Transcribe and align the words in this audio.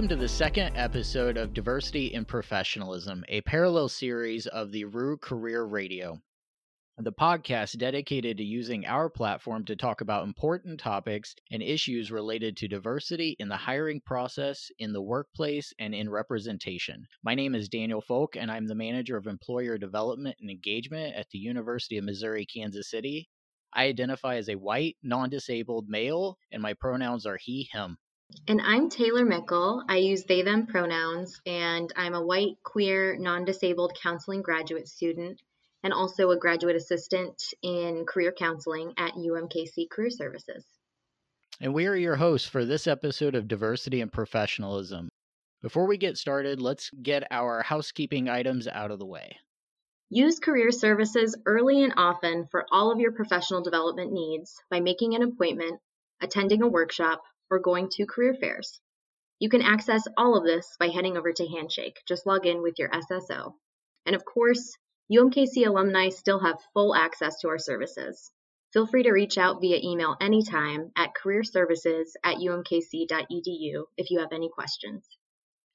Welcome 0.00 0.16
to 0.16 0.22
the 0.22 0.28
second 0.28 0.74
episode 0.76 1.36
of 1.36 1.52
Diversity 1.52 2.14
and 2.14 2.26
Professionalism, 2.26 3.22
a 3.28 3.42
parallel 3.42 3.90
series 3.90 4.46
of 4.46 4.72
the 4.72 4.86
Roo 4.86 5.18
Career 5.18 5.62
Radio. 5.64 6.22
The 6.96 7.12
podcast 7.12 7.76
dedicated 7.76 8.38
to 8.38 8.42
using 8.42 8.86
our 8.86 9.10
platform 9.10 9.66
to 9.66 9.76
talk 9.76 10.00
about 10.00 10.24
important 10.24 10.80
topics 10.80 11.34
and 11.50 11.62
issues 11.62 12.10
related 12.10 12.56
to 12.56 12.66
diversity 12.66 13.36
in 13.38 13.50
the 13.50 13.58
hiring 13.58 14.00
process, 14.00 14.70
in 14.78 14.94
the 14.94 15.02
workplace, 15.02 15.74
and 15.78 15.94
in 15.94 16.08
representation. 16.08 17.06
My 17.22 17.34
name 17.34 17.54
is 17.54 17.68
Daniel 17.68 18.00
Folk, 18.00 18.36
and 18.36 18.50
I'm 18.50 18.68
the 18.68 18.74
manager 18.74 19.18
of 19.18 19.26
employer 19.26 19.76
development 19.76 20.38
and 20.40 20.48
engagement 20.48 21.14
at 21.14 21.28
the 21.28 21.38
University 21.38 21.98
of 21.98 22.04
Missouri 22.04 22.46
Kansas 22.46 22.88
City. 22.88 23.28
I 23.74 23.84
identify 23.84 24.36
as 24.36 24.48
a 24.48 24.54
white, 24.54 24.96
non 25.02 25.28
disabled 25.28 25.90
male, 25.90 26.38
and 26.50 26.62
my 26.62 26.72
pronouns 26.72 27.26
are 27.26 27.36
he, 27.38 27.68
him. 27.70 27.98
And 28.48 28.60
I'm 28.60 28.90
Taylor 28.90 29.24
Mickle. 29.24 29.82
I 29.88 29.96
use 29.96 30.24
they, 30.24 30.42
them 30.42 30.66
pronouns, 30.66 31.40
and 31.46 31.92
I'm 31.96 32.14
a 32.14 32.24
white, 32.24 32.56
queer, 32.62 33.16
non 33.16 33.44
disabled 33.44 33.96
counseling 34.02 34.42
graduate 34.42 34.88
student 34.88 35.40
and 35.82 35.92
also 35.92 36.30
a 36.30 36.38
graduate 36.38 36.76
assistant 36.76 37.42
in 37.62 38.04
career 38.06 38.32
counseling 38.32 38.92
at 38.96 39.14
UMKC 39.14 39.88
Career 39.90 40.10
Services. 40.10 40.64
And 41.60 41.74
we 41.74 41.86
are 41.86 41.96
your 41.96 42.16
hosts 42.16 42.48
for 42.48 42.64
this 42.64 42.86
episode 42.86 43.34
of 43.34 43.48
Diversity 43.48 44.00
and 44.00 44.12
Professionalism. 44.12 45.10
Before 45.62 45.86
we 45.86 45.98
get 45.98 46.16
started, 46.16 46.60
let's 46.60 46.90
get 47.02 47.24
our 47.30 47.62
housekeeping 47.62 48.28
items 48.28 48.66
out 48.66 48.90
of 48.90 48.98
the 48.98 49.06
way. 49.06 49.36
Use 50.08 50.38
career 50.38 50.72
services 50.72 51.36
early 51.46 51.84
and 51.84 51.92
often 51.96 52.46
for 52.50 52.66
all 52.72 52.90
of 52.90 52.98
your 52.98 53.12
professional 53.12 53.62
development 53.62 54.12
needs 54.12 54.54
by 54.70 54.80
making 54.80 55.14
an 55.14 55.22
appointment, 55.22 55.80
attending 56.20 56.62
a 56.62 56.68
workshop, 56.68 57.22
or 57.50 57.58
going 57.58 57.88
to 57.90 58.06
career 58.06 58.34
fairs. 58.34 58.80
You 59.38 59.48
can 59.48 59.62
access 59.62 60.04
all 60.16 60.36
of 60.36 60.44
this 60.44 60.76
by 60.78 60.88
heading 60.88 61.16
over 61.16 61.32
to 61.32 61.48
Handshake. 61.48 62.00
Just 62.06 62.26
log 62.26 62.46
in 62.46 62.62
with 62.62 62.78
your 62.78 62.90
SSO. 62.90 63.54
And 64.06 64.14
of 64.14 64.24
course, 64.24 64.76
UMKC 65.12 65.66
alumni 65.66 66.10
still 66.10 66.40
have 66.40 66.62
full 66.72 66.94
access 66.94 67.40
to 67.40 67.48
our 67.48 67.58
services. 67.58 68.30
Feel 68.72 68.86
free 68.86 69.02
to 69.02 69.10
reach 69.10 69.36
out 69.38 69.60
via 69.60 69.80
email 69.82 70.16
anytime 70.20 70.92
at 70.94 71.14
careerservices 71.14 72.10
at 72.22 72.36
umkc.edu 72.36 73.84
if 73.96 74.10
you 74.10 74.20
have 74.20 74.32
any 74.32 74.48
questions. 74.48 75.08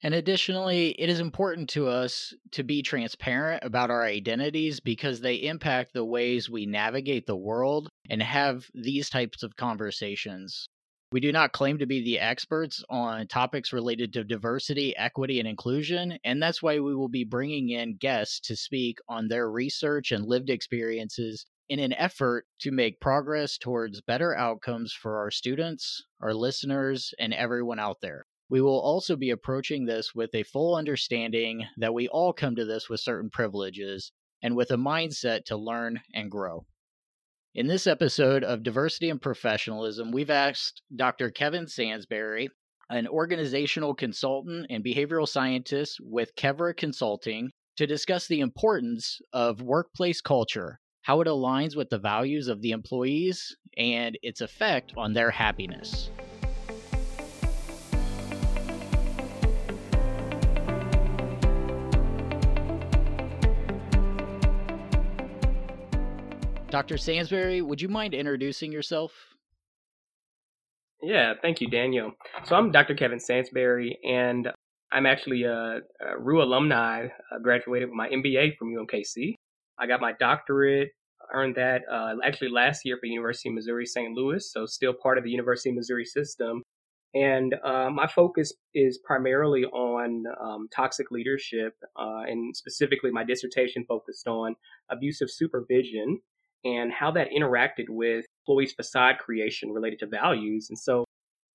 And 0.02 0.14
additionally, 0.14 0.90
it 0.90 1.08
is 1.08 1.20
important 1.20 1.70
to 1.70 1.88
us 1.88 2.34
to 2.52 2.62
be 2.62 2.82
transparent 2.82 3.64
about 3.64 3.90
our 3.90 4.04
identities 4.04 4.78
because 4.80 5.20
they 5.20 5.36
impact 5.36 5.92
the 5.92 6.04
ways 6.04 6.48
we 6.48 6.66
navigate 6.66 7.26
the 7.26 7.36
world 7.36 7.88
and 8.08 8.22
have 8.22 8.70
these 8.74 9.10
types 9.10 9.42
of 9.42 9.56
conversations. 9.56 10.68
We 11.16 11.20
do 11.20 11.32
not 11.32 11.52
claim 11.52 11.78
to 11.78 11.86
be 11.86 12.02
the 12.02 12.18
experts 12.18 12.84
on 12.90 13.26
topics 13.26 13.72
related 13.72 14.12
to 14.12 14.22
diversity, 14.22 14.94
equity, 14.98 15.38
and 15.38 15.48
inclusion, 15.48 16.18
and 16.24 16.42
that's 16.42 16.62
why 16.62 16.78
we 16.78 16.94
will 16.94 17.08
be 17.08 17.24
bringing 17.24 17.70
in 17.70 17.96
guests 17.96 18.38
to 18.40 18.54
speak 18.54 18.98
on 19.08 19.28
their 19.28 19.50
research 19.50 20.12
and 20.12 20.26
lived 20.26 20.50
experiences 20.50 21.46
in 21.70 21.78
an 21.78 21.94
effort 21.94 22.44
to 22.58 22.70
make 22.70 23.00
progress 23.00 23.56
towards 23.56 24.02
better 24.02 24.36
outcomes 24.36 24.92
for 24.92 25.16
our 25.16 25.30
students, 25.30 26.04
our 26.20 26.34
listeners, 26.34 27.14
and 27.18 27.32
everyone 27.32 27.78
out 27.78 28.02
there. 28.02 28.26
We 28.50 28.60
will 28.60 28.78
also 28.78 29.16
be 29.16 29.30
approaching 29.30 29.86
this 29.86 30.14
with 30.14 30.34
a 30.34 30.42
full 30.42 30.76
understanding 30.76 31.64
that 31.78 31.94
we 31.94 32.08
all 32.08 32.34
come 32.34 32.56
to 32.56 32.66
this 32.66 32.90
with 32.90 33.00
certain 33.00 33.30
privileges 33.30 34.12
and 34.42 34.54
with 34.54 34.70
a 34.70 34.76
mindset 34.76 35.46
to 35.46 35.56
learn 35.56 36.02
and 36.12 36.30
grow. 36.30 36.66
In 37.56 37.68
this 37.68 37.86
episode 37.86 38.44
of 38.44 38.62
Diversity 38.62 39.08
and 39.08 39.18
Professionalism, 39.20 40.12
we've 40.12 40.28
asked 40.28 40.82
Dr. 40.94 41.30
Kevin 41.30 41.64
Sansberry, 41.64 42.48
an 42.90 43.08
organizational 43.08 43.94
consultant 43.94 44.66
and 44.68 44.84
behavioral 44.84 45.26
scientist 45.26 45.96
with 46.02 46.36
Kevra 46.36 46.76
Consulting, 46.76 47.48
to 47.78 47.86
discuss 47.86 48.26
the 48.26 48.40
importance 48.40 49.22
of 49.32 49.62
workplace 49.62 50.20
culture, 50.20 50.80
how 51.00 51.22
it 51.22 51.28
aligns 51.28 51.74
with 51.74 51.88
the 51.88 51.98
values 51.98 52.48
of 52.48 52.60
the 52.60 52.72
employees, 52.72 53.56
and 53.78 54.18
its 54.22 54.42
effect 54.42 54.92
on 54.98 55.14
their 55.14 55.30
happiness. 55.30 56.10
Dr. 66.76 66.96
Sansberry, 66.96 67.62
would 67.62 67.80
you 67.80 67.88
mind 67.88 68.12
introducing 68.12 68.70
yourself? 68.70 69.34
Yeah, 71.00 71.32
thank 71.40 71.62
you, 71.62 71.70
Daniel. 71.70 72.12
So 72.44 72.54
I'm 72.54 72.70
Dr. 72.70 72.94
Kevin 72.94 73.18
Sansberry, 73.18 73.94
and 74.06 74.48
I'm 74.92 75.06
actually 75.06 75.44
a, 75.44 75.78
a 76.02 76.18
Roo 76.18 76.42
alumni. 76.42 77.06
I 77.32 77.38
graduated 77.42 77.88
with 77.88 77.96
my 77.96 78.10
MBA 78.10 78.58
from 78.58 78.74
UMKC. 78.74 79.36
I 79.78 79.86
got 79.86 80.02
my 80.02 80.12
doctorate, 80.20 80.90
earned 81.32 81.54
that 81.54 81.80
uh, 81.90 82.16
actually 82.22 82.50
last 82.50 82.84
year 82.84 82.98
for 83.00 83.06
University 83.06 83.48
of 83.48 83.54
Missouri 83.54 83.86
St. 83.86 84.12
Louis, 84.12 84.46
so 84.52 84.66
still 84.66 84.92
part 84.92 85.16
of 85.16 85.24
the 85.24 85.30
University 85.30 85.70
of 85.70 85.76
Missouri 85.76 86.04
system. 86.04 86.62
And 87.14 87.54
uh, 87.64 87.88
my 87.88 88.06
focus 88.06 88.52
is 88.74 88.98
primarily 88.98 89.64
on 89.64 90.24
um, 90.38 90.68
toxic 90.76 91.10
leadership, 91.10 91.72
uh, 91.98 92.24
and 92.26 92.54
specifically 92.54 93.10
my 93.10 93.24
dissertation 93.24 93.86
focused 93.88 94.28
on 94.28 94.56
abusive 94.90 95.30
supervision 95.30 96.20
and 96.66 96.92
how 96.92 97.10
that 97.12 97.28
interacted 97.30 97.88
with 97.88 98.24
employees' 98.46 98.72
facade 98.72 99.18
creation 99.18 99.70
related 99.70 100.00
to 100.00 100.06
values. 100.06 100.66
And 100.68 100.78
so 100.78 101.04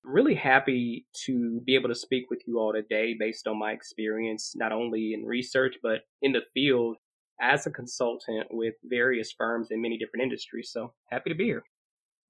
I'm 0.04 0.12
really 0.12 0.34
happy 0.34 1.06
to 1.26 1.60
be 1.66 1.74
able 1.74 1.90
to 1.90 1.94
speak 1.94 2.30
with 2.30 2.40
you 2.46 2.58
all 2.58 2.72
today 2.72 3.14
based 3.18 3.46
on 3.46 3.58
my 3.58 3.72
experience, 3.72 4.54
not 4.56 4.72
only 4.72 5.12
in 5.12 5.24
research, 5.24 5.76
but 5.82 6.00
in 6.22 6.32
the 6.32 6.40
field 6.54 6.96
as 7.40 7.66
a 7.66 7.70
consultant 7.70 8.46
with 8.50 8.74
various 8.84 9.32
firms 9.36 9.68
in 9.70 9.82
many 9.82 9.98
different 9.98 10.22
industries. 10.22 10.70
So 10.72 10.94
happy 11.10 11.30
to 11.30 11.36
be 11.36 11.44
here. 11.44 11.64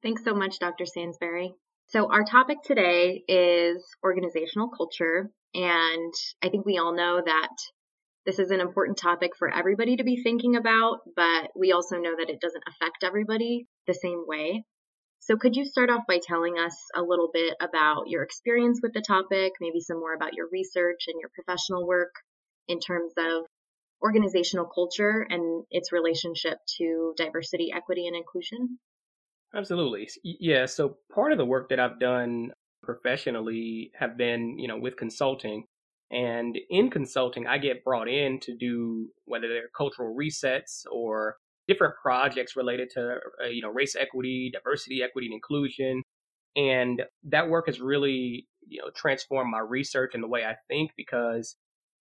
Thanks 0.03 0.25
so 0.25 0.35
much, 0.35 0.59
Dr. 0.59 0.85
Sansberry. 0.85 1.51
So, 1.87 2.11
our 2.11 2.25
topic 2.25 2.63
today 2.65 3.23
is 3.29 3.85
organizational 4.03 4.69
culture. 4.69 5.31
And 5.55 6.15
I 6.43 6.49
think 6.49 6.65
we 6.65 6.79
all 6.79 6.95
know 6.95 7.21
that 7.25 7.57
this 8.25 8.39
is 8.39 8.51
an 8.51 8.61
important 8.61 8.99
topic 8.99 9.33
for 9.37 9.53
everybody 9.53 9.97
to 9.97 10.05
be 10.05 10.23
thinking 10.23 10.57
about, 10.57 11.01
but 11.17 11.51
we 11.57 11.73
also 11.73 11.97
know 11.97 12.15
that 12.17 12.31
it 12.31 12.41
doesn't 12.41 12.65
affect 12.69 13.03
everybody 13.03 13.67
the 13.87 13.95
same 13.95 14.25
way. 14.27 14.65
So, 15.21 15.37
could 15.37 15.55
you 15.55 15.65
start 15.65 15.91
off 15.91 16.03
by 16.07 16.19
telling 16.21 16.59
us 16.59 16.77
a 16.95 17.03
little 17.03 17.31
bit 17.33 17.55
about 17.61 18.09
your 18.09 18.23
experience 18.23 18.81
with 18.83 18.93
the 18.93 19.05
topic, 19.07 19.53
maybe 19.61 19.81
some 19.81 19.99
more 19.99 20.15
about 20.15 20.35
your 20.35 20.49
research 20.51 21.05
and 21.07 21.21
your 21.21 21.31
professional 21.35 21.87
work 21.87 22.15
in 22.69 22.81
terms 22.81 23.13
of 23.17 23.45
organizational 24.03 24.67
culture 24.67 25.25
and 25.29 25.65
its 25.71 25.93
relationship 25.93 26.59
to 26.79 27.15
diversity, 27.17 27.73
equity, 27.75 28.07
and 28.09 28.17
inclusion? 28.17 28.79
Absolutely. 29.55 30.09
Yeah. 30.25 30.67
So, 30.67 30.97
part 31.15 31.33
of 31.33 31.39
the 31.39 31.45
work 31.45 31.69
that 31.69 31.79
I've 31.79 32.01
done 32.01 32.53
professionally 32.83 33.93
have 33.95 34.17
been, 34.17 34.59
you 34.59 34.67
know, 34.67 34.79
with 34.79 34.97
consulting 34.97 35.67
and 36.13 36.59
in 36.69 36.91
consulting, 36.91 37.47
I 37.47 37.57
get 37.57 37.83
brought 37.83 38.09
in 38.09 38.39
to 38.41 38.55
do 38.55 39.09
whether 39.25 39.49
they're 39.49 39.71
cultural 39.75 40.15
resets 40.15 40.85
or 40.91 41.37
different 41.67 41.95
projects 42.03 42.55
related 42.55 42.91
to 42.91 43.19
uh, 43.43 43.49
you 43.49 43.63
know 43.63 43.71
race 43.71 43.97
equity, 43.99 44.51
diversity, 44.53 45.03
equity, 45.03 45.27
and 45.29 45.35
inclusion. 45.35 46.03
And 46.55 47.03
that 47.25 47.49
work 47.49 47.67
has 47.67 47.81
really 47.81 48.47
you 48.69 48.81
know 48.81 48.91
transformed 48.95 49.51
my 49.51 49.61
research 49.61 50.13
and 50.15 50.23
the 50.23 50.29
way 50.29 50.45
I 50.45 50.57
think 50.69 50.91
because 50.99 51.57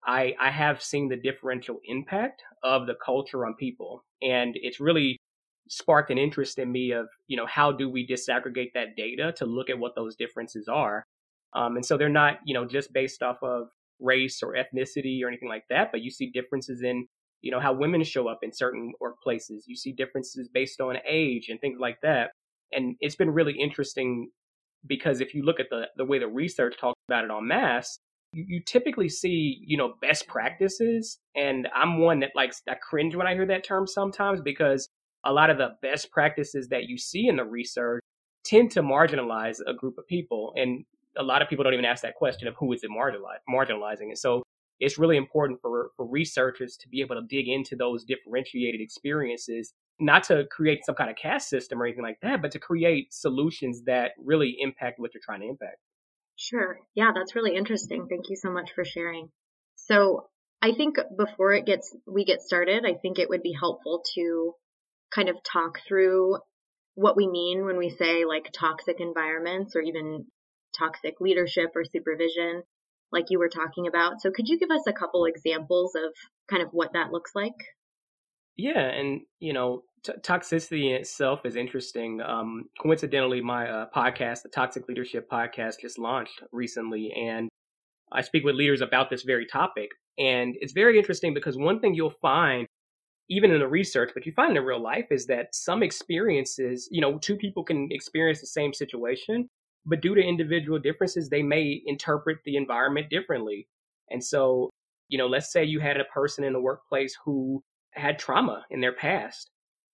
I 0.06 0.36
I 0.40 0.52
have 0.52 0.82
seen 0.82 1.10
the 1.10 1.18
differential 1.18 1.80
impact 1.86 2.44
of 2.64 2.88
the 2.88 2.96
culture 3.04 3.46
on 3.46 3.56
people, 3.56 4.06
and 4.22 4.56
it's 4.56 4.80
really 4.80 5.18
sparked 5.70 6.12
an 6.12 6.18
interest 6.18 6.60
in 6.60 6.72
me 6.72 6.92
of 6.92 7.08
you 7.28 7.36
know 7.36 7.46
how 7.46 7.74
do 7.74 7.90
we 7.90 8.08
disaggregate 8.08 8.72
that 8.74 8.96
data 8.96 9.34
to 9.36 9.46
look 9.46 9.70
at 9.70 9.78
what 9.78 9.96
those 9.96 10.16
differences 10.16 10.70
are 10.70 11.04
um, 11.54 11.76
and 11.76 11.86
so 11.86 11.98
they're 11.98 12.08
not 12.08 12.40
you 12.46 12.54
know 12.54 12.66
just 12.66 12.94
based 12.94 13.22
off 13.22 13.36
of 13.44 13.68
race 14.00 14.42
or 14.44 14.56
ethnicity 14.56 15.24
or 15.24 15.28
anything 15.28 15.50
like 15.50 15.66
that, 15.70 15.90
but 15.92 16.02
you 16.02 16.12
see 16.12 16.30
differences 16.30 16.82
in, 16.84 17.08
you 17.42 17.52
know, 17.52 17.60
how 17.60 17.74
women 17.74 18.04
show 18.04 18.28
up 18.28 18.40
in 18.42 18.54
certain 18.54 18.94
workplaces. 19.02 19.62
You 19.66 19.76
see 19.76 19.92
differences 19.92 20.50
based 20.54 20.82
on 20.82 20.98
age 21.08 21.48
and 21.50 21.60
things 21.60 21.80
like 21.80 22.00
that. 22.02 22.32
And 22.72 22.96
it's 23.00 23.16
been 23.16 23.32
really 23.32 23.58
interesting 23.58 24.30
because 24.86 25.22
if 25.22 25.34
you 25.34 25.44
look 25.44 25.60
at 25.60 25.68
the, 25.70 25.86
the 25.96 26.06
way 26.06 26.20
the 26.20 26.28
research 26.28 26.76
talks 26.80 27.00
about 27.10 27.26
it 27.26 27.32
on 27.32 27.48
mass, 27.48 28.00
you, 28.34 28.46
you 28.48 28.62
typically 28.66 29.10
see, 29.10 29.60
you 29.66 29.78
know, 29.78 29.94
best 30.02 30.28
practices. 30.28 31.20
And 31.36 31.68
I'm 31.76 32.00
one 32.00 32.20
that 32.20 32.32
likes, 32.36 32.62
I 32.70 32.76
cringe 32.76 33.16
when 33.16 33.28
I 33.28 33.34
hear 33.34 33.46
that 33.48 33.64
term 33.64 33.88
sometimes 33.88 34.42
because 34.42 34.90
a 35.26 35.34
lot 35.34 35.50
of 35.50 35.58
the 35.58 35.76
best 35.82 36.12
practices 36.12 36.70
that 36.70 36.84
you 36.88 36.98
see 36.98 37.28
in 37.28 37.38
the 37.38 37.44
research 37.44 38.02
tend 38.44 38.72
to 38.72 38.82
marginalize 38.82 39.60
a 39.66 39.74
group 39.74 39.98
of 39.98 40.08
people. 40.08 40.54
And 40.56 40.86
a 41.18 41.24
lot 41.24 41.42
of 41.42 41.50
people 41.50 41.64
don't 41.64 41.74
even 41.74 41.86
ask 41.86 42.02
that 42.04 42.16
question 42.16 42.48
of 42.48 42.56
who 42.60 42.72
is 42.74 42.84
it 42.84 42.90
marginalizing. 42.92 44.10
And 44.10 44.18
so 44.18 44.44
it's 44.80 44.98
really 44.98 45.18
important 45.18 45.60
for, 45.62 45.92
for 45.96 46.06
researchers 46.06 46.78
to 46.78 46.90
be 46.90 47.02
able 47.02 47.16
to 47.16 47.24
dig 47.28 47.48
into 47.48 47.76
those 47.76 48.04
differentiated 48.04 48.82
experiences, 48.82 49.74
not 50.00 50.24
to 50.24 50.46
create 50.52 50.86
some 50.86 50.96
kind 50.96 51.10
of 51.10 51.16
caste 51.16 51.50
system 51.50 51.82
or 51.82 51.86
anything 51.86 52.04
like 52.04 52.20
that, 52.22 52.42
but 52.42 52.52
to 52.52 52.60
create 52.60 53.14
solutions 53.14 53.84
that 53.86 54.12
really 54.24 54.56
impact 54.60 55.00
what 55.00 55.14
you're 55.14 55.22
trying 55.24 55.42
to 55.42 55.48
impact. 55.48 55.78
Sure. 56.36 56.78
Yeah, 56.94 57.12
that's 57.16 57.36
really 57.36 57.56
interesting. 57.56 58.08
Thank 58.08 58.30
you 58.30 58.36
so 58.36 58.52
much 58.52 58.72
for 58.76 58.86
sharing. 58.86 59.30
So, 59.76 60.28
I 60.60 60.72
think 60.72 60.96
before 61.16 61.54
it 61.54 61.68
gets 61.68 61.96
we 62.08 62.26
get 62.26 62.42
started, 62.42 62.84
I 62.84 62.96
think 62.96 63.20
it 63.20 63.30
would 63.30 63.44
be 63.44 63.54
helpful 63.54 64.04
to 64.16 64.56
kind 65.14 65.30
of 65.30 65.36
talk 65.44 65.80
through 65.88 66.38
what 66.96 67.16
we 67.16 67.28
mean 67.28 67.64
when 67.64 67.78
we 67.78 67.90
say 67.90 68.26
like 68.26 68.52
toxic 68.52 69.00
environments 69.00 69.76
or 69.76 69.82
even 69.82 70.26
toxic 70.78 71.20
leadership 71.20 71.72
or 71.76 71.84
supervision 71.84 72.64
like 73.12 73.26
you 73.30 73.40
were 73.40 73.50
talking 73.50 73.88
about. 73.88 74.22
So 74.22 74.32
could 74.32 74.48
you 74.48 74.60
give 74.60 74.72
us 74.72 74.84
a 74.88 74.94
couple 74.94 75.26
examples 75.26 75.96
of 75.96 76.14
kind 76.50 76.62
of 76.62 76.70
what 76.72 76.94
that 76.94 77.12
looks 77.12 77.32
like? 77.36 77.56
Yeah, 78.58 78.80
and 78.80 79.22
you 79.40 79.54
know, 79.54 79.84
t- 80.04 80.14
toxicity 80.22 80.90
in 80.90 80.96
itself 80.96 81.46
is 81.46 81.56
interesting. 81.56 82.22
Um, 82.22 82.66
coincidentally, 82.82 83.42
my 83.42 83.70
uh, 83.70 83.86
podcast, 83.96 84.42
the 84.44 84.50
Toxic 84.50 84.88
Leadership 84.88 85.30
Podcast, 85.30 85.76
just 85.82 86.00
launched 86.00 86.42
recently, 86.52 87.14
and 87.14 87.50
I 88.12 88.22
speak 88.22 88.44
with 88.44 88.56
leaders 88.56 88.82
about 88.82 89.10
this 89.10 89.24
very 89.24 89.46
topic. 89.46 89.92
And 90.18 90.56
it's 90.60 90.74
very 90.74 90.98
interesting 90.98 91.34
because 91.34 91.58
one 91.58 91.80
thing 91.80 91.94
you'll 91.94 92.16
find, 92.22 92.66
even 93.30 93.52
in 93.52 93.60
the 93.60 93.68
research, 93.68 94.12
but 94.14 94.26
you 94.26 94.32
find 94.32 94.58
in 94.58 94.64
real 94.64 94.82
life, 94.82 95.06
is 95.12 95.28
that 95.28 95.54
some 95.54 95.84
experiences, 95.84 96.88
you 96.92 97.02
know, 97.02 97.20
two 97.20 97.36
people 97.36 97.64
can 97.64 97.90
experience 97.92 98.42
the 98.42 98.48
same 98.48 98.74
situation, 98.74 99.48
but 99.88 100.02
due 100.02 100.16
to 100.16 100.22
individual 100.22 100.80
differences, 100.80 101.30
they 101.30 101.42
may 101.42 101.82
interpret 101.86 102.40
the 102.46 102.58
environment 102.58 103.10
differently. 103.10 103.68
And 104.12 104.24
so, 104.24 104.70
you 105.08 105.18
know, 105.18 105.28
let's 105.28 105.52
say 105.52 105.64
you 105.64 105.80
had 105.80 106.00
a 106.00 106.06
person 106.06 106.44
in 106.44 106.54
the 106.54 106.60
workplace 106.60 107.18
who 107.24 107.64
had 107.92 108.20
trauma 108.20 108.66
in 108.70 108.82
their 108.82 108.94
past 108.94 109.50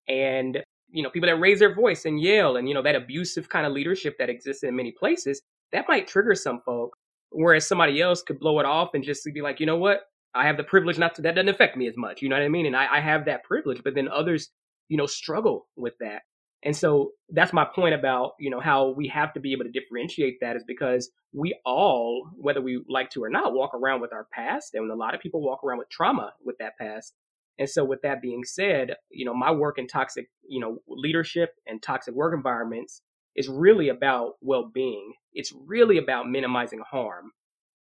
and 0.08 0.62
you 0.90 1.02
know 1.02 1.10
people 1.10 1.28
that 1.28 1.36
raise 1.40 1.58
their 1.58 1.74
voice 1.74 2.04
and 2.04 2.20
yell 2.20 2.56
and 2.56 2.68
you 2.68 2.74
know 2.74 2.82
that 2.82 2.94
abusive 2.94 3.48
kind 3.48 3.66
of 3.66 3.72
leadership 3.72 4.16
that 4.18 4.28
exists 4.28 4.62
in 4.62 4.76
many 4.76 4.92
places 4.92 5.40
that 5.72 5.86
might 5.88 6.06
trigger 6.06 6.34
some 6.34 6.60
folk 6.66 6.96
whereas 7.30 7.66
somebody 7.66 8.02
else 8.02 8.22
could 8.22 8.38
blow 8.38 8.60
it 8.60 8.66
off 8.66 8.90
and 8.94 9.02
just 9.02 9.26
be 9.32 9.40
like 9.40 9.60
you 9.60 9.66
know 9.66 9.78
what? 9.78 10.02
I 10.34 10.46
have 10.46 10.56
the 10.56 10.64
privilege 10.64 10.98
not 10.98 11.14
to 11.14 11.22
that 11.22 11.36
doesn't 11.36 11.48
affect 11.48 11.76
me 11.76 11.88
as 11.88 11.96
much 11.96 12.20
you 12.20 12.28
know 12.28 12.36
what 12.36 12.44
i 12.44 12.48
mean? 12.48 12.66
And 12.66 12.76
i, 12.76 12.86
I 12.96 13.00
have 13.00 13.24
that 13.24 13.44
privilege 13.44 13.80
but 13.82 13.94
then 13.94 14.08
others 14.08 14.50
you 14.88 14.96
know 14.96 15.06
struggle 15.06 15.66
with 15.76 15.94
that 16.00 16.22
and 16.64 16.76
so 16.76 17.10
that's 17.30 17.52
my 17.52 17.64
point 17.64 17.94
about 17.94 18.32
you 18.38 18.50
know 18.50 18.60
how 18.60 18.90
we 18.90 19.08
have 19.08 19.32
to 19.34 19.40
be 19.40 19.52
able 19.52 19.64
to 19.64 19.70
differentiate 19.70 20.38
that 20.40 20.56
is 20.56 20.64
because 20.66 21.10
we 21.32 21.58
all 21.64 22.28
whether 22.36 22.60
we 22.60 22.82
like 22.88 23.10
to 23.10 23.22
or 23.22 23.30
not 23.30 23.52
walk 23.52 23.74
around 23.74 24.00
with 24.00 24.12
our 24.12 24.26
past 24.32 24.74
and 24.74 24.90
a 24.90 24.94
lot 24.94 25.14
of 25.14 25.20
people 25.20 25.42
walk 25.42 25.62
around 25.64 25.78
with 25.78 25.88
trauma 25.90 26.32
with 26.44 26.56
that 26.58 26.76
past 26.78 27.14
and 27.58 27.68
so 27.68 27.84
with 27.84 28.02
that 28.02 28.20
being 28.20 28.44
said, 28.44 28.96
you 29.10 29.24
know, 29.24 29.34
my 29.34 29.50
work 29.50 29.78
in 29.78 29.86
toxic, 29.86 30.28
you 30.48 30.60
know, 30.60 30.78
leadership 30.88 31.50
and 31.66 31.82
toxic 31.82 32.14
work 32.14 32.34
environments 32.34 33.02
is 33.36 33.48
really 33.48 33.88
about 33.88 34.34
well-being. 34.40 35.12
It's 35.32 35.52
really 35.66 35.98
about 35.98 36.28
minimizing 36.28 36.82
harm. 36.88 37.32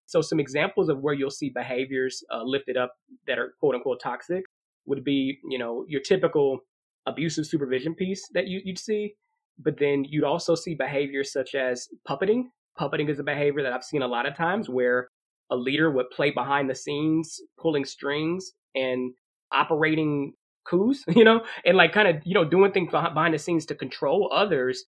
So 0.06 0.22
some 0.22 0.40
examples 0.40 0.90
of 0.90 1.00
where 1.00 1.14
you'll 1.14 1.32
see 1.32 1.50
behaviors 1.50 2.24
uh, 2.32 2.44
lifted 2.44 2.78
up 2.78 2.94
that 3.26 3.40
are 3.40 3.54
quote 3.60 3.76
unquote 3.76 4.00
toxic 4.02 4.44
would 4.86 5.04
be, 5.04 5.40
you 5.50 5.58
know, 5.58 5.86
your 5.88 6.02
typical 6.02 6.60
abusive 7.06 7.46
supervision 7.46 7.96
piece 7.96 8.28
that 8.34 8.48
you, 8.48 8.62
you'd 8.64 8.80
see, 8.80 9.16
but 9.60 9.78
then 9.78 10.06
you'd 10.08 10.24
also 10.24 10.56
see 10.56 10.76
behaviors 10.76 11.32
such 11.32 11.56
as 11.56 11.88
puppeting. 12.08 12.46
Puppeting 12.80 13.10
is 13.10 13.20
a 13.20 13.24
behavior 13.24 13.62
that 13.64 13.74
I've 13.74 13.84
seen 13.84 14.02
a 14.02 14.08
lot 14.08 14.26
of 14.26 14.36
times 14.36 14.70
where 14.70 15.10
a 15.52 15.56
leader 15.56 15.92
would 15.92 16.10
play 16.10 16.32
behind 16.32 16.70
the 16.70 16.76
scenes, 16.76 17.40
pulling 17.60 17.86
strings 17.86 18.54
and 18.76 19.14
operating 19.52 20.34
coups, 20.66 21.04
you 21.16 21.24
know, 21.24 21.42
and 21.66 21.78
like 21.78 21.94
kind 21.94 22.08
of, 22.08 22.16
you 22.26 22.34
know, 22.34 22.46
doing 22.46 22.72
things 22.72 22.92
behind 22.92 23.34
the 23.34 23.40
scenes 23.40 23.66
to 23.68 23.76
control 23.76 24.32
others. 24.34 24.86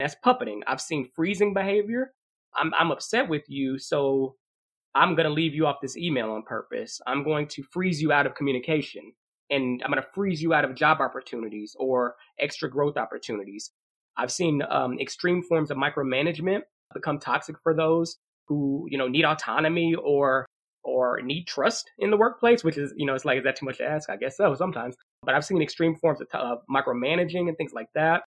That's 0.00 0.16
puppeting. 0.24 0.60
I've 0.66 0.80
seen 0.80 1.08
freezing 1.14 1.54
behavior. 1.54 2.12
I'm, 2.56 2.72
I'm 2.74 2.90
upset 2.90 3.28
with 3.28 3.44
you, 3.48 3.78
so 3.78 4.34
I'm 4.94 5.14
going 5.14 5.28
to 5.28 5.32
leave 5.32 5.54
you 5.54 5.66
off 5.66 5.76
this 5.80 5.96
email 5.96 6.32
on 6.32 6.42
purpose. 6.42 7.00
I'm 7.06 7.22
going 7.22 7.46
to 7.48 7.62
freeze 7.62 8.02
you 8.02 8.12
out 8.12 8.26
of 8.26 8.34
communication 8.34 9.12
and 9.52 9.82
I'm 9.84 9.90
going 9.90 10.02
to 10.02 10.08
freeze 10.14 10.42
you 10.42 10.54
out 10.54 10.64
of 10.64 10.74
job 10.74 11.00
opportunities 11.00 11.76
or 11.78 12.16
extra 12.40 12.70
growth 12.70 12.96
opportunities. 12.96 13.70
I've 14.16 14.32
seen 14.32 14.62
um, 14.68 14.98
extreme 14.98 15.42
forms 15.42 15.70
of 15.70 15.76
micromanagement 15.76 16.62
become 16.94 17.18
toxic 17.18 17.56
for 17.62 17.74
those 17.74 18.16
who, 18.48 18.86
you 18.90 18.98
know, 18.98 19.08
need 19.08 19.24
autonomy 19.24 19.94
or 19.94 20.46
or 20.84 21.20
need 21.22 21.44
trust 21.44 21.88
in 21.98 22.10
the 22.10 22.16
workplace, 22.16 22.64
which 22.64 22.76
is, 22.76 22.92
you 22.96 23.06
know, 23.06 23.14
it's 23.14 23.24
like, 23.24 23.38
is 23.38 23.44
that 23.44 23.54
too 23.54 23.66
much 23.66 23.78
to 23.78 23.84
ask? 23.84 24.10
I 24.10 24.16
guess 24.16 24.36
so 24.36 24.54
sometimes. 24.54 24.96
But 25.22 25.34
I've 25.34 25.44
seen 25.44 25.62
extreme 25.62 25.94
forms 25.94 26.20
of, 26.20 26.26
of 26.34 26.58
micromanaging 26.68 27.46
and 27.48 27.56
things 27.56 27.72
like 27.72 27.86
that. 27.94 28.22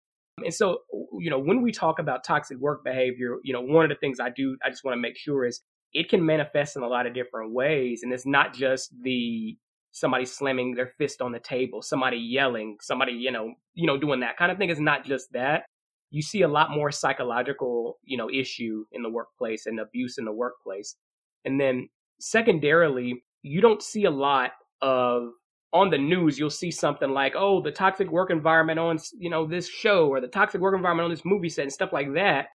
And 0.45 0.53
so, 0.53 0.79
you 1.19 1.31
know, 1.31 1.39
when 1.39 1.63
we 1.63 1.73
talk 1.73 1.99
about 1.99 2.25
toxic 2.25 2.59
work 2.59 2.85
behavior, 2.85 3.37
you 3.43 3.53
know, 3.53 3.63
one 3.63 3.85
of 3.85 3.89
the 3.89 3.97
things 3.97 4.21
I 4.21 4.31
do, 4.31 4.57
I 4.65 4.71
just 4.71 4.85
want 4.85 4.97
to 4.97 5.01
make 5.01 5.17
sure 5.17 5.47
is 5.47 5.61
it 5.95 6.09
can 6.09 6.25
manifest 6.27 6.77
in 6.77 6.83
a 6.83 6.89
lot 6.89 7.07
of 7.07 7.15
different 7.15 7.53
ways. 7.53 8.01
And 8.03 8.13
it's 8.13 8.27
not 8.27 8.55
just 8.55 8.91
the 9.03 9.57
somebody 9.93 10.25
slamming 10.25 10.75
their 10.75 10.93
fist 10.99 11.21
on 11.23 11.33
the 11.33 11.39
table, 11.39 11.83
somebody 11.83 12.17
yelling, 12.17 12.79
somebody, 12.81 13.13
you 13.13 13.31
know, 13.31 13.55
you 13.75 13.87
know, 13.87 13.99
doing 13.99 14.21
that 14.21 14.37
kind 14.37 14.51
of 14.51 14.59
thing. 14.59 14.71
It's 14.71 14.81
not 14.81 15.05
just 15.05 15.33
that. 15.33 15.65
You 16.11 16.23
see 16.23 16.43
a 16.43 16.49
lot 16.49 16.71
more 16.71 16.91
psychological, 16.91 17.99
you 18.03 18.17
know, 18.17 18.29
issue 18.31 18.85
in 18.93 19.03
the 19.03 19.11
workplace 19.11 19.67
and 19.67 19.79
abuse 19.79 20.19
in 20.19 20.25
the 20.25 20.33
workplace. 20.33 20.97
And 21.45 21.61
then 21.61 21.89
secondarily, 22.21 23.23
you 23.43 23.61
don't 23.61 23.83
see 23.83 24.05
a 24.05 24.11
lot 24.11 24.53
of 24.81 25.29
on 25.73 25.89
the 25.89 25.99
news 25.99 26.39
you'll 26.39 26.51
see 26.51 26.71
something 26.71 27.11
like 27.11 27.33
oh 27.35 27.63
the 27.63 27.71
toxic 27.71 28.11
work 28.11 28.31
environment 28.31 28.79
on 28.79 28.99
you 29.19 29.31
know 29.31 29.47
this 29.47 29.69
show 29.69 30.09
or 30.09 30.21
the 30.21 30.27
toxic 30.27 30.61
work 30.61 30.75
environment 30.75 31.05
on 31.05 31.11
this 31.11 31.25
movie 31.25 31.49
set 31.49 31.63
and 31.63 31.73
stuff 31.73 31.93
like 31.93 32.13
that 32.15 32.49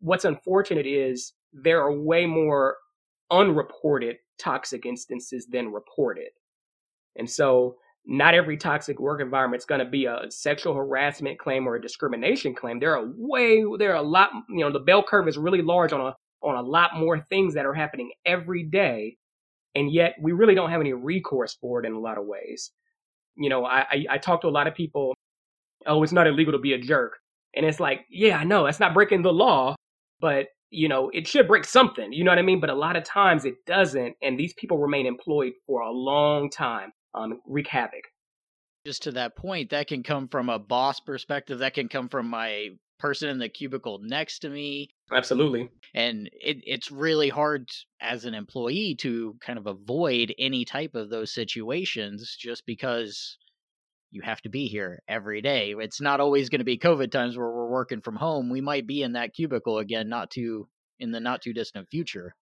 what's 0.00 0.24
unfortunate 0.24 0.86
is 0.86 1.34
there 1.52 1.80
are 1.80 1.96
way 1.96 2.26
more 2.26 2.76
unreported 3.30 4.16
toxic 4.38 4.84
instances 4.86 5.46
than 5.46 5.72
reported 5.72 6.30
and 7.16 7.28
so 7.28 7.76
not 8.06 8.34
every 8.34 8.56
toxic 8.56 9.00
work 9.00 9.20
environment 9.20 9.60
is 9.60 9.66
going 9.66 9.78
to 9.78 9.84
be 9.84 10.04
a 10.04 10.26
sexual 10.28 10.74
harassment 10.74 11.38
claim 11.38 11.66
or 11.66 11.76
a 11.76 11.80
discrimination 11.80 12.54
claim 12.54 12.78
there 12.78 12.96
are 12.96 13.06
way 13.16 13.64
there 13.78 13.92
are 13.92 14.02
a 14.02 14.02
lot 14.02 14.30
you 14.50 14.64
know 14.64 14.70
the 14.70 14.78
bell 14.78 15.02
curve 15.02 15.26
is 15.26 15.38
really 15.38 15.62
large 15.62 15.92
on 15.92 16.00
a 16.00 16.14
on 16.44 16.56
a 16.56 16.62
lot 16.62 16.96
more 16.96 17.18
things 17.18 17.54
that 17.54 17.66
are 17.66 17.74
happening 17.74 18.12
every 18.24 18.62
day. 18.62 19.16
And 19.74 19.90
yet 19.90 20.14
we 20.20 20.32
really 20.32 20.54
don't 20.54 20.70
have 20.70 20.80
any 20.80 20.92
recourse 20.92 21.56
for 21.60 21.80
it 21.80 21.86
in 21.86 21.94
a 21.94 21.98
lot 21.98 22.18
of 22.18 22.26
ways. 22.26 22.70
You 23.36 23.48
know, 23.48 23.64
I, 23.64 23.80
I, 23.80 24.06
I 24.10 24.18
talk 24.18 24.42
to 24.42 24.48
a 24.48 24.50
lot 24.50 24.68
of 24.68 24.74
people, 24.74 25.14
oh, 25.86 26.02
it's 26.02 26.12
not 26.12 26.26
illegal 26.26 26.52
to 26.52 26.58
be 26.58 26.74
a 26.74 26.78
jerk. 26.78 27.14
And 27.56 27.66
it's 27.66 27.80
like, 27.80 28.04
yeah, 28.10 28.38
I 28.38 28.44
know, 28.44 28.64
that's 28.64 28.80
not 28.80 28.94
breaking 28.94 29.22
the 29.22 29.32
law, 29.32 29.74
but 30.20 30.48
you 30.70 30.88
know, 30.88 31.10
it 31.10 31.26
should 31.26 31.48
break 31.48 31.64
something. 31.64 32.12
You 32.12 32.24
know 32.24 32.32
what 32.32 32.38
I 32.38 32.42
mean? 32.42 32.60
But 32.60 32.70
a 32.70 32.74
lot 32.74 32.96
of 32.96 33.04
times 33.04 33.44
it 33.44 33.64
doesn't, 33.64 34.16
and 34.22 34.38
these 34.38 34.54
people 34.54 34.78
remain 34.78 35.06
employed 35.06 35.52
for 35.66 35.80
a 35.80 35.90
long 35.90 36.50
time, 36.50 36.92
um, 37.14 37.40
wreak 37.46 37.68
havoc. 37.68 38.04
Just 38.86 39.04
to 39.04 39.12
that 39.12 39.36
point, 39.36 39.70
that 39.70 39.86
can 39.86 40.02
come 40.02 40.28
from 40.28 40.48
a 40.48 40.58
boss 40.58 41.00
perspective. 41.00 41.60
That 41.60 41.74
can 41.74 41.88
come 41.88 42.08
from 42.08 42.28
my 42.28 42.70
person 42.98 43.28
in 43.28 43.38
the 43.38 43.48
cubicle 43.48 43.98
next 44.02 44.40
to 44.40 44.48
me. 44.48 44.90
Absolutely. 45.12 45.70
And 45.94 46.28
it, 46.32 46.58
it's 46.64 46.90
really 46.90 47.28
hard 47.28 47.68
as 48.00 48.24
an 48.24 48.34
employee 48.34 48.96
to 49.00 49.36
kind 49.40 49.58
of 49.58 49.66
avoid 49.66 50.34
any 50.38 50.64
type 50.64 50.94
of 50.94 51.10
those 51.10 51.32
situations 51.32 52.36
just 52.38 52.64
because 52.66 53.38
you 54.10 54.22
have 54.22 54.40
to 54.42 54.48
be 54.48 54.68
here 54.68 55.02
every 55.08 55.42
day. 55.42 55.74
It's 55.78 56.00
not 56.00 56.20
always 56.20 56.48
going 56.48 56.60
to 56.60 56.64
be 56.64 56.78
COVID 56.78 57.10
times 57.10 57.36
where 57.36 57.50
we're 57.50 57.70
working 57.70 58.00
from 58.00 58.16
home. 58.16 58.48
We 58.48 58.60
might 58.60 58.86
be 58.86 59.02
in 59.02 59.12
that 59.12 59.34
cubicle 59.34 59.78
again, 59.78 60.08
not 60.08 60.30
too 60.30 60.68
in 61.00 61.10
the 61.10 61.20
not 61.20 61.42
too 61.42 61.52
distant 61.52 61.88
future. 61.90 62.34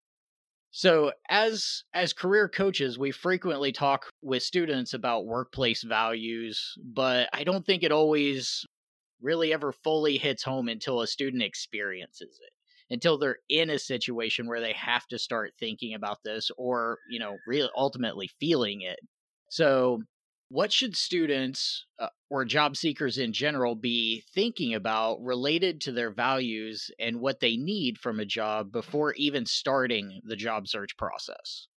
So, 0.72 1.12
as 1.28 1.84
as 1.92 2.12
career 2.14 2.48
coaches, 2.48 2.98
we 2.98 3.10
frequently 3.10 3.72
talk 3.72 4.10
with 4.22 4.42
students 4.42 4.94
about 4.94 5.26
workplace 5.26 5.82
values, 5.82 6.74
but 6.82 7.28
I 7.32 7.44
don't 7.44 7.64
think 7.66 7.82
it 7.82 7.92
always 7.92 8.66
really 9.20 9.52
ever 9.52 9.72
fully 9.72 10.18
hits 10.18 10.42
home 10.42 10.68
until 10.68 11.00
a 11.02 11.06
student 11.06 11.42
experiences 11.42 12.40
it 12.42 12.52
until 12.92 13.18
they're 13.18 13.38
in 13.48 13.70
a 13.70 13.78
situation 13.78 14.46
where 14.46 14.60
they 14.60 14.72
have 14.72 15.06
to 15.08 15.18
start 15.18 15.54
thinking 15.58 15.94
about 15.94 16.18
this 16.24 16.50
or 16.58 16.98
you 17.08 17.18
know 17.18 17.36
really 17.46 17.70
ultimately 17.76 18.28
feeling 18.40 18.80
it. 18.82 18.98
So 19.50 20.02
what 20.52 20.70
should 20.70 20.94
students 20.94 21.86
uh, 21.98 22.08
or 22.28 22.44
job 22.44 22.76
seekers 22.76 23.16
in 23.16 23.32
general 23.32 23.74
be 23.74 24.22
thinking 24.34 24.74
about 24.74 25.18
related 25.22 25.80
to 25.80 25.92
their 25.92 26.10
values 26.10 26.90
and 26.98 27.18
what 27.18 27.40
they 27.40 27.56
need 27.56 27.96
from 27.96 28.20
a 28.20 28.24
job 28.26 28.70
before 28.70 29.14
even 29.14 29.46
starting 29.46 30.20
the 30.24 30.36
job 30.36 30.68
search 30.68 30.94
process 30.98 31.68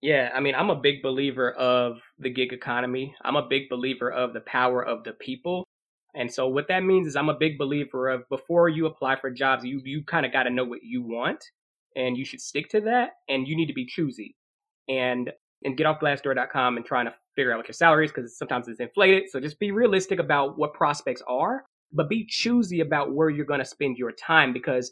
yeah, 0.00 0.30
I 0.32 0.38
mean, 0.38 0.54
I'm 0.54 0.70
a 0.70 0.76
big 0.76 1.02
believer 1.02 1.50
of 1.50 1.98
the 2.20 2.30
gig 2.30 2.52
economy. 2.52 3.16
I'm 3.24 3.34
a 3.34 3.48
big 3.48 3.68
believer 3.68 4.08
of 4.12 4.32
the 4.32 4.42
power 4.42 4.80
of 4.84 5.02
the 5.02 5.12
people. 5.12 5.64
And 6.14 6.32
so 6.32 6.46
what 6.46 6.68
that 6.68 6.84
means 6.84 7.08
is 7.08 7.16
I'm 7.16 7.28
a 7.28 7.36
big 7.36 7.58
believer 7.58 8.08
of 8.08 8.22
before 8.28 8.68
you 8.68 8.86
apply 8.86 9.16
for 9.20 9.28
jobs, 9.28 9.64
you 9.64 9.82
you 9.84 10.04
kind 10.04 10.24
of 10.24 10.32
got 10.32 10.44
to 10.44 10.50
know 10.50 10.64
what 10.64 10.84
you 10.84 11.02
want 11.02 11.44
and 11.96 12.16
you 12.16 12.24
should 12.24 12.40
stick 12.40 12.68
to 12.68 12.80
that 12.82 13.10
and 13.28 13.48
you 13.48 13.56
need 13.56 13.66
to 13.66 13.74
be 13.74 13.86
choosy. 13.86 14.36
And 14.88 15.32
and 15.64 15.76
get 15.76 15.86
off 15.86 16.00
glassdoor.com 16.00 16.76
and 16.76 16.86
trying 16.86 17.06
to 17.06 17.14
figure 17.38 17.52
out 17.52 17.58
what 17.58 17.68
your 17.68 17.72
salary 17.72 18.04
is 18.04 18.10
because 18.10 18.36
sometimes 18.36 18.66
it's 18.66 18.80
inflated. 18.80 19.30
So 19.30 19.38
just 19.38 19.60
be 19.60 19.70
realistic 19.70 20.18
about 20.18 20.58
what 20.58 20.74
prospects 20.74 21.22
are, 21.28 21.64
but 21.92 22.08
be 22.08 22.26
choosy 22.28 22.80
about 22.80 23.14
where 23.14 23.30
you're 23.30 23.46
going 23.46 23.60
to 23.60 23.64
spend 23.64 23.96
your 23.96 24.10
time 24.10 24.52
because 24.52 24.90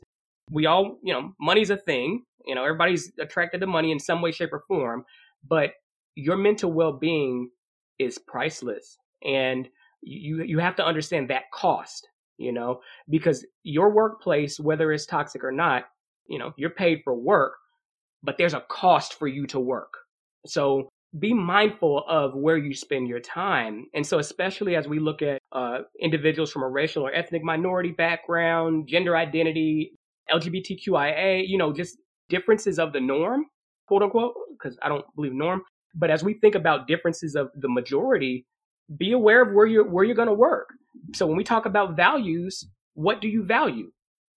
we 0.52 0.66
all, 0.66 0.98
you 1.02 1.12
know, 1.12 1.32
money's 1.40 1.70
a 1.70 1.76
thing. 1.76 2.22
You 2.44 2.54
know, 2.54 2.62
everybody's 2.62 3.10
attracted 3.18 3.60
to 3.62 3.66
money 3.66 3.90
in 3.90 3.98
some 3.98 4.22
way, 4.22 4.30
shape, 4.30 4.52
or 4.52 4.62
form, 4.68 5.04
but 5.48 5.72
your 6.14 6.36
mental 6.36 6.70
well-being 6.72 7.50
is 7.98 8.16
priceless, 8.16 8.96
and 9.24 9.68
you 10.02 10.44
you 10.44 10.60
have 10.60 10.76
to 10.76 10.86
understand 10.86 11.28
that 11.30 11.50
cost. 11.52 12.06
You 12.38 12.52
know, 12.52 12.80
because 13.08 13.44
your 13.64 13.90
workplace, 13.90 14.60
whether 14.60 14.92
it's 14.92 15.06
toxic 15.06 15.42
or 15.42 15.50
not, 15.50 15.84
you 16.28 16.38
know, 16.38 16.52
you're 16.56 16.70
paid 16.70 17.00
for 17.02 17.14
work, 17.14 17.54
but 18.22 18.38
there's 18.38 18.54
a 18.54 18.64
cost 18.68 19.14
for 19.14 19.26
you 19.26 19.46
to 19.48 19.58
work. 19.58 19.92
So 20.46 20.88
be 21.18 21.32
mindful 21.32 22.04
of 22.08 22.34
where 22.34 22.56
you 22.56 22.74
spend 22.74 23.08
your 23.08 23.20
time. 23.20 23.86
And 23.94 24.06
so, 24.06 24.18
especially 24.18 24.76
as 24.76 24.88
we 24.88 24.98
look 24.98 25.22
at 25.22 25.38
uh, 25.52 25.80
individuals 26.00 26.50
from 26.50 26.62
a 26.62 26.68
racial 26.68 27.06
or 27.06 27.12
ethnic 27.12 27.42
minority 27.42 27.92
background, 27.92 28.88
gender 28.88 29.16
identity, 29.16 29.92
LGBTQIA, 30.30 31.46
you 31.46 31.58
know, 31.58 31.72
just 31.72 31.98
differences 32.28 32.78
of 32.78 32.92
the 32.92 33.00
norm, 33.00 33.46
quote 33.86 34.02
unquote, 34.02 34.34
because 34.58 34.78
I 34.82 34.88
don't 34.88 35.04
believe 35.14 35.32
norm. 35.32 35.62
But 35.94 36.10
as 36.10 36.22
we 36.22 36.34
think 36.34 36.54
about 36.54 36.86
differences 36.86 37.34
of 37.34 37.50
the 37.54 37.68
majority, 37.68 38.44
be 38.96 39.12
aware 39.12 39.42
of 39.42 39.54
where 39.54 39.66
you're 39.66 39.88
where 39.88 40.04
you're 40.04 40.16
going 40.16 40.28
to 40.28 40.34
work. 40.34 40.68
So 41.14 41.26
when 41.26 41.36
we 41.36 41.44
talk 41.44 41.66
about 41.66 41.96
values, 41.96 42.66
what 42.94 43.20
do 43.20 43.28
you 43.28 43.44
value? 43.44 43.90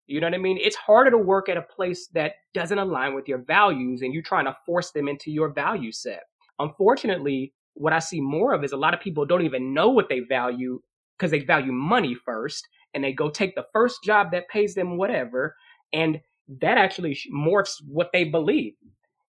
You 0.07 0.21
know 0.21 0.27
what 0.27 0.35
I 0.35 0.37
mean? 0.37 0.57
It's 0.61 0.75
harder 0.75 1.11
to 1.11 1.17
work 1.17 1.49
at 1.49 1.57
a 1.57 1.61
place 1.61 2.07
that 2.13 2.33
doesn't 2.53 2.77
align 2.77 3.13
with 3.13 3.27
your 3.27 3.39
values 3.39 4.01
and 4.01 4.13
you're 4.13 4.23
trying 4.23 4.45
to 4.45 4.55
force 4.65 4.91
them 4.91 5.09
into 5.09 5.31
your 5.31 5.49
value 5.49 5.91
set. 5.91 6.23
Unfortunately, 6.59 7.53
what 7.73 7.93
I 7.93 7.99
see 7.99 8.21
more 8.21 8.53
of 8.53 8.63
is 8.63 8.71
a 8.71 8.77
lot 8.77 8.93
of 8.93 8.99
people 8.99 9.25
don't 9.25 9.45
even 9.45 9.73
know 9.73 9.89
what 9.89 10.09
they 10.09 10.21
value 10.21 10.81
because 11.17 11.31
they 11.31 11.39
value 11.39 11.71
money 11.71 12.15
first 12.15 12.67
and 12.93 13.03
they 13.03 13.13
go 13.13 13.29
take 13.29 13.55
the 13.55 13.65
first 13.73 14.03
job 14.03 14.31
that 14.31 14.49
pays 14.49 14.73
them 14.75 14.97
whatever 14.97 15.55
and 15.93 16.19
that 16.61 16.77
actually 16.77 17.17
morphs 17.33 17.75
what 17.87 18.09
they 18.13 18.23
believe. 18.23 18.73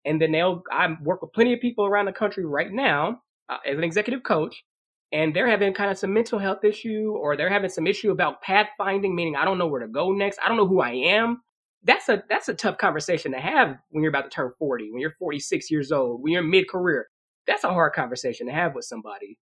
And 0.04 0.20
then 0.20 0.32
they'll, 0.32 0.62
I 0.72 0.88
work 1.02 1.22
with 1.22 1.32
plenty 1.32 1.52
of 1.52 1.60
people 1.60 1.84
around 1.84 2.06
the 2.06 2.12
country 2.12 2.44
right 2.44 2.72
now 2.72 3.20
uh, 3.48 3.58
as 3.66 3.76
an 3.76 3.84
executive 3.84 4.22
coach, 4.22 4.64
and 5.12 5.34
they're 5.34 5.48
having 5.48 5.74
kind 5.74 5.90
of 5.90 5.98
some 5.98 6.12
mental 6.12 6.38
health 6.38 6.64
issue 6.64 7.14
or 7.18 7.36
they're 7.36 7.50
having 7.50 7.70
some 7.70 7.86
issue 7.86 8.10
about 8.10 8.42
pathfinding, 8.42 9.14
meaning 9.14 9.36
I 9.36 9.44
don't 9.44 9.58
know 9.58 9.66
where 9.66 9.80
to 9.80 9.88
go 9.88 10.12
next. 10.12 10.38
I 10.44 10.48
don't 10.48 10.56
know 10.56 10.66
who 10.66 10.80
I 10.80 10.90
am. 10.90 11.42
That's 11.84 12.08
a 12.08 12.22
that's 12.28 12.48
a 12.48 12.54
tough 12.54 12.76
conversation 12.78 13.32
to 13.32 13.38
have 13.38 13.76
when 13.90 14.02
you're 14.02 14.10
about 14.10 14.24
to 14.24 14.30
turn 14.30 14.52
40, 14.58 14.90
when 14.90 15.00
you're 15.00 15.14
46 15.18 15.70
years 15.70 15.92
old, 15.92 16.22
when 16.22 16.32
you're 16.32 16.42
mid 16.42 16.68
career. 16.68 17.06
That's 17.48 17.64
a 17.64 17.68
hard 17.68 17.94
conversation 17.94 18.46
to 18.46 18.52
have 18.52 18.74
with 18.76 18.84
somebody. 18.84 19.38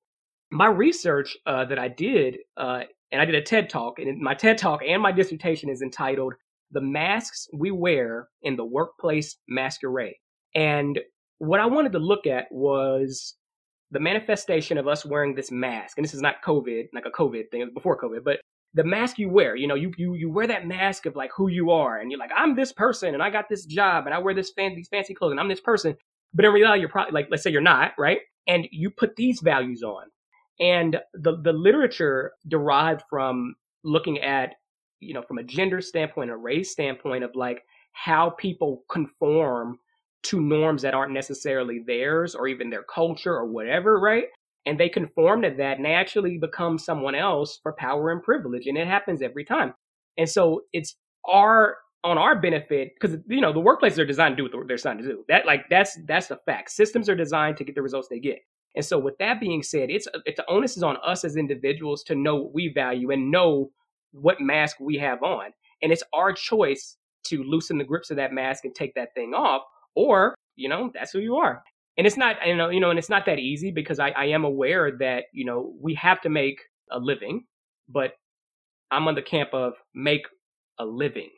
My 0.51 0.69
research 0.69 1.37
uh, 1.45 1.67
that 1.67 1.79
I 1.79 1.89
did, 1.89 2.39
uh, 2.57 2.85
and 3.13 3.21
I 3.21 3.25
did 3.25 3.35
a 3.35 3.43
TED 3.43 3.69
talk, 3.69 3.99
and 3.99 4.19
my 4.21 4.33
TED 4.33 4.57
talk 4.57 4.81
and 4.87 5.03
my 5.03 5.13
dissertation 5.13 5.69
is 5.69 5.83
entitled 5.83 6.35
"The 6.71 6.81
Masks 6.81 7.49
We 7.53 7.71
Wear 7.73 8.29
in 8.43 8.57
the 8.57 8.65
Workplace 8.65 9.37
Masquerade." 9.49 10.15
And 10.55 11.01
what 11.39 11.61
I 11.61 11.67
wanted 11.67 11.93
to 11.93 11.99
look 11.99 12.27
at 12.27 12.47
was 12.51 13.35
the 13.91 14.01
manifestation 14.01 14.79
of 14.79 14.89
us 14.89 15.05
wearing 15.05 15.35
this 15.35 15.51
mask, 15.51 15.99
and 15.99 16.05
this 16.05 16.15
is 16.15 16.23
not 16.23 16.43
COVID, 16.45 16.87
like 16.95 17.07
a 17.07 17.11
COVID 17.11 17.51
thing, 17.51 17.61
it 17.61 17.65
was 17.65 17.75
before 17.75 18.01
COVID, 18.01 18.25
but 18.25 18.41
the 18.75 18.85
mask 18.85 19.19
you 19.19 19.29
wear, 19.29 19.57
you 19.57 19.67
know, 19.67 19.75
you 19.75 19.93
you 19.97 20.15
you 20.15 20.31
wear 20.31 20.47
that 20.47 20.67
mask 20.67 21.07
of 21.07 21.17
like 21.17 21.31
who 21.37 21.49
you 21.49 21.71
are, 21.71 21.99
and 21.99 22.11
you're 22.11 22.21
like, 22.21 22.31
I'm 22.37 22.55
this 22.55 22.73
person, 22.73 23.15
and 23.15 23.23
I 23.23 23.31
got 23.31 23.49
this 23.49 23.65
job, 23.65 24.07
and 24.07 24.15
I 24.15 24.19
wear 24.19 24.35
this 24.35 24.53
fan 24.53 24.75
these 24.77 24.89
fancy 24.89 25.15
clothes, 25.15 25.33
and 25.33 25.41
I'm 25.41 25.49
this 25.49 25.61
person. 25.61 25.97
But 26.35 26.45
in 26.45 26.53
reality, 26.53 26.81
you're 26.81 26.89
probably 26.89 27.13
like, 27.13 27.29
let's 27.31 27.43
say 27.43 27.51
you're 27.51 27.61
not, 27.61 27.93
right? 27.99 28.21
And 28.47 28.69
you 28.71 28.91
put 28.91 29.17
these 29.17 29.41
values 29.41 29.83
on, 29.83 30.05
and 30.61 31.01
the 31.15 31.39
the 31.43 31.53
literature 31.53 32.33
derived 32.47 33.03
from 33.11 33.55
looking 33.85 34.19
at, 34.21 34.55
you 35.01 35.15
know, 35.15 35.23
from 35.23 35.39
a 35.39 35.43
gender 35.45 35.81
standpoint, 35.81 36.31
a 36.31 36.37
race 36.37 36.71
standpoint 36.71 37.25
of 37.25 37.35
like 37.35 37.63
how 37.93 38.31
people 38.31 38.85
conform 38.91 39.79
to 40.25 40.41
norms 40.41 40.83
that 40.83 40.95
aren't 40.95 41.13
necessarily 41.13 41.81
theirs 41.87 42.35
or 42.35 42.49
even 42.49 42.71
their 42.71 42.83
culture 42.83 43.35
or 43.35 43.47
whatever, 43.47 43.99
right? 43.99 44.25
And 44.67 44.79
they 44.79 44.89
conform 44.89 45.43
to 45.43 45.51
that 45.59 45.77
and 45.77 45.87
they 45.87 45.95
actually 45.95 46.39
become 46.39 46.79
someone 46.79 47.15
else 47.15 47.61
for 47.63 47.73
power 47.73 48.11
and 48.11 48.23
privilege. 48.23 48.67
And 48.67 48.77
it 48.77 48.89
happens 48.89 49.23
every 49.23 49.45
time. 49.45 49.75
And 50.19 50.29
so 50.29 50.63
it's 50.73 50.97
our 51.29 51.77
on 52.07 52.19
our 52.19 52.41
benefit 52.41 52.93
because 52.95 53.19
you 53.29 53.41
know 53.41 53.53
the 53.53 53.61
workplaces 53.61 53.99
are 53.99 54.07
designed 54.07 54.37
to 54.37 54.37
do 54.37 54.45
what 54.45 54.67
they're 54.67 54.77
designed 54.77 55.01
to 55.01 55.05
do. 55.05 55.25
That 55.29 55.47
like 55.47 55.69
that's 55.69 55.99
that's 56.07 56.29
the 56.29 56.39
fact. 56.47 56.71
Systems 56.71 57.09
are 57.09 57.17
designed 57.17 57.57
to 57.59 57.65
get 57.65 57.75
the 57.75 57.83
results 57.83 58.09
they 58.09 58.21
get. 58.21 58.39
And 58.75 58.85
so 58.85 58.99
with 58.99 59.19
that 59.19 59.41
being 59.41 59.63
said, 59.63 59.91
it's 59.91 60.09
it's 60.25 60.37
the 60.37 60.49
onus 60.49 60.77
is 60.77 60.83
on 60.83 60.97
us 61.05 61.25
as 61.25 61.37
individuals 61.37 62.03
to 62.05 62.15
know 62.15 62.37
what 62.37 62.55
we 62.55 62.69
value 62.73 63.11
and 63.11 63.31
know 63.31 63.71
what 64.13 64.41
mask 64.41 64.79
we 64.81 64.97
have 64.99 65.23
on. 65.23 65.51
And 65.83 65.93
it's 65.93 66.05
our 66.15 66.33
choice 66.33 66.97
to 67.25 67.43
loosen 67.43 67.79
the 67.79 67.85
grips 67.85 68.11
of 68.11 68.17
that 68.17 68.33
mask 68.33 68.65
and 68.65 68.75
take 68.75 68.95
that 68.95 69.15
thing 69.15 69.35
off 69.35 69.63
or 69.95 70.35
you 70.55 70.69
know 70.69 70.91
that's 70.95 71.13
who 71.13 71.19
you 71.19 71.37
are 71.37 71.63
and 71.99 72.07
it's 72.07 72.17
not 72.17 72.37
you 72.47 72.57
know 72.57 72.69
you 72.69 72.81
know 72.81 72.91
and 72.91 72.99
it's 72.99 73.11
not 73.11 73.27
that 73.27 73.39
easy 73.39 73.71
because 73.71 73.99
I, 73.99 74.11
I 74.11 74.27
am 74.27 74.45
aware 74.45 74.93
that 74.99 75.25
you 75.33 75.45
know 75.45 75.75
we 75.81 75.95
have 75.95 76.21
to 76.23 76.29
make 76.29 76.61
a 76.91 76.99
living 76.99 77.45
but 77.89 78.13
i'm 78.91 79.09
on 79.09 79.15
the 79.15 79.23
camp 79.23 79.51
of 79.53 79.75
make 79.95 80.23
a 80.79 80.85
living 80.85 81.31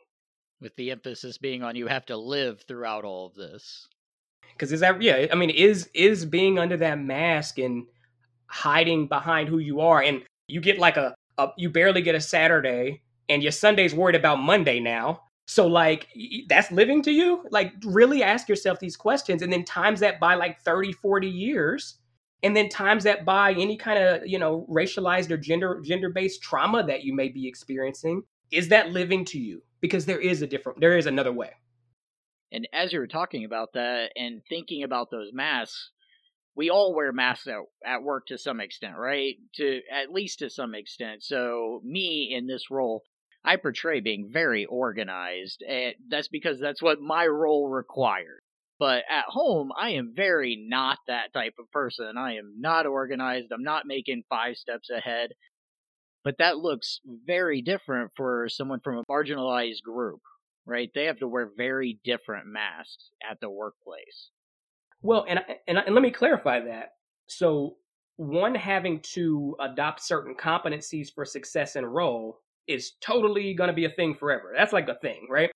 with 0.61 0.75
the 0.77 0.91
emphasis 0.91 1.39
being 1.39 1.63
on 1.63 1.77
you 1.77 1.87
have 1.87 2.07
to 2.07 2.17
live 2.17 2.63
throughout 2.63 3.05
all 3.05 3.27
of 3.27 3.35
this 3.35 3.89
because 4.53 4.73
is 4.73 4.81
that 4.81 5.01
yeah 5.03 5.27
i 5.33 5.35
mean 5.35 5.51
is 5.51 5.89
is 5.95 6.25
being 6.25 6.59
under 6.59 6.77
that 6.77 6.99
mask 6.99 7.59
and 7.59 7.87
hiding 8.47 9.07
behind 9.07 9.49
who 9.49 9.59
you 9.59 9.81
are 9.81 10.03
and 10.03 10.23
you 10.47 10.61
get 10.61 10.79
like 10.79 10.97
a, 10.97 11.15
a 11.39 11.49
you 11.57 11.71
barely 11.71 12.03
get 12.03 12.15
a 12.15 12.21
saturday 12.21 13.01
and 13.29 13.43
your 13.43 13.53
sunday's 13.53 13.95
worried 13.95 14.17
about 14.17 14.37
monday 14.37 14.81
now 14.81 15.21
so 15.49 15.67
like 15.67 16.09
that's 16.51 16.71
living 16.71 17.01
to 17.03 17.11
you? 17.11 17.43
Like 17.51 17.73
really 17.83 18.23
ask 18.23 18.51
yourself 18.51 18.81
these 18.81 18.99
questions 18.99 19.41
and 19.41 19.51
then 19.51 19.65
times 19.65 19.99
that 20.01 20.21
by 20.21 20.35
like 20.35 20.61
30, 20.61 20.93
40 20.93 21.27
years 21.27 21.99
and 22.43 22.55
then 22.55 22.69
times 22.69 23.03
that 23.05 23.25
by 23.25 23.53
any 23.53 23.79
kind 23.79 23.99
of, 23.99 24.27
you 24.27 24.39
know, 24.39 24.67
racialized 24.71 25.31
or 25.31 25.39
gender 25.39 25.81
gender-based 25.83 26.43
trauma 26.43 26.85
that 26.85 27.03
you 27.03 27.15
may 27.15 27.29
be 27.29 27.49
experiencing. 27.49 28.23
Is 28.51 28.69
that 28.69 28.91
living 28.91 29.25
to 29.25 29.39
you? 29.39 29.63
Because 29.81 30.07
there 30.07 30.21
is 30.21 30.43
a 30.43 30.47
different 30.47 30.81
there 30.81 30.97
is 30.97 31.07
another 31.07 31.33
way. 31.33 31.53
And 32.51 32.67
as 32.73 32.93
you 32.93 32.99
were 32.99 33.07
talking 33.07 33.45
about 33.45 33.75
that 33.75 34.11
and 34.17 34.43
thinking 34.49 34.83
about 34.83 35.11
those 35.11 35.31
masks, 35.33 35.91
we 36.57 36.71
all 36.71 36.95
wear 36.95 37.13
masks 37.13 37.47
at, 37.47 37.59
at 37.87 38.03
work 38.03 38.27
to 38.27 38.39
some 38.39 38.61
extent, 38.61 38.97
right? 38.97 39.37
To 39.57 39.81
at 39.93 40.11
least 40.11 40.41
to 40.41 40.51
some 40.51 40.75
extent. 40.75 41.23
So 41.23 41.81
me 41.85 42.35
in 42.37 42.47
this 42.47 42.71
role, 42.71 43.05
I 43.45 43.57
portray 43.57 44.01
being 44.01 44.31
very 44.33 44.65
organized, 44.67 45.63
and 45.63 45.95
that's 46.11 46.29
because 46.29 46.59
that's 46.59 46.83
what 46.83 47.01
my 47.01 47.27
role 47.27 47.69
requires. 47.69 48.43
But 48.79 49.05
at 49.11 49.25
home, 49.27 49.71
I 49.77 49.91
am 49.91 50.13
very 50.15 50.67
not 50.69 50.99
that 51.07 51.33
type 51.33 51.55
of 51.59 51.71
person. 51.71 52.17
I 52.17 52.37
am 52.37 52.55
not 52.59 52.87
organized. 52.87 53.53
I'm 53.53 53.65
not 53.65 53.87
making 53.87 54.23
five 54.29 54.57
steps 54.57 54.89
ahead. 54.91 55.31
But 56.25 56.37
that 56.39 56.59
looks 56.59 57.01
very 57.27 57.63
different 57.63 58.11
for 58.17 58.49
someone 58.49 58.81
from 58.81 58.99
a 58.99 59.05
marginalized 59.05 59.83
group, 59.83 60.21
right? 60.67 60.91
They 60.95 61.05
have 61.05 61.19
to 61.21 61.29
wear 61.29 61.51
very 61.57 61.99
different 62.05 62.47
masks 62.47 63.11
at 63.29 63.39
the 63.41 63.51
workplace. 63.51 64.31
Well, 65.03 65.25
and 65.29 65.41
and, 65.67 65.79
and 65.79 65.95
let 65.95 66.03
me 66.03 66.11
clarify 66.11 66.61
that. 66.61 66.95
So, 67.29 67.77
one 68.17 68.55
having 68.55 69.01
to 69.15 69.57
adopt 69.61 70.03
certain 70.03 70.35
competencies 70.35 71.09
for 71.15 71.25
success 71.25 71.77
in 71.77 71.85
a 71.85 71.89
role 71.89 72.41
is 72.67 72.93
totally 73.01 73.55
going 73.55 73.69
to 73.69 73.75
be 73.75 73.87
a 73.87 73.91
thing 73.91 74.15
forever. 74.15 74.53
That's 74.57 74.73
like 74.73 74.89
a 74.89 74.99
thing, 75.01 75.27
right? 75.31 75.51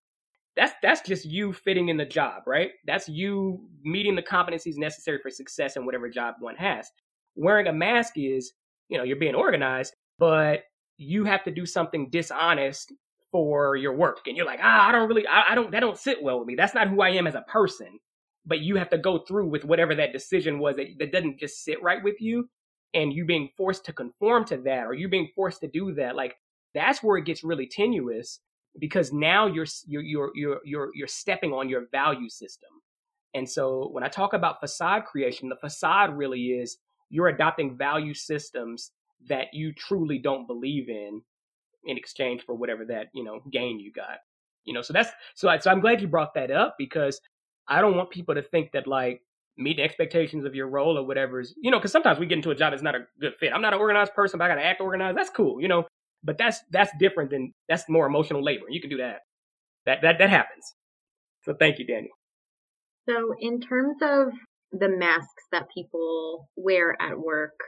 That's 0.56 0.72
that's 0.82 1.00
just 1.00 1.24
you 1.24 1.52
fitting 1.52 1.88
in 1.88 1.96
the 1.96 2.04
job, 2.04 2.42
right? 2.46 2.70
That's 2.86 3.08
you 3.08 3.68
meeting 3.82 4.14
the 4.14 4.22
competencies 4.22 4.76
necessary 4.76 5.18
for 5.22 5.30
success 5.30 5.76
in 5.76 5.84
whatever 5.84 6.08
job 6.08 6.36
one 6.40 6.56
has. 6.56 6.90
Wearing 7.34 7.66
a 7.66 7.72
mask 7.72 8.14
is, 8.16 8.52
you 8.88 8.98
know, 8.98 9.04
you're 9.04 9.16
being 9.16 9.34
organized, 9.34 9.94
but 10.18 10.64
you 10.96 11.24
have 11.24 11.44
to 11.44 11.50
do 11.50 11.66
something 11.66 12.10
dishonest 12.10 12.92
for 13.30 13.76
your 13.76 13.94
work, 13.94 14.26
and 14.26 14.36
you're 14.36 14.46
like, 14.46 14.60
ah, 14.62 14.88
I 14.88 14.92
don't 14.92 15.08
really, 15.08 15.26
I, 15.26 15.52
I 15.52 15.54
don't, 15.54 15.70
that 15.72 15.80
don't 15.80 15.98
sit 15.98 16.22
well 16.22 16.38
with 16.38 16.46
me. 16.46 16.54
That's 16.54 16.74
not 16.74 16.88
who 16.88 17.00
I 17.00 17.10
am 17.10 17.26
as 17.26 17.34
a 17.34 17.42
person. 17.42 17.98
But 18.44 18.60
you 18.60 18.74
have 18.76 18.90
to 18.90 18.98
go 18.98 19.18
through 19.18 19.46
with 19.46 19.64
whatever 19.64 19.94
that 19.94 20.12
decision 20.12 20.58
was 20.58 20.74
that, 20.76 20.88
that 20.98 21.12
doesn't 21.12 21.38
just 21.38 21.64
sit 21.64 21.80
right 21.82 22.02
with 22.02 22.20
you, 22.20 22.48
and 22.92 23.12
you 23.12 23.24
being 23.24 23.50
forced 23.56 23.84
to 23.86 23.92
conform 23.92 24.44
to 24.46 24.56
that, 24.58 24.84
or 24.86 24.94
you 24.94 25.08
being 25.08 25.30
forced 25.34 25.60
to 25.60 25.68
do 25.68 25.94
that. 25.94 26.16
Like 26.16 26.34
that's 26.74 27.02
where 27.02 27.16
it 27.16 27.24
gets 27.24 27.44
really 27.44 27.66
tenuous 27.66 28.40
because 28.78 29.12
now 29.12 29.46
you're 29.46 29.66
you're 29.86 30.02
you're 30.02 30.30
you're 30.34 30.60
you're, 30.64 30.90
you're 30.94 31.06
stepping 31.06 31.52
on 31.52 31.68
your 31.68 31.86
value 31.92 32.28
system. 32.28 32.70
And 33.34 33.48
so 33.48 33.88
when 33.92 34.04
I 34.04 34.08
talk 34.08 34.34
about 34.34 34.60
facade 34.60 35.04
creation, 35.04 35.48
the 35.48 35.56
facade 35.56 36.14
really 36.14 36.48
is 36.48 36.78
you're 37.08 37.28
adopting 37.28 37.76
value 37.76 38.12
systems 38.12 38.90
that 39.28 39.48
you 39.52 39.72
truly 39.72 40.18
don't 40.18 40.46
believe 40.46 40.88
in 40.88 41.22
in 41.84 41.96
exchange 41.96 42.42
for 42.44 42.54
whatever 42.54 42.84
that, 42.86 43.08
you 43.12 43.24
know, 43.24 43.40
gain 43.50 43.80
you 43.80 43.92
got. 43.92 44.18
You 44.64 44.74
know, 44.74 44.82
so 44.82 44.92
that's 44.92 45.10
so 45.34 45.48
I, 45.48 45.58
so 45.58 45.70
I'm 45.70 45.80
glad 45.80 46.00
you 46.00 46.08
brought 46.08 46.34
that 46.34 46.50
up 46.50 46.76
because 46.78 47.20
I 47.68 47.80
don't 47.80 47.96
want 47.96 48.10
people 48.10 48.34
to 48.34 48.42
think 48.42 48.72
that 48.72 48.86
like 48.86 49.22
meet 49.58 49.76
the 49.76 49.82
expectations 49.82 50.44
of 50.44 50.54
your 50.54 50.68
role 50.68 50.96
or 50.98 51.04
whatever 51.04 51.40
is, 51.40 51.54
you 51.60 51.70
know, 51.70 51.78
because 51.78 51.92
sometimes 51.92 52.18
we 52.18 52.26
get 52.26 52.38
into 52.38 52.50
a 52.50 52.54
job 52.54 52.72
that's 52.72 52.82
not 52.82 52.94
a 52.94 53.06
good 53.20 53.34
fit. 53.38 53.52
I'm 53.52 53.62
not 53.62 53.74
an 53.74 53.80
organized 53.80 54.14
person, 54.14 54.38
but 54.38 54.44
I 54.44 54.48
got 54.48 54.54
to 54.56 54.64
act 54.64 54.80
organized. 54.80 55.16
That's 55.18 55.30
cool, 55.30 55.60
you 55.60 55.68
know. 55.68 55.84
But 56.24 56.38
that's 56.38 56.60
that's 56.70 56.92
different 56.98 57.30
than 57.30 57.52
that's 57.68 57.88
more 57.88 58.06
emotional 58.06 58.44
labor. 58.44 58.66
You 58.68 58.80
can 58.80 58.90
do 58.90 58.98
that. 58.98 59.22
that 59.86 60.02
that 60.02 60.18
that 60.18 60.30
happens. 60.30 60.74
So 61.44 61.54
thank 61.58 61.78
you, 61.80 61.86
Daniel. 61.86 62.14
So 63.08 63.34
in 63.40 63.60
terms 63.60 63.96
of 64.00 64.28
the 64.70 64.88
masks 64.88 65.44
that 65.50 65.66
people 65.74 66.48
wear 66.56 66.96
at 67.00 67.18
work, 67.18 67.58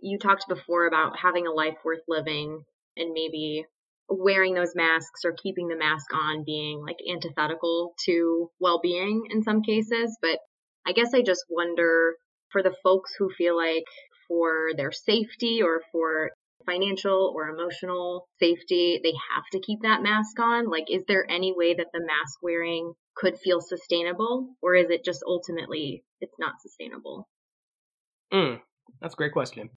you 0.00 0.18
talked 0.18 0.44
before 0.48 0.86
about 0.86 1.18
having 1.18 1.46
a 1.46 1.52
life 1.52 1.76
worth 1.84 2.02
living 2.08 2.62
and 2.96 3.12
maybe 3.12 3.64
wearing 4.08 4.54
those 4.54 4.74
masks 4.74 5.24
or 5.24 5.34
keeping 5.42 5.68
the 5.68 5.76
mask 5.76 6.06
on 6.14 6.44
being 6.44 6.80
like 6.80 6.96
antithetical 7.10 7.94
to 8.04 8.50
well-being 8.60 9.24
in 9.30 9.42
some 9.42 9.62
cases, 9.62 10.16
but 10.22 10.38
I 10.86 10.92
guess 10.92 11.12
I 11.14 11.22
just 11.22 11.44
wonder 11.50 12.14
for 12.50 12.62
the 12.62 12.74
folks 12.84 13.12
who 13.18 13.30
feel 13.36 13.56
like 13.56 13.84
for 14.28 14.70
their 14.76 14.92
safety 14.92 15.60
or 15.62 15.82
for 15.90 16.30
financial 16.64 17.32
or 17.34 17.48
emotional 17.48 18.28
safety, 18.38 19.00
they 19.02 19.12
have 19.34 19.44
to 19.52 19.60
keep 19.60 19.80
that 19.82 20.02
mask 20.02 20.38
on? 20.40 20.68
Like, 20.68 20.86
is 20.90 21.04
there 21.06 21.24
any 21.30 21.52
way 21.56 21.74
that 21.74 21.88
the 21.92 22.00
mask 22.00 22.42
wearing 22.42 22.92
could 23.14 23.38
feel 23.38 23.60
sustainable, 23.60 24.56
or 24.60 24.74
is 24.74 24.90
it 24.90 25.04
just 25.04 25.22
ultimately 25.26 26.04
it's 26.20 26.38
not 26.38 26.60
sustainable? 26.60 27.28
Mm, 28.32 28.60
that's 29.00 29.14
a 29.14 29.16
great 29.16 29.32
question. 29.32 29.70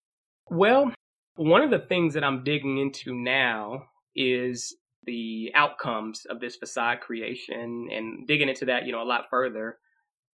Well, 0.50 0.92
one 1.36 1.62
of 1.62 1.70
the 1.70 1.80
things 1.80 2.14
that 2.16 2.24
I'm 2.24 2.44
digging 2.44 2.80
into 2.80 3.14
now 3.14 3.84
is 4.16 4.76
the 5.06 5.52
outcomes 5.56 6.26
of 6.30 6.40
this 6.40 6.56
facade 6.56 7.00
creation 7.02 7.88
and 7.92 8.28
digging 8.28 8.50
into 8.50 8.66
that, 8.66 8.86
you 8.86 8.92
know, 8.92 9.02
a 9.02 9.06
lot 9.06 9.26
further. 9.30 9.78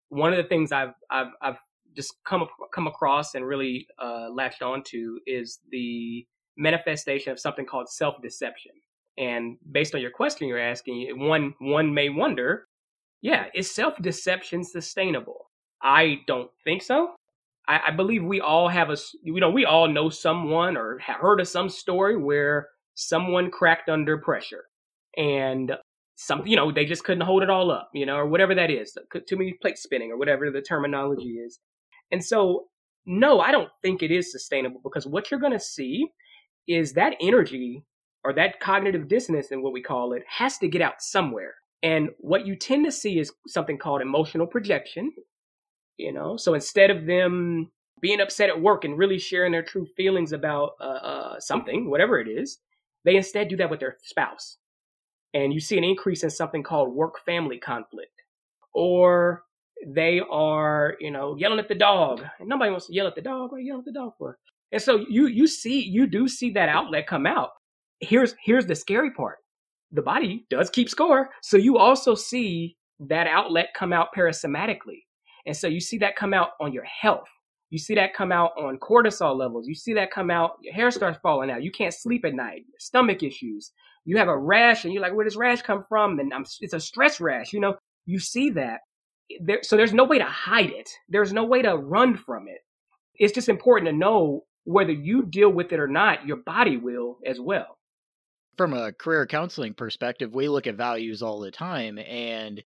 One 0.09 0.33
of 0.33 0.37
the 0.37 0.49
things 0.49 0.71
I've 0.71 0.93
I've 1.09 1.31
I've 1.41 1.57
just 1.95 2.13
come 2.25 2.45
come 2.73 2.87
across 2.87 3.35
and 3.35 3.45
really 3.45 3.87
uh, 4.01 4.29
latched 4.31 4.61
onto 4.61 5.19
is 5.25 5.59
the 5.71 6.25
manifestation 6.57 7.31
of 7.31 7.39
something 7.39 7.65
called 7.65 7.89
self 7.89 8.15
deception. 8.21 8.71
And 9.17 9.57
based 9.71 9.95
on 9.95 10.01
your 10.01 10.11
question 10.11 10.47
you're 10.47 10.59
asking, 10.59 11.07
one 11.19 11.53
one 11.59 11.93
may 11.93 12.09
wonder, 12.09 12.67
yeah, 13.21 13.45
is 13.53 13.73
self 13.73 13.95
deception 14.01 14.63
sustainable? 14.63 15.49
I 15.81 16.21
don't 16.27 16.49
think 16.63 16.81
so. 16.81 17.15
I, 17.67 17.79
I, 17.87 17.91
believe 17.91 18.23
we 18.23 18.41
all 18.41 18.67
have 18.69 18.89
a, 18.89 18.97
you 19.23 19.39
know, 19.39 19.49
we 19.49 19.65
all 19.65 19.87
know 19.87 20.09
someone 20.09 20.77
or 20.77 20.99
heard 20.99 21.39
of 21.39 21.47
some 21.47 21.69
story 21.69 22.17
where 22.17 22.69
someone 22.95 23.51
cracked 23.51 23.89
under 23.89 24.17
pressure 24.17 24.65
and 25.17 25.73
some, 26.15 26.45
you 26.45 26.55
know, 26.55 26.71
they 26.71 26.85
just 26.85 27.03
couldn't 27.03 27.25
hold 27.25 27.43
it 27.43 27.49
all 27.49 27.71
up, 27.71 27.89
you 27.93 28.05
know, 28.05 28.15
or 28.15 28.25
whatever 28.25 28.55
that 28.55 28.71
is, 28.71 28.97
too 29.27 29.37
many 29.37 29.53
plates 29.61 29.83
spinning 29.83 30.11
or 30.11 30.17
whatever 30.17 30.49
the 30.49 30.61
terminology 30.61 31.37
is. 31.37 31.59
And 32.11 32.23
so, 32.23 32.65
no, 33.05 33.39
I 33.39 33.51
don't 33.51 33.69
think 33.81 34.01
it 34.01 34.11
is 34.11 34.31
sustainable 34.31 34.81
because 34.83 35.05
what 35.05 35.29
you're 35.29 35.39
going 35.39 35.51
to 35.51 35.59
see 35.59 36.07
is 36.67 36.93
that 36.93 37.15
energy 37.21 37.83
or 38.23 38.33
that 38.33 38.59
cognitive 38.59 39.07
dissonance 39.07 39.51
and 39.51 39.61
what 39.61 39.73
we 39.73 39.81
call 39.81 40.13
it 40.13 40.23
has 40.27 40.57
to 40.59 40.67
get 40.67 40.81
out 40.81 41.01
somewhere. 41.01 41.53
And 41.83 42.09
what 42.17 42.47
you 42.47 42.55
tend 42.55 42.85
to 42.85 42.91
see 42.91 43.19
is 43.19 43.31
something 43.47 43.77
called 43.77 44.01
emotional 44.01 44.47
projection. 44.47 45.11
You 45.97 46.11
know, 46.11 46.37
so 46.37 46.53
instead 46.53 46.91
of 46.91 47.05
them 47.05 47.71
being 48.01 48.19
upset 48.19 48.49
at 48.49 48.61
work 48.61 48.83
and 48.83 48.97
really 48.97 49.17
sharing 49.17 49.51
their 49.51 49.63
true 49.63 49.85
feelings 49.95 50.33
about 50.33 50.71
uh, 50.81 50.83
uh, 50.83 51.39
something, 51.39 51.89
whatever 51.89 52.19
it 52.19 52.27
is, 52.27 52.59
they 53.05 53.15
instead 53.15 53.47
do 53.47 53.57
that 53.57 53.69
with 53.69 53.79
their 53.79 53.97
spouse. 54.03 54.57
And 55.33 55.53
you 55.53 55.59
see 55.59 55.77
an 55.77 55.83
increase 55.83 56.23
in 56.23 56.29
something 56.29 56.63
called 56.63 56.93
work 56.93 57.19
family 57.25 57.57
conflict. 57.57 58.11
Or 58.73 59.43
they 59.87 60.21
are, 60.29 60.95
you 60.99 61.11
know, 61.11 61.35
yelling 61.37 61.59
at 61.59 61.67
the 61.67 61.75
dog. 61.75 62.23
And 62.39 62.49
nobody 62.49 62.71
wants 62.71 62.87
to 62.87 62.93
yell 62.93 63.07
at 63.07 63.15
the 63.15 63.21
dog. 63.21 63.51
You 63.53 63.65
yelling 63.65 63.81
at 63.81 63.85
the 63.85 63.99
dog 63.99 64.13
for? 64.17 64.37
And 64.71 64.81
so 64.81 65.05
you 65.09 65.27
you 65.27 65.47
see 65.47 65.81
you 65.81 66.07
do 66.07 66.27
see 66.27 66.51
that 66.51 66.69
outlet 66.69 67.07
come 67.07 67.25
out. 67.25 67.49
Here's 67.99 68.35
here's 68.43 68.65
the 68.65 68.75
scary 68.75 69.11
part. 69.11 69.37
The 69.91 70.01
body 70.01 70.45
does 70.49 70.69
keep 70.69 70.89
score, 70.89 71.29
so 71.41 71.57
you 71.57 71.77
also 71.77 72.15
see 72.15 72.75
that 72.99 73.27
outlet 73.27 73.69
come 73.75 73.93
out 73.93 74.09
parasympathetically. 74.15 75.03
And 75.45 75.55
so 75.55 75.67
you 75.67 75.79
see 75.79 75.99
that 75.99 76.15
come 76.15 76.33
out 76.33 76.49
on 76.59 76.73
your 76.73 76.85
health. 76.85 77.27
You 77.69 77.79
see 77.79 77.95
that 77.95 78.13
come 78.13 78.31
out 78.31 78.51
on 78.57 78.77
cortisol 78.77 79.37
levels. 79.37 79.67
You 79.67 79.75
see 79.75 79.93
that 79.95 80.11
come 80.11 80.29
out, 80.29 80.51
your 80.61 80.73
hair 80.73 80.91
starts 80.91 81.19
falling 81.21 81.49
out. 81.49 81.63
You 81.63 81.71
can't 81.71 81.93
sleep 81.93 82.23
at 82.25 82.33
night, 82.33 82.63
stomach 82.79 83.23
issues. 83.23 83.71
You 84.05 84.17
have 84.17 84.27
a 84.27 84.37
rash 84.37 84.85
and 84.85 84.93
you're 84.93 85.01
like, 85.01 85.15
where 85.15 85.25
does 85.25 85.35
rash 85.35 85.61
come 85.61 85.83
from? 85.89 86.19
And 86.19 86.33
I'm, 86.33 86.45
it's 86.61 86.73
a 86.73 86.79
stress 86.79 87.19
rash. 87.19 87.53
You 87.53 87.59
know, 87.59 87.75
you 88.05 88.19
see 88.19 88.51
that. 88.51 88.81
There, 89.41 89.59
so 89.63 89.75
there's 89.75 89.93
no 89.93 90.03
way 90.03 90.19
to 90.19 90.25
hide 90.25 90.69
it. 90.69 90.89
There's 91.09 91.33
no 91.33 91.45
way 91.45 91.63
to 91.63 91.75
run 91.75 92.15
from 92.15 92.47
it. 92.47 92.59
It's 93.15 93.33
just 93.33 93.49
important 93.49 93.89
to 93.89 93.97
know 93.97 94.43
whether 94.65 94.91
you 94.91 95.25
deal 95.25 95.49
with 95.49 95.71
it 95.71 95.79
or 95.79 95.87
not, 95.87 96.25
your 96.27 96.37
body 96.37 96.77
will 96.77 97.17
as 97.25 97.39
well. 97.39 97.77
From 98.57 98.73
a 98.73 98.91
career 98.91 99.25
counseling 99.25 99.73
perspective, 99.73 100.33
we 100.33 100.47
look 100.47 100.67
at 100.67 100.75
values 100.75 101.21
all 101.21 101.39
the 101.39 101.51
time. 101.51 101.97
And 101.99 102.63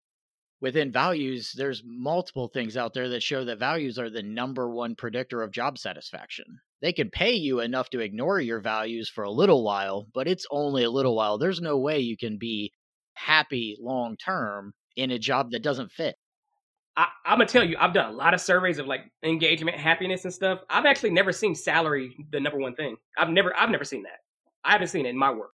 within 0.64 0.90
values, 0.90 1.52
there's 1.54 1.82
multiple 1.84 2.48
things 2.48 2.74
out 2.74 2.94
there 2.94 3.10
that 3.10 3.22
show 3.22 3.44
that 3.44 3.58
values 3.58 3.98
are 3.98 4.08
the 4.08 4.22
number 4.22 4.66
one 4.70 4.94
predictor 4.94 5.42
of 5.42 5.50
job 5.50 5.76
satisfaction. 5.76 6.46
They 6.80 6.94
can 6.94 7.10
pay 7.10 7.32
you 7.32 7.60
enough 7.60 7.90
to 7.90 8.00
ignore 8.00 8.40
your 8.40 8.60
values 8.60 9.10
for 9.10 9.24
a 9.24 9.30
little 9.30 9.62
while, 9.62 10.06
but 10.14 10.26
it's 10.26 10.46
only 10.50 10.84
a 10.84 10.90
little 10.90 11.14
while. 11.14 11.36
There's 11.36 11.60
no 11.60 11.76
way 11.76 11.98
you 11.98 12.16
can 12.16 12.38
be 12.38 12.72
happy 13.12 13.76
long 13.78 14.16
term 14.16 14.72
in 14.96 15.10
a 15.10 15.18
job 15.18 15.50
that 15.50 15.62
doesn't 15.62 15.92
fit. 15.92 16.16
I, 16.96 17.08
am 17.26 17.36
gonna 17.36 17.46
tell 17.46 17.62
you, 17.62 17.76
I've 17.78 17.92
done 17.92 18.14
a 18.14 18.16
lot 18.16 18.32
of 18.32 18.40
surveys 18.40 18.78
of 18.78 18.86
like 18.86 19.02
engagement, 19.22 19.76
happiness, 19.76 20.24
and 20.24 20.32
stuff. 20.32 20.60
I've 20.70 20.86
actually 20.86 21.10
never 21.10 21.30
seen 21.30 21.54
salary 21.54 22.16
the 22.32 22.40
number 22.40 22.58
one 22.58 22.74
thing. 22.74 22.96
I've 23.18 23.28
never, 23.28 23.54
I've 23.54 23.68
never 23.68 23.84
seen 23.84 24.04
that. 24.04 24.20
I 24.64 24.72
haven't 24.72 24.88
seen 24.88 25.04
it 25.04 25.10
in 25.10 25.18
my 25.18 25.30
work. 25.30 25.50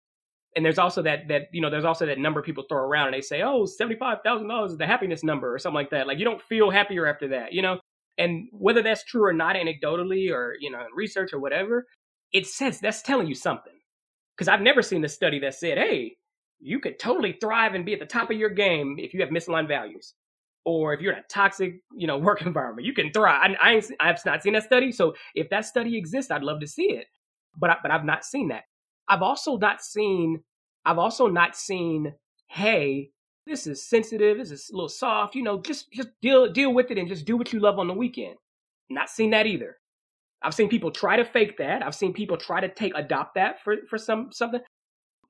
And 0.55 0.63
there's 0.63 0.79
also 0.79 1.01
that 1.01 1.27
that 1.27 1.43
you 1.51 1.61
know, 1.61 1.69
there's 1.69 1.85
also 1.85 2.05
that 2.05 2.17
number 2.17 2.41
people 2.41 2.63
throw 2.67 2.79
around 2.79 3.07
and 3.07 3.15
they 3.15 3.21
say, 3.21 3.41
oh, 3.41 3.65
seventy 3.65 3.97
five 3.97 4.19
thousand 4.23 4.47
dollars 4.47 4.71
is 4.71 4.77
the 4.77 4.87
happiness 4.87 5.23
number 5.23 5.53
or 5.53 5.59
something 5.59 5.75
like 5.75 5.89
that. 5.89 6.07
Like 6.07 6.19
you 6.19 6.25
don't 6.25 6.41
feel 6.41 6.69
happier 6.69 7.05
after 7.05 7.27
that, 7.29 7.53
you 7.53 7.61
know. 7.61 7.79
And 8.17 8.47
whether 8.51 8.81
that's 8.81 9.03
true 9.03 9.25
or 9.25 9.33
not, 9.33 9.57
anecdotally 9.57 10.31
or 10.31 10.55
you 10.59 10.71
know, 10.71 10.79
in 10.79 10.87
research 10.95 11.33
or 11.33 11.39
whatever, 11.39 11.85
it 12.31 12.47
says 12.47 12.79
that's 12.79 13.01
telling 13.01 13.27
you 13.27 13.35
something. 13.35 13.73
Because 14.35 14.47
I've 14.47 14.61
never 14.61 14.81
seen 14.81 15.03
a 15.05 15.09
study 15.09 15.39
that 15.39 15.55
said, 15.55 15.77
hey, 15.77 16.17
you 16.59 16.79
could 16.79 16.99
totally 16.99 17.37
thrive 17.39 17.73
and 17.73 17.85
be 17.85 17.93
at 17.93 17.99
the 17.99 18.05
top 18.05 18.31
of 18.31 18.37
your 18.37 18.49
game 18.49 18.97
if 18.99 19.13
you 19.13 19.21
have 19.21 19.29
misaligned 19.29 19.67
values 19.67 20.13
or 20.65 20.93
if 20.93 20.99
you're 20.99 21.13
in 21.13 21.19
a 21.19 21.23
toxic, 21.29 21.75
you 21.95 22.07
know, 22.07 22.17
work 22.29 22.41
environment, 22.41 22.85
you 22.85 22.93
can 22.93 23.11
thrive. 23.11 23.55
I, 23.61 23.75
I 23.75 23.81
I've 24.09 24.25
not 24.25 24.43
seen 24.43 24.53
that 24.53 24.63
study, 24.63 24.91
so 24.91 25.13
if 25.35 25.49
that 25.49 25.65
study 25.65 25.97
exists, 25.97 26.31
I'd 26.31 26.43
love 26.43 26.59
to 26.61 26.67
see 26.67 26.91
it. 26.91 27.07
But 27.57 27.69
I, 27.69 27.75
but 27.81 27.91
I've 27.91 28.05
not 28.05 28.25
seen 28.25 28.49
that. 28.49 28.63
I've 29.07 29.21
also 29.21 29.57
not 29.57 29.81
seen. 29.81 30.41
I've 30.85 30.99
also 30.99 31.27
not 31.27 31.55
seen. 31.55 32.13
Hey, 32.47 33.11
this 33.45 33.67
is 33.67 33.87
sensitive. 33.87 34.37
This 34.37 34.51
is 34.51 34.69
a 34.71 34.75
little 34.75 34.89
soft. 34.89 35.35
You 35.35 35.43
know, 35.43 35.61
just 35.61 35.91
just 35.91 36.09
deal 36.21 36.51
deal 36.51 36.73
with 36.73 36.91
it 36.91 36.97
and 36.97 37.07
just 37.07 37.25
do 37.25 37.37
what 37.37 37.53
you 37.53 37.59
love 37.59 37.79
on 37.79 37.87
the 37.87 37.93
weekend. 37.93 38.35
Not 38.89 39.09
seen 39.09 39.31
that 39.31 39.47
either. 39.47 39.77
I've 40.43 40.53
seen 40.53 40.69
people 40.69 40.91
try 40.91 41.17
to 41.17 41.25
fake 41.25 41.57
that. 41.57 41.83
I've 41.83 41.95
seen 41.95 42.13
people 42.13 42.37
try 42.37 42.61
to 42.61 42.69
take 42.69 42.93
adopt 42.95 43.35
that 43.35 43.63
for 43.63 43.77
for 43.89 43.97
some 43.97 44.29
something 44.31 44.61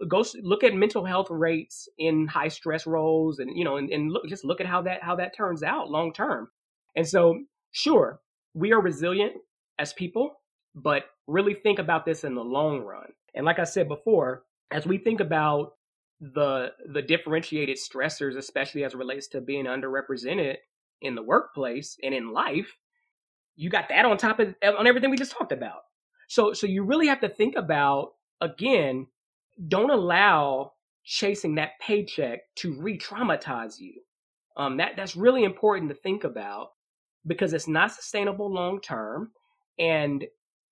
go 0.07 0.23
look 0.41 0.63
at 0.63 0.73
mental 0.73 1.05
health 1.05 1.27
rates 1.29 1.87
in 1.97 2.27
high 2.27 2.47
stress 2.47 2.85
roles 2.85 3.39
and 3.39 3.57
you 3.57 3.63
know 3.63 3.77
and, 3.77 3.89
and 3.91 4.11
look 4.11 4.27
just 4.27 4.43
look 4.43 4.59
at 4.59 4.67
how 4.67 4.81
that 4.81 5.01
how 5.01 5.15
that 5.15 5.35
turns 5.35 5.63
out 5.63 5.89
long 5.89 6.11
term 6.11 6.49
and 6.95 7.07
so 7.07 7.39
sure 7.71 8.19
we 8.53 8.73
are 8.73 8.81
resilient 8.81 9.33
as 9.79 9.93
people 9.93 10.41
but 10.75 11.05
really 11.27 11.53
think 11.53 11.79
about 11.79 12.05
this 12.05 12.23
in 12.23 12.35
the 12.35 12.43
long 12.43 12.81
run 12.81 13.07
and 13.35 13.45
like 13.45 13.59
i 13.59 13.63
said 13.63 13.87
before 13.87 14.43
as 14.71 14.85
we 14.85 14.97
think 14.97 15.19
about 15.19 15.73
the 16.19 16.71
the 16.93 17.01
differentiated 17.01 17.77
stressors 17.77 18.37
especially 18.37 18.83
as 18.83 18.93
it 18.93 18.97
relates 18.97 19.27
to 19.27 19.41
being 19.41 19.65
underrepresented 19.65 20.55
in 21.01 21.15
the 21.15 21.23
workplace 21.23 21.97
and 22.01 22.13
in 22.13 22.31
life 22.31 22.77
you 23.55 23.69
got 23.69 23.89
that 23.89 24.05
on 24.05 24.17
top 24.17 24.39
of 24.39 24.55
on 24.77 24.87
everything 24.87 25.09
we 25.09 25.17
just 25.17 25.31
talked 25.31 25.51
about 25.51 25.81
so 26.27 26.53
so 26.53 26.65
you 26.65 26.83
really 26.83 27.07
have 27.07 27.19
to 27.19 27.29
think 27.29 27.55
about 27.55 28.13
again 28.41 29.07
don't 29.67 29.91
allow 29.91 30.71
chasing 31.05 31.55
that 31.55 31.79
paycheck 31.79 32.41
to 32.55 32.73
re-traumatize 32.73 33.79
you. 33.79 34.01
Um, 34.57 34.77
that 34.77 34.93
that's 34.97 35.15
really 35.15 35.43
important 35.43 35.89
to 35.89 35.95
think 35.95 36.23
about 36.23 36.69
because 37.27 37.53
it's 37.53 37.67
not 37.67 37.91
sustainable 37.91 38.51
long 38.51 38.81
term. 38.81 39.31
And 39.77 40.25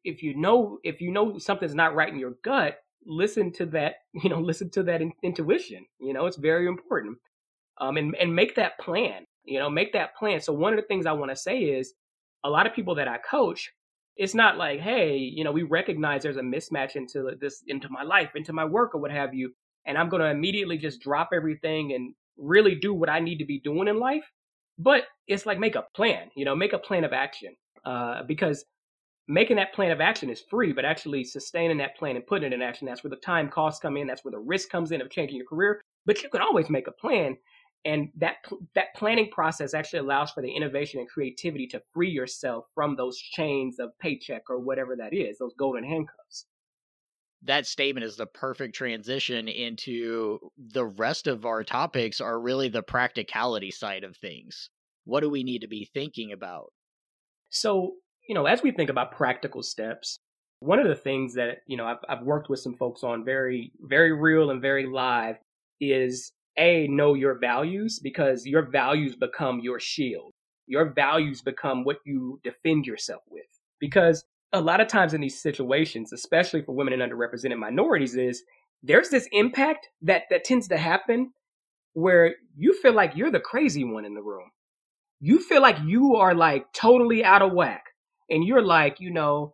if 0.04 0.24
you 0.24 0.36
know 0.36 0.80
if 0.84 1.02
you 1.02 1.12
know 1.12 1.38
something's 1.38 1.76
not 1.76 1.96
right 1.96 2.12
in 2.12 2.20
your 2.20 2.36
gut, 2.44 2.78
listen 3.06 3.52
to 3.54 3.66
that. 3.68 3.96
You 4.24 4.30
know, 4.30 4.39
listen 4.39 4.70
to 4.72 4.84
that 4.84 5.02
in, 5.02 5.12
intuition. 5.24 5.86
You 6.00 6.13
know, 6.13 6.28
it's 6.28 6.38
very 6.38 6.68
important. 6.68 7.18
Um, 7.82 7.98
and 7.98 8.16
and 8.16 8.36
make 8.36 8.56
that 8.56 8.80
plan. 8.80 9.26
You 9.44 9.60
know, 9.60 9.70
make 9.70 9.94
that 9.94 10.16
plan. 10.16 10.39
So 10.42 10.54
one 10.54 10.74
of 10.74 10.78
the 10.78 10.86
things 10.86 11.06
I 11.06 11.13
want 11.13 11.32
to 11.32 11.36
say 11.36 11.60
is, 11.60 11.94
a 12.44 12.50
lot 12.50 12.68
of 12.68 12.74
people 12.74 12.96
that 12.96 13.08
I 13.08 13.18
coach 13.18 13.72
it's 14.16 14.36
not 14.36 14.58
like, 14.58 14.80
hey, 14.80 15.18
you 15.18 15.44
know, 15.44 15.52
we 15.52 15.63
recognize 15.63 16.22
there's 16.22 16.38
a 16.38 16.42
mismatch 16.42 16.96
into 16.96 17.32
this, 17.39 17.63
into 17.68 17.89
my 17.89 18.04
life, 18.04 18.32
into 18.36 18.54
my 18.54 18.66
work, 18.66 18.94
or 18.94 19.02
what 19.02 19.12
have 19.12 19.34
you, 19.34 19.54
and 19.86 19.98
I'm 19.98 20.10
going 20.10 20.22
to 20.22 20.30
immediately 20.30 20.78
just 20.78 21.02
drop 21.02 21.30
everything 21.34 21.94
and 21.94 22.13
really 22.38 22.76
do 22.76 22.94
what 22.94 23.10
I 23.10 23.20
need 23.20 23.38
to 23.39 23.46
be 23.46 23.60
doing 23.60 23.88
in 23.88 24.00
life. 24.00 24.24
But 24.78 25.04
it's 25.28 25.46
like 25.46 25.60
make 25.60 25.76
a 25.76 25.86
plan, 25.96 26.30
you 26.36 26.46
know, 26.46 26.56
make 26.56 26.74
a 26.74 26.80
plan 26.80 27.04
of 27.04 27.13
action, 27.13 27.56
uh, 27.86 28.24
because 28.28 28.66
making 29.28 29.56
that 29.58 29.74
plan 29.74 29.92
of 29.92 30.02
action 30.02 30.30
is 30.30 30.42
free, 30.42 30.74
but 30.74 30.86
actually 30.86 31.24
sustaining 31.24 31.78
that 31.78 31.98
plan 31.98 32.16
and 32.16 32.26
putting 32.26 32.52
it 32.52 32.54
in 32.54 32.62
action, 32.62 32.88
that's 32.88 33.04
where 33.04 33.10
the 33.10 33.16
time 33.18 33.50
costs 33.50 33.80
come 33.80 33.98
in. 33.98 34.08
That's 34.08 34.24
where 34.24 34.32
the 34.32 34.40
risk 34.40 34.70
comes 34.70 34.92
in 34.92 35.02
of 35.02 35.10
changing 35.10 35.38
your 35.38 35.46
career. 35.46 35.82
But 36.06 36.22
you 36.22 36.30
can 36.30 36.42
always 36.42 36.70
make 36.70 36.88
a 36.88 36.92
plan. 36.92 37.38
And 37.86 38.10
that, 38.18 38.38
that 38.76 38.96
planning 38.96 39.30
process 39.30 39.74
actually 39.74 40.00
allows 40.00 40.32
for 40.32 40.42
the 40.42 40.52
innovation 40.52 41.00
and 41.00 41.10
creativity 41.10 41.68
to 41.68 41.82
free 41.94 42.10
yourself 42.10 42.66
from 42.74 42.96
those 42.96 43.18
chains 43.18 43.80
of 43.80 43.98
paycheck 44.00 44.44
or 44.50 44.60
whatever 44.60 44.96
that 44.96 45.14
is, 45.14 45.38
those 45.38 45.54
golden 45.58 45.84
handcuffs. 45.84 46.46
That 47.46 47.68
statement 47.68 48.06
is 48.06 48.16
the 48.16 48.26
perfect 48.26 48.74
transition 48.74 49.50
into 49.50 50.40
the 50.58 50.86
rest 50.86 51.28
of 51.28 51.46
our 51.46 51.64
topics 51.66 52.22
are 52.22 52.40
really 52.40 52.70
the 52.70 52.84
practicality 52.84 53.70
side 53.70 54.06
of 54.06 54.16
things. 54.16 54.70
What 55.04 55.20
do 55.20 55.30
we 55.30 55.44
need 55.44 55.60
to 55.60 55.68
be 55.68 55.90
thinking 55.94 56.32
about? 56.32 56.72
So, 57.50 57.96
you 58.28 58.36
know, 58.36 58.46
as 58.46 58.64
we 58.64 58.72
think 58.72 58.90
about 58.90 59.12
practical 59.12 59.64
steps, 59.64 60.18
one 60.60 60.80
of 60.80 60.88
the 60.88 60.96
things 60.96 61.34
that, 61.36 61.58
you 61.68 61.76
know, 61.76 61.86
I've, 61.86 61.98
I've 62.08 62.24
worked 62.24 62.50
with 62.50 62.60
some 62.60 62.76
folks 62.76 63.04
on 63.04 63.26
very, 63.26 63.72
very 63.82 64.14
real 64.14 64.50
and 64.50 64.62
very 64.62 64.86
live 64.86 65.36
is 65.82 66.32
a 66.58 66.88
know 66.88 67.14
your 67.14 67.38
values 67.38 68.00
because 68.02 68.46
your 68.46 68.62
values 68.62 69.16
become 69.16 69.60
your 69.60 69.80
shield. 69.80 70.32
Your 70.68 70.94
values 70.94 71.42
become 71.42 71.84
what 71.84 71.98
you 72.06 72.40
defend 72.44 72.86
yourself 72.86 73.24
with. 73.30 73.44
Because 73.80 74.24
a 74.54 74.62
lot 74.62 74.80
of 74.80 74.88
times 74.88 75.14
in 75.14 75.22
these 75.22 75.42
situations, 75.42 76.14
especially 76.14 76.62
for 76.62 76.74
women 76.74 76.94
and 76.94 77.02
underrepresented 77.02 77.58
minorities, 77.58 78.16
is 78.16 78.44
there's 78.82 79.10
this 79.10 79.28
impact 79.32 79.90
that 80.02 80.24
that 80.30 80.44
tends 80.44 80.68
to 80.70 80.78
happen 80.78 81.34
where 81.94 82.36
you 82.56 82.74
feel 82.82 82.94
like 82.94 83.14
you're 83.16 83.32
the 83.32 83.40
crazy 83.40 83.84
one 83.84 84.06
in 84.06 84.14
the 84.14 84.22
room. 84.22 84.50
You 85.20 85.40
feel 85.40 85.62
like 85.62 85.78
you 85.86 86.16
are 86.16 86.36
like 86.36 86.72
totally 86.74 87.24
out 87.24 87.42
of 87.42 87.54
whack, 87.54 87.86
and 88.30 88.46
you're 88.46 88.62
like, 88.62 89.00
you 89.00 89.12
know, 89.12 89.54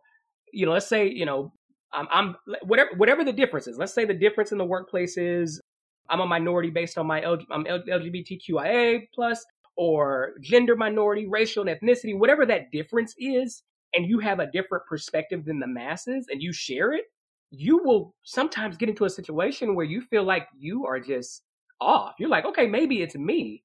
you 0.54 0.66
know, 0.66 0.74
let's 0.74 0.88
say, 0.88 1.08
you 1.10 1.26
know, 1.26 1.54
I'm, 1.94 2.08
I'm 2.12 2.36
whatever 2.64 2.92
whatever 2.98 3.24
the 3.24 3.34
difference 3.34 3.68
is. 3.68 3.78
Let's 3.78 3.94
say 3.94 4.06
the 4.06 4.14
difference 4.14 4.52
in 4.52 4.58
the 4.58 4.66
workplace 4.66 5.18
is 5.18 5.62
I'm 6.10 6.20
a 6.22 6.26
minority 6.26 6.70
based 6.70 6.98
on 6.98 7.08
my 7.08 7.22
L- 7.24 7.38
I'm 7.52 7.66
LGBTQIA 7.66 9.08
plus 9.14 9.46
or 9.76 10.34
gender 10.42 10.76
minority, 10.76 11.28
racial 11.28 11.68
and 11.68 11.80
ethnicity, 11.80 12.18
whatever 12.18 12.46
that 12.46 12.72
difference 12.72 13.16
is, 13.18 13.64
and 13.96 14.06
you 14.06 14.20
have 14.20 14.40
a 14.40 14.52
different 14.52 14.86
perspective 14.88 15.46
than 15.46 15.60
the 15.60 15.68
masses 15.68 16.28
and 16.30 16.42
you 16.42 16.52
share 16.52 16.92
it, 16.94 17.06
you 17.52 17.78
will 17.84 18.14
sometimes 18.24 18.78
get 18.78 18.90
into 18.90 19.06
a 19.06 19.10
situation 19.10 19.76
where 19.76 19.86
you 19.86 20.02
feel 20.02 20.24
like 20.24 20.48
you 20.58 20.86
are 20.86 21.00
just 21.00 21.44
off. 21.82 22.16
You're 22.20 22.30
like, 22.30 22.46
okay, 22.46 22.68
maybe 22.68 23.02
it's 23.02 23.16
me. 23.16 23.64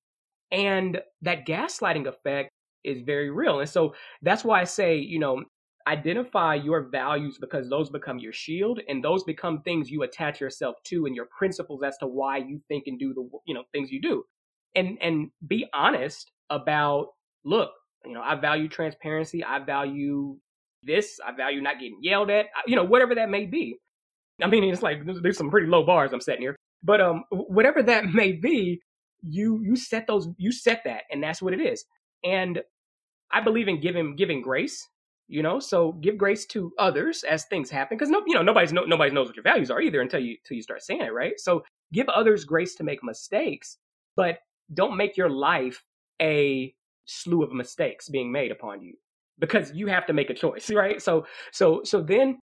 And 0.52 1.00
that 1.22 1.46
gaslighting 1.46 2.06
effect 2.06 2.50
is 2.84 3.02
very 3.02 3.30
real. 3.30 3.60
And 3.60 3.68
so 3.68 3.94
that's 4.22 4.44
why 4.44 4.60
I 4.60 4.64
say, 4.64 4.96
you 4.96 5.18
know, 5.18 5.42
identify 5.86 6.54
your 6.54 6.88
values 6.88 7.38
because 7.38 7.68
those 7.68 7.90
become 7.90 8.18
your 8.18 8.32
shield 8.32 8.80
and 8.88 9.04
those 9.04 9.22
become 9.24 9.60
things 9.62 9.90
you 9.90 10.02
attach 10.02 10.40
yourself 10.40 10.76
to 10.84 11.06
and 11.06 11.14
your 11.14 11.26
principles 11.36 11.82
as 11.82 11.96
to 11.98 12.06
why 12.06 12.38
you 12.38 12.60
think 12.68 12.84
and 12.86 12.98
do 12.98 13.12
the 13.12 13.28
you 13.46 13.54
know 13.54 13.64
things 13.72 13.90
you 13.90 14.00
do. 14.00 14.24
And 14.74 14.98
and 15.02 15.30
be 15.46 15.66
honest 15.74 16.30
about 16.50 17.08
look 17.44 17.70
you 18.04 18.12
know 18.12 18.22
i 18.22 18.34
value 18.34 18.68
transparency. 18.68 19.44
I 19.44 19.58
value 19.58 20.36
this. 20.82 21.18
I 21.26 21.32
value 21.32 21.60
not 21.60 21.78
getting 21.78 21.98
yelled 22.00 22.30
at 22.30 22.46
you 22.66 22.76
know 22.76 22.84
whatever 22.84 23.14
that 23.16 23.28
may 23.28 23.46
be. 23.46 23.78
I 24.42 24.46
mean 24.46 24.64
it's 24.64 24.82
like 24.82 25.00
there's 25.04 25.38
some 25.38 25.50
pretty 25.50 25.66
low 25.66 25.84
bars 25.84 26.12
i'm 26.12 26.20
setting 26.20 26.42
here. 26.42 26.56
But 26.82 27.00
um 27.00 27.24
whatever 27.30 27.82
that 27.82 28.06
may 28.14 28.32
be 28.32 28.80
you 29.22 29.60
you 29.62 29.76
set 29.76 30.06
those 30.06 30.28
you 30.38 30.50
set 30.50 30.82
that 30.84 31.02
and 31.10 31.22
that's 31.22 31.42
what 31.42 31.52
it 31.52 31.60
is. 31.60 31.84
And 32.24 32.62
i 33.34 33.40
believe 33.40 33.68
in 33.68 33.80
giving 33.80 34.16
giving 34.16 34.40
grace 34.40 34.88
you 35.28 35.42
know 35.42 35.58
so 35.58 35.92
give 35.92 36.18
grace 36.18 36.44
to 36.46 36.72
others 36.78 37.24
as 37.24 37.44
things 37.46 37.70
happen 37.70 37.96
because 37.96 38.10
no 38.10 38.22
you 38.26 38.34
know 38.34 38.42
nobody's 38.42 38.72
no, 38.72 38.84
nobody 38.84 39.12
knows 39.12 39.26
what 39.26 39.36
your 39.36 39.42
values 39.42 39.70
are 39.70 39.80
either 39.80 40.00
until 40.00 40.20
you 40.20 40.36
until 40.44 40.56
you 40.56 40.62
start 40.62 40.82
saying 40.82 41.00
it 41.00 41.12
right? 41.12 41.38
So 41.40 41.64
give 41.92 42.08
others 42.08 42.44
grace 42.44 42.74
to 42.76 42.84
make 42.84 43.02
mistakes 43.02 43.78
but 44.16 44.38
don't 44.72 44.96
make 44.96 45.16
your 45.16 45.30
life 45.30 45.82
a 46.20 46.74
slew 47.06 47.42
of 47.42 47.52
mistakes 47.52 48.08
being 48.08 48.30
made 48.30 48.50
upon 48.50 48.82
you 48.82 48.94
because 49.38 49.72
you 49.72 49.86
have 49.86 50.06
to 50.06 50.12
make 50.12 50.30
a 50.30 50.34
choice 50.34 50.70
right? 50.74 51.00
So 51.00 51.26
so 51.52 51.82
so 51.84 52.02
then 52.02 52.38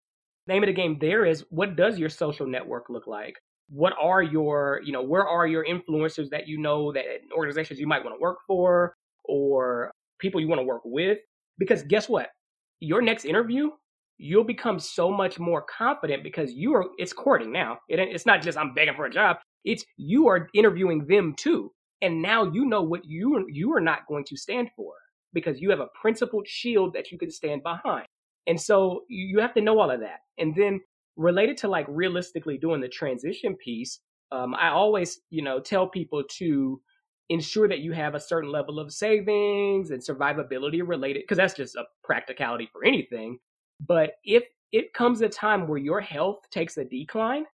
name 0.46 0.62
of 0.62 0.68
the 0.68 0.72
game 0.72 0.98
there 1.00 1.26
is 1.26 1.44
what 1.50 1.76
does 1.76 1.98
your 1.98 2.08
social 2.08 2.46
network 2.46 2.88
look 2.88 3.06
like? 3.06 3.36
What 3.68 3.92
are 4.00 4.22
your 4.22 4.80
you 4.84 4.92
know 4.92 5.02
where 5.02 5.28
are 5.28 5.46
your 5.46 5.66
influencers 5.66 6.30
that 6.30 6.48
you 6.48 6.58
know 6.58 6.92
that 6.92 7.04
organizations 7.36 7.78
you 7.78 7.86
might 7.86 8.04
want 8.04 8.16
to 8.16 8.20
work 8.20 8.38
for 8.46 8.94
or 9.24 9.92
people 10.20 10.40
you 10.40 10.48
want 10.48 10.60
to 10.60 10.64
work 10.66 10.82
with 10.84 11.18
because 11.58 11.82
guess 11.82 12.08
what 12.08 12.28
your 12.80 13.02
next 13.02 13.24
interview, 13.24 13.70
you'll 14.18 14.44
become 14.44 14.78
so 14.78 15.10
much 15.10 15.38
more 15.38 15.62
confident 15.62 16.22
because 16.22 16.52
you 16.52 16.74
are 16.74 16.86
it's 16.98 17.12
courting 17.12 17.52
now. 17.52 17.78
It, 17.88 17.98
it's 17.98 18.26
not 18.26 18.42
just 18.42 18.58
I'm 18.58 18.74
begging 18.74 18.94
for 18.94 19.06
a 19.06 19.10
job. 19.10 19.36
It's 19.64 19.84
you 19.96 20.28
are 20.28 20.48
interviewing 20.54 21.06
them 21.06 21.34
too. 21.36 21.72
And 22.02 22.22
now 22.22 22.44
you 22.44 22.64
know 22.64 22.82
what 22.82 23.04
you 23.04 23.46
you 23.50 23.72
are 23.74 23.80
not 23.80 24.06
going 24.08 24.24
to 24.24 24.36
stand 24.36 24.70
for 24.76 24.94
because 25.32 25.60
you 25.60 25.70
have 25.70 25.80
a 25.80 25.88
principled 26.00 26.48
shield 26.48 26.92
that 26.94 27.10
you 27.10 27.18
can 27.18 27.30
stand 27.30 27.62
behind. 27.62 28.06
And 28.46 28.60
so 28.60 29.02
you 29.08 29.38
have 29.40 29.54
to 29.54 29.60
know 29.60 29.78
all 29.78 29.90
of 29.90 30.00
that. 30.00 30.20
And 30.38 30.54
then 30.54 30.80
related 31.16 31.56
to 31.58 31.68
like 31.68 31.86
realistically 31.88 32.58
doing 32.58 32.80
the 32.80 32.88
transition 32.88 33.54
piece, 33.56 34.00
um, 34.32 34.54
I 34.54 34.68
always, 34.70 35.20
you 35.30 35.42
know, 35.42 35.60
tell 35.60 35.86
people 35.86 36.22
to 36.38 36.80
ensure 37.30 37.68
that 37.68 37.80
you 37.80 37.92
have 37.92 38.14
a 38.16 38.20
certain 38.20 38.52
level 38.52 38.80
of 38.80 38.92
savings 38.92 39.92
and 39.92 40.02
survivability 40.02 40.86
related 40.86 41.22
because 41.22 41.38
that's 41.38 41.54
just 41.54 41.76
a 41.76 41.84
practicality 42.04 42.68
for 42.72 42.84
anything. 42.84 43.38
But 43.86 44.14
if 44.24 44.44
it 44.72 44.92
comes 44.94 45.22
a 45.22 45.30
time 45.30 45.68
where 45.68 45.78
your 45.78 46.00
health 46.02 46.40
takes 46.50 46.76
a 46.76 46.84
decline 46.84 47.46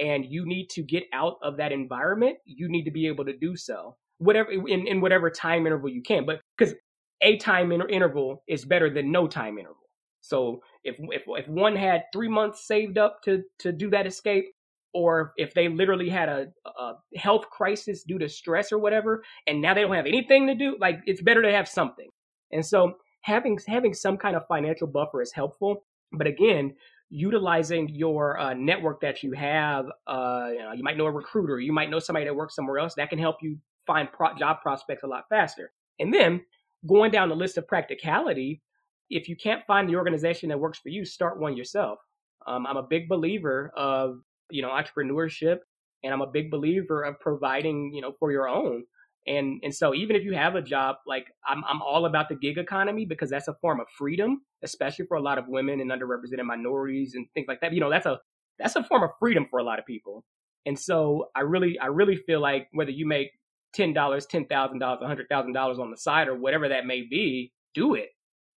and 0.00 0.24
you 0.26 0.46
need 0.46 0.70
to 0.70 0.82
get 0.82 1.04
out 1.12 1.36
of 1.42 1.56
that 1.58 1.72
environment 1.72 2.38
you 2.46 2.68
need 2.68 2.84
to 2.84 2.90
be 2.92 3.06
able 3.08 3.24
to 3.24 3.36
do 3.36 3.56
so. 3.56 3.96
Whatever 4.18 4.52
in, 4.52 4.86
in 4.86 5.00
whatever 5.00 5.30
time 5.30 5.66
interval 5.66 5.88
you 5.90 6.02
can 6.02 6.26
but 6.26 6.40
because 6.56 6.74
a 7.22 7.38
time 7.38 7.72
inter- 7.72 7.88
interval 7.88 8.44
is 8.48 8.64
better 8.64 8.90
than 8.90 9.12
no 9.12 9.26
time 9.26 9.58
interval. 9.58 9.78
So 10.20 10.62
if, 10.84 10.96
if 10.98 11.22
if 11.26 11.48
one 11.48 11.76
had 11.76 12.04
three 12.12 12.28
months 12.28 12.66
saved 12.66 12.98
up 12.98 13.22
to 13.24 13.42
to 13.60 13.72
do 13.72 13.90
that 13.90 14.06
escape 14.06 14.46
or 14.94 15.32
if 15.36 15.54
they 15.54 15.68
literally 15.68 16.08
had 16.08 16.28
a, 16.28 16.46
a, 16.66 16.94
health 17.16 17.48
crisis 17.50 18.02
due 18.02 18.18
to 18.18 18.28
stress 18.28 18.72
or 18.72 18.78
whatever, 18.78 19.22
and 19.46 19.60
now 19.60 19.74
they 19.74 19.80
don't 19.80 19.94
have 19.94 20.06
anything 20.06 20.46
to 20.46 20.54
do, 20.54 20.76
like 20.80 21.00
it's 21.06 21.22
better 21.22 21.42
to 21.42 21.50
have 21.52 21.68
something. 21.68 22.08
And 22.52 22.64
so 22.64 22.94
having 23.22 23.58
having 23.66 23.94
some 23.94 24.16
kind 24.16 24.36
of 24.36 24.46
financial 24.46 24.86
buffer 24.86 25.22
is 25.22 25.32
helpful. 25.32 25.84
But 26.12 26.26
again, 26.26 26.74
utilizing 27.08 27.88
your 27.88 28.38
uh, 28.38 28.54
network 28.54 29.00
that 29.00 29.22
you 29.22 29.32
have, 29.32 29.86
uh, 30.06 30.48
you, 30.50 30.58
know, 30.58 30.72
you 30.72 30.82
might 30.82 30.96
know 30.96 31.06
a 31.06 31.10
recruiter, 31.10 31.60
you 31.60 31.72
might 31.72 31.90
know 31.90 31.98
somebody 31.98 32.26
that 32.26 32.34
works 32.34 32.54
somewhere 32.54 32.78
else 32.78 32.94
that 32.94 33.10
can 33.10 33.18
help 33.18 33.36
you 33.42 33.58
find 33.86 34.10
pro- 34.12 34.34
job 34.34 34.60
prospects 34.62 35.02
a 35.02 35.06
lot 35.06 35.24
faster. 35.28 35.72
And 35.98 36.12
then 36.12 36.42
going 36.86 37.10
down 37.10 37.28
the 37.28 37.36
list 37.36 37.58
of 37.58 37.66
practicality, 37.66 38.62
if 39.10 39.28
you 39.28 39.36
can't 39.36 39.64
find 39.66 39.88
the 39.88 39.96
organization 39.96 40.48
that 40.48 40.58
works 40.58 40.78
for 40.78 40.88
you, 40.88 41.04
start 41.04 41.38
one 41.38 41.56
yourself. 41.56 41.98
Um, 42.46 42.66
I'm 42.66 42.76
a 42.76 42.82
big 42.82 43.08
believer 43.08 43.72
of 43.76 44.20
you 44.52 44.62
know 44.62 44.70
entrepreneurship 44.70 45.58
and 46.04 46.12
i'm 46.12 46.20
a 46.20 46.26
big 46.26 46.50
believer 46.50 47.02
of 47.02 47.18
providing 47.20 47.92
you 47.94 48.00
know 48.02 48.12
for 48.18 48.32
your 48.32 48.48
own. 48.48 48.84
And 49.26 49.60
and 49.62 49.72
so 49.72 49.94
even 49.94 50.16
if 50.16 50.24
you 50.24 50.34
have 50.34 50.56
a 50.56 50.62
job 50.62 50.96
like 51.06 51.26
i'm 51.46 51.62
i'm 51.64 51.80
all 51.80 52.06
about 52.06 52.28
the 52.28 52.34
gig 52.34 52.58
economy 52.58 53.04
because 53.04 53.30
that's 53.30 53.46
a 53.48 53.54
form 53.62 53.78
of 53.80 53.86
freedom 53.96 54.42
especially 54.62 55.06
for 55.06 55.16
a 55.16 55.20
lot 55.22 55.38
of 55.38 55.46
women 55.48 55.80
and 55.80 55.90
underrepresented 55.90 56.44
minorities 56.44 57.14
and 57.14 57.26
things 57.34 57.46
like 57.48 57.60
that. 57.60 57.72
You 57.72 57.80
know 57.80 57.90
that's 57.90 58.06
a 58.06 58.18
that's 58.58 58.76
a 58.76 58.84
form 58.84 59.02
of 59.02 59.10
freedom 59.18 59.46
for 59.50 59.58
a 59.58 59.64
lot 59.64 59.78
of 59.78 59.86
people. 59.86 60.24
And 60.66 60.78
so 60.78 61.30
i 61.36 61.40
really 61.40 61.78
i 61.78 61.86
really 61.86 62.16
feel 62.16 62.40
like 62.40 62.68
whether 62.72 62.90
you 62.90 63.06
make 63.06 63.30
$10 63.76 63.94
$10000 63.94 64.46
a 64.50 65.34
$100000 65.34 65.78
on 65.78 65.90
the 65.90 65.96
side 65.96 66.28
or 66.28 66.36
whatever 66.36 66.68
that 66.68 66.86
may 66.86 67.02
be 67.02 67.52
do 67.74 67.94
it. 67.94 68.10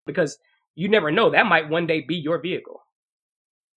Because 0.06 0.38
you 0.74 0.88
never 0.88 1.10
know 1.10 1.30
that 1.30 1.46
might 1.46 1.68
one 1.68 1.86
day 1.86 2.00
be 2.00 2.16
your 2.16 2.40
vehicle. 2.40 2.80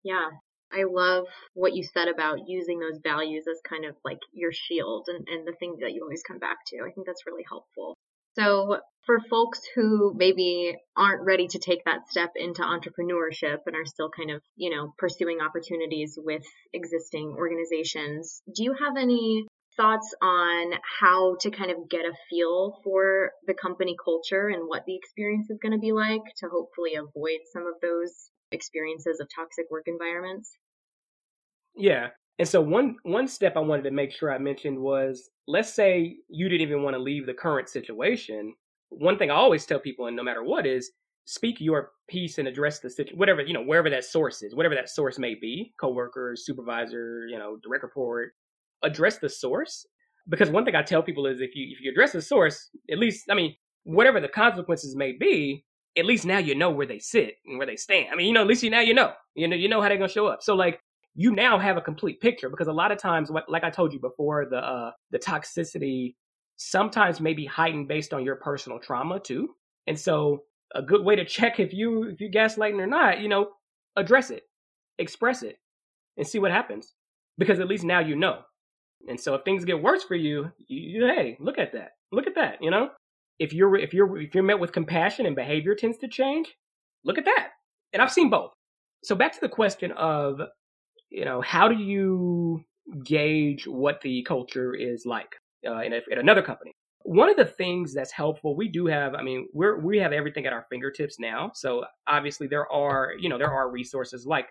Yeah 0.04 0.30
I 0.71 0.84
love 0.84 1.25
what 1.54 1.73
you 1.75 1.84
said 1.84 2.08
about 2.08 2.47
using 2.47 2.80
those 2.80 2.99
values 3.04 3.45
as 3.49 3.60
kind 3.67 3.86
of 3.86 3.95
like 4.04 4.19
your 4.34 4.51
shield 4.51 5.08
and, 5.08 5.28
and 5.28 5.47
the 5.47 5.54
thing 5.60 5.78
that 5.82 5.93
you 5.93 6.01
always 6.04 6.23
come 6.23 6.39
back 6.39 6.58
to. 6.67 6.78
I 6.78 6.91
think 6.91 7.08
that's 7.08 7.25
really 7.25 7.45
helpful. 7.47 7.95
So, 8.38 8.80
for 9.06 9.19
folks 9.30 9.62
who 9.75 10.13
maybe 10.15 10.75
aren't 10.97 11.25
ready 11.25 11.47
to 11.47 11.60
take 11.60 11.86
that 11.86 12.10
step 12.10 12.32
into 12.36 12.63
entrepreneurship 12.63 13.60
and 13.65 13.75
are 13.75 13.86
still 13.86 14.10
kind 14.10 14.32
of, 14.32 14.41
you 14.58 14.75
know, 14.75 14.93
pursuing 14.97 15.39
opportunities 15.39 16.17
with 16.21 16.43
existing 16.73 17.36
organizations, 17.38 18.41
do 18.54 18.63
you 18.63 18.73
have 18.73 18.97
any 18.97 19.45
thoughts 19.78 20.13
on 20.21 20.73
how 20.99 21.36
to 21.41 21.51
kind 21.51 21.71
of 21.71 21.89
get 21.89 22.06
a 22.06 22.13
feel 22.30 22.80
for 22.84 23.32
the 23.45 23.54
company 23.54 23.95
culture 24.04 24.47
and 24.47 24.67
what 24.67 24.84
the 24.86 24.95
experience 24.95 25.49
is 25.49 25.60
going 25.62 25.73
to 25.73 25.80
be 25.80 25.91
like 25.91 26.21
to 26.38 26.47
hopefully 26.49 26.95
avoid 26.95 27.39
some 27.51 27.67
of 27.67 27.73
those 27.82 28.30
experiences 28.56 29.20
of 29.20 29.28
toxic 29.34 29.65
work 29.70 29.84
environments? 29.88 30.52
Yeah. 31.76 32.08
And 32.39 32.48
so 32.48 32.62
one 32.62 32.98
one 33.04 33.28
step 33.28 33.56
I 33.56 33.60
wanted 33.60 33.84
to 33.84 33.91
make 33.91 34.12
sure 34.12 34.34
I 34.34 34.38
mentioned 34.38 34.80
was 34.80 35.30
let's 35.48 35.74
say 35.74 36.18
you 36.28 36.50
didn't 36.50 36.68
even 36.68 36.84
want 36.84 36.96
to 36.96 37.02
leave 37.02 37.26
the 37.26 37.34
current 37.34 37.70
situation. 37.70 38.54
One 38.89 39.18
thing 39.18 39.32
I 39.32 39.36
always 39.36 39.65
tell 39.65 39.80
people 39.80 40.08
and 40.08 40.15
no 40.15 40.24
matter 40.24 40.44
what 40.44 40.65
is 40.65 40.91
speak 41.26 41.60
your 41.60 41.91
piece 42.08 42.38
and 42.38 42.48
address 42.48 42.80
the 42.80 42.89
situation, 42.89 43.18
whatever, 43.18 43.41
you 43.41 43.54
know, 43.54 43.63
wherever 43.63 43.89
that 43.89 44.06
source 44.06 44.44
is, 44.44 44.56
whatever 44.56 44.76
that 44.76 44.89
source 44.89 45.18
may 45.18 45.36
be, 45.36 45.74
coworker, 45.80 46.36
supervisor, 46.36 47.28
you 47.28 47.38
know, 47.38 47.58
direct 47.63 47.84
report, 47.84 48.34
address 48.84 49.18
the 49.18 49.30
source. 49.30 49.86
Because 50.28 50.50
one 50.50 50.65
thing 50.65 50.76
I 50.76 50.82
tell 50.82 51.04
people 51.04 51.28
is 51.28 51.41
if 51.41 51.56
you 51.56 51.68
if 51.72 51.82
you 51.82 51.91
address 51.91 52.12
the 52.12 52.22
source, 52.22 52.70
at 52.91 52.98
least 52.98 53.26
I 53.30 53.36
mean, 53.36 53.56
whatever 53.84 54.20
the 54.20 54.28
consequences 54.28 54.96
may 54.96 55.12
be, 55.13 55.63
at 55.98 56.06
least 56.06 56.26
now 56.26 56.38
you 56.38 56.56
know 56.56 56.70
where 56.70 56.88
they 56.88 57.00
sit 57.00 57.38
and 57.46 57.58
where 57.58 57.68
they 57.68 57.76
stand. 57.76 58.10
I 58.12 58.16
mean, 58.16 58.28
you 58.28 58.34
know, 58.34 58.42
at 58.42 58.48
least 58.48 58.64
you 58.64 58.70
now 58.70 58.82
you 58.82 58.94
know. 58.94 59.14
You 59.36 59.48
know, 59.48 59.56
you 59.56 59.70
know 59.70 59.82
how 59.82 59.90
they're 59.90 59.98
gonna 59.98 60.10
show 60.10 60.28
up. 60.28 60.44
So 60.44 60.56
like 60.56 60.80
you 61.16 61.32
now 61.32 61.58
have 61.58 61.78
a 61.78 61.82
complete 61.82 62.20
picture 62.20 62.50
because 62.50 62.68
a 62.68 62.74
lot 62.74 62.92
of 62.92 62.98
times, 62.98 63.32
like 63.48 63.64
I 63.64 63.70
told 63.70 63.94
you 63.94 64.00
before, 64.00 64.46
the 64.46 64.58
uh, 64.58 64.92
the 65.12 65.20
toxicity 65.20 66.16
sometimes 66.58 67.20
may 67.20 67.34
be 67.34 67.46
heightened 67.46 67.88
based 67.88 68.14
on 68.14 68.24
your 68.24 68.36
personal 68.36 68.80
trauma 68.80 69.20
too. 69.20 69.50
And 69.88 70.00
so 70.00 70.44
a 70.74 70.82
good 70.82 71.04
way 71.04 71.16
to 71.16 71.26
check 71.26 71.60
if 71.60 71.74
you 71.74 72.04
if 72.04 72.20
you 72.20 72.30
gaslighting 72.30 72.80
or 72.80 72.88
not, 72.88 73.20
you 73.20 73.30
know, 73.30 73.52
address 73.96 74.30
it, 74.30 74.44
express 75.00 75.44
it, 75.44 75.60
and 76.18 76.28
see 76.28 76.40
what 76.40 76.52
happens. 76.52 76.94
Because 77.38 77.60
at 77.60 77.68
least 77.68 77.84
now 77.84 78.00
you 78.00 78.16
know. 78.16 78.42
And 79.08 79.20
so 79.20 79.36
if 79.36 79.44
things 79.44 79.66
get 79.66 79.82
worse 79.82 80.04
for 80.04 80.16
you, 80.16 80.52
you, 80.68 81.02
you 81.02 81.06
hey, 81.06 81.38
look 81.40 81.58
at 81.58 81.74
that. 81.74 81.92
Look 82.12 82.28
at 82.28 82.36
that, 82.36 82.62
you 82.62 82.72
know? 82.72 82.90
If 83.39 83.54
you're 83.54 83.76
if 83.76 83.93
you're 83.93 84.17
if 84.19 84.34
you're 84.34 84.43
met 84.43 84.60
with 84.60 84.71
compassion 84.71 85.26
and 85.26 85.36
behavior 85.36 85.76
tends 85.76 85.98
to 86.00 86.08
change, 86.08 86.54
look 87.04 87.17
at 87.17 87.26
that. 87.26 87.50
And 87.93 88.02
I've 88.02 88.12
seen 88.12 88.30
both. 88.30 88.52
So 89.04 89.15
back 89.15 89.34
to 89.34 89.41
the 89.41 89.50
question 89.50 89.91
of, 89.91 90.39
you 91.10 91.26
know, 91.26 91.41
how 91.41 91.67
do 91.67 91.76
you 91.76 92.63
gauge 93.04 93.67
what 93.67 94.02
the 94.02 94.24
culture 94.24 94.74
is 94.74 95.06
like 95.06 95.36
uh, 95.67 95.82
in, 95.82 95.93
a, 95.93 96.00
in 96.10 96.17
another 96.17 96.41
company? 96.41 96.71
one 97.06 97.30
of 97.30 97.38
the 97.38 97.45
things 97.45 97.93
that's 97.93 98.12
helpful 98.12 98.56
we 98.56 98.67
do 98.67 98.88
have 98.88 99.13
i 99.13 99.21
mean 99.21 99.48
we're 99.54 99.80
we 99.80 100.00
have 100.00 100.12
everything 100.12 100.48
at 100.48 100.54
our 100.54 100.65
fingertips 100.71 101.19
now 101.19 101.52
so 101.54 101.86
obviously 102.08 102.48
there 102.48 102.69
are 102.71 103.12
you 103.19 103.30
know 103.30 103.38
there 103.38 103.52
are 103.52 103.69
resources 103.69 104.26
like 104.26 104.48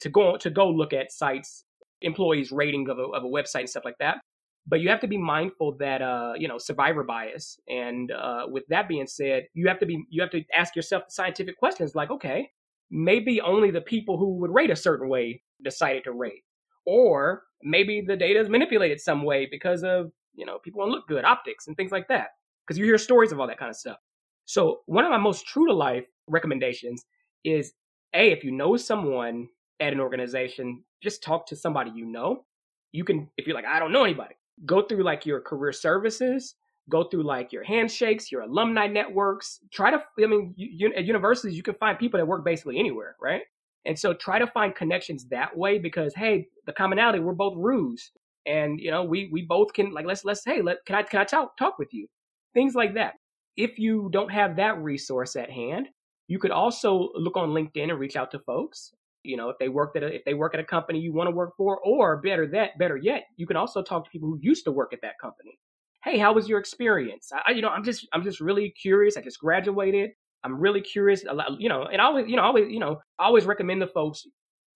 to 0.00 0.08
go 0.08 0.36
to 0.36 0.48
go 0.48 0.70
look 0.70 0.92
at 0.92 1.10
sites 1.10 1.64
employees 2.02 2.52
rating 2.52 2.88
of 2.88 2.98
a, 2.98 3.02
of 3.02 3.24
a 3.24 3.26
website 3.26 3.60
and 3.60 3.68
stuff 3.68 3.84
like 3.84 3.98
that 3.98 4.18
but 4.66 4.80
you 4.80 4.88
have 4.88 5.00
to 5.00 5.06
be 5.06 5.16
mindful 5.16 5.76
that 5.78 6.02
uh 6.02 6.32
you 6.36 6.48
know 6.48 6.58
survivor 6.58 7.02
bias 7.02 7.58
and 7.68 8.10
uh 8.12 8.44
with 8.48 8.64
that 8.68 8.88
being 8.88 9.06
said 9.06 9.44
you 9.54 9.68
have 9.68 9.78
to 9.78 9.86
be 9.86 10.04
you 10.10 10.20
have 10.20 10.30
to 10.30 10.42
ask 10.56 10.76
yourself 10.76 11.04
the 11.06 11.12
scientific 11.12 11.58
questions 11.58 11.94
like 11.94 12.10
okay 12.10 12.50
maybe 12.90 13.40
only 13.40 13.70
the 13.70 13.80
people 13.80 14.16
who 14.16 14.36
would 14.36 14.52
rate 14.52 14.70
a 14.70 14.76
certain 14.76 15.08
way 15.08 15.42
decided 15.64 16.04
to 16.04 16.12
rate 16.12 16.44
or 16.84 17.42
maybe 17.62 18.00
the 18.06 18.16
data 18.16 18.38
is 18.38 18.48
manipulated 18.48 19.00
some 19.00 19.24
way 19.24 19.48
because 19.50 19.82
of 19.82 20.10
you 20.36 20.44
know, 20.46 20.58
people 20.58 20.84
to 20.84 20.90
look 20.90 21.08
good, 21.08 21.24
optics 21.24 21.66
and 21.66 21.76
things 21.76 21.90
like 21.90 22.08
that. 22.08 22.28
Because 22.66 22.78
you 22.78 22.84
hear 22.84 22.98
stories 22.98 23.32
of 23.32 23.40
all 23.40 23.46
that 23.46 23.58
kind 23.58 23.70
of 23.70 23.76
stuff. 23.76 23.96
So 24.44 24.80
one 24.86 25.04
of 25.04 25.10
my 25.10 25.18
most 25.18 25.46
true 25.46 25.66
to 25.66 25.72
life 25.72 26.04
recommendations 26.28 27.04
is 27.44 27.72
a 28.14 28.30
if 28.30 28.44
you 28.44 28.52
know 28.52 28.76
someone 28.76 29.48
at 29.80 29.92
an 29.92 30.00
organization, 30.00 30.84
just 31.02 31.22
talk 31.22 31.46
to 31.48 31.56
somebody 31.56 31.90
you 31.94 32.06
know. 32.06 32.44
You 32.92 33.04
can 33.04 33.28
if 33.36 33.46
you're 33.46 33.56
like 33.56 33.64
I 33.64 33.78
don't 33.78 33.92
know 33.92 34.04
anybody, 34.04 34.34
go 34.64 34.82
through 34.82 35.02
like 35.02 35.26
your 35.26 35.40
career 35.40 35.72
services, 35.72 36.54
go 36.88 37.04
through 37.04 37.24
like 37.24 37.52
your 37.52 37.64
handshakes, 37.64 38.32
your 38.32 38.42
alumni 38.42 38.86
networks. 38.86 39.60
Try 39.72 39.90
to 39.90 40.02
I 40.22 40.26
mean 40.26 40.54
you, 40.56 40.92
at 40.96 41.04
universities 41.04 41.56
you 41.56 41.62
can 41.62 41.74
find 41.74 41.98
people 41.98 42.18
that 42.18 42.26
work 42.26 42.44
basically 42.44 42.78
anywhere, 42.78 43.16
right? 43.20 43.42
And 43.84 43.98
so 43.98 44.14
try 44.14 44.38
to 44.38 44.46
find 44.48 44.74
connections 44.74 45.26
that 45.26 45.56
way 45.56 45.78
because 45.78 46.14
hey, 46.14 46.48
the 46.66 46.72
commonality 46.72 47.20
we're 47.20 47.34
both 47.34 47.54
Roos 47.56 48.10
and 48.46 48.80
you 48.80 48.90
know 48.90 49.04
we 49.04 49.28
we 49.32 49.42
both 49.42 49.72
can 49.72 49.92
like 49.92 50.06
let's 50.06 50.24
let's 50.24 50.44
hey 50.44 50.62
let 50.62 50.84
can 50.86 50.96
I 50.96 51.02
can 51.02 51.20
I 51.20 51.24
talk 51.24 51.56
talk 51.56 51.78
with 51.78 51.92
you 51.92 52.06
things 52.54 52.74
like 52.74 52.94
that. 52.94 53.14
If 53.56 53.78
you 53.78 54.08
don't 54.12 54.30
have 54.30 54.56
that 54.56 54.82
resource 54.82 55.36
at 55.36 55.50
hand, 55.50 55.88
you 56.26 56.38
could 56.38 56.50
also 56.50 57.10
look 57.14 57.36
on 57.36 57.50
LinkedIn 57.50 57.90
and 57.90 57.98
reach 57.98 58.16
out 58.16 58.30
to 58.32 58.38
folks. 58.40 58.92
You 59.26 59.36
know, 59.36 59.50
if 59.50 59.56
they 59.58 59.68
work 59.68 59.96
at 59.96 60.02
a, 60.02 60.14
if 60.14 60.24
they 60.24 60.34
work 60.34 60.54
at 60.54 60.60
a 60.60 60.64
company 60.64 61.00
you 61.00 61.12
want 61.12 61.28
to 61.28 61.34
work 61.34 61.54
for, 61.56 61.78
or 61.84 62.20
better 62.20 62.46
that 62.48 62.78
better 62.78 62.96
yet, 62.96 63.24
you 63.36 63.46
can 63.46 63.56
also 63.56 63.82
talk 63.82 64.04
to 64.04 64.10
people 64.10 64.28
who 64.28 64.38
used 64.40 64.64
to 64.64 64.72
work 64.72 64.92
at 64.92 65.00
that 65.02 65.18
company. 65.20 65.58
Hey, 66.04 66.18
how 66.18 66.32
was 66.32 66.48
your 66.48 66.58
experience? 66.58 67.30
I, 67.46 67.52
you 67.52 67.62
know, 67.62 67.68
I'm 67.68 67.84
just 67.84 68.06
I'm 68.12 68.22
just 68.22 68.40
really 68.40 68.72
curious. 68.80 69.16
I 69.16 69.22
just 69.22 69.40
graduated. 69.40 70.10
I'm 70.44 70.60
really 70.60 70.80
curious. 70.80 71.24
You 71.58 71.68
know, 71.68 71.84
and 71.84 72.00
I 72.00 72.04
always 72.04 72.28
you 72.28 72.36
know 72.36 72.42
always 72.42 72.70
you 72.70 72.78
know 72.78 73.00
I 73.18 73.24
always 73.24 73.44
recommend 73.44 73.82
the 73.82 73.86
folks 73.86 74.26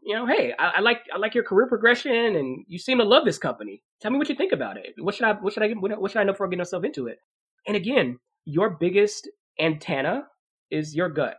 you 0.03 0.15
know, 0.15 0.27
hey, 0.27 0.55
I, 0.59 0.73
I, 0.77 0.81
like 0.81 1.03
I 1.15 1.19
like 1.19 1.35
your 1.35 1.45
career 1.45 1.67
progression, 1.67 2.13
and 2.37 2.65
you 2.69 2.79
seem 2.79 2.99
to 2.99 3.05
love 3.05 3.25
this 3.25 3.39
company. 3.39 3.83
Tell 4.01 4.11
me 4.11 4.19
what 4.19 4.29
you 4.29 4.35
think 4.35 4.53
about 4.53 4.77
it. 4.77 4.95
What 4.99 5.15
should 5.15 5.27
I 5.27 5.33
what 5.35 5.53
should 5.53 5.63
I 5.63 5.69
what 5.73 6.11
should 6.11 6.21
I 6.21 6.25
know 6.25 6.33
before 6.33 6.49
getting 6.49 6.59
myself 6.59 6.85
into 6.85 7.07
it? 7.07 7.19
And 7.67 7.77
again, 7.77 8.19
your 8.45 8.71
biggest 8.71 9.29
antenna 9.59 10.25
is 10.71 10.95
your 10.95 11.09
gut. 11.09 11.37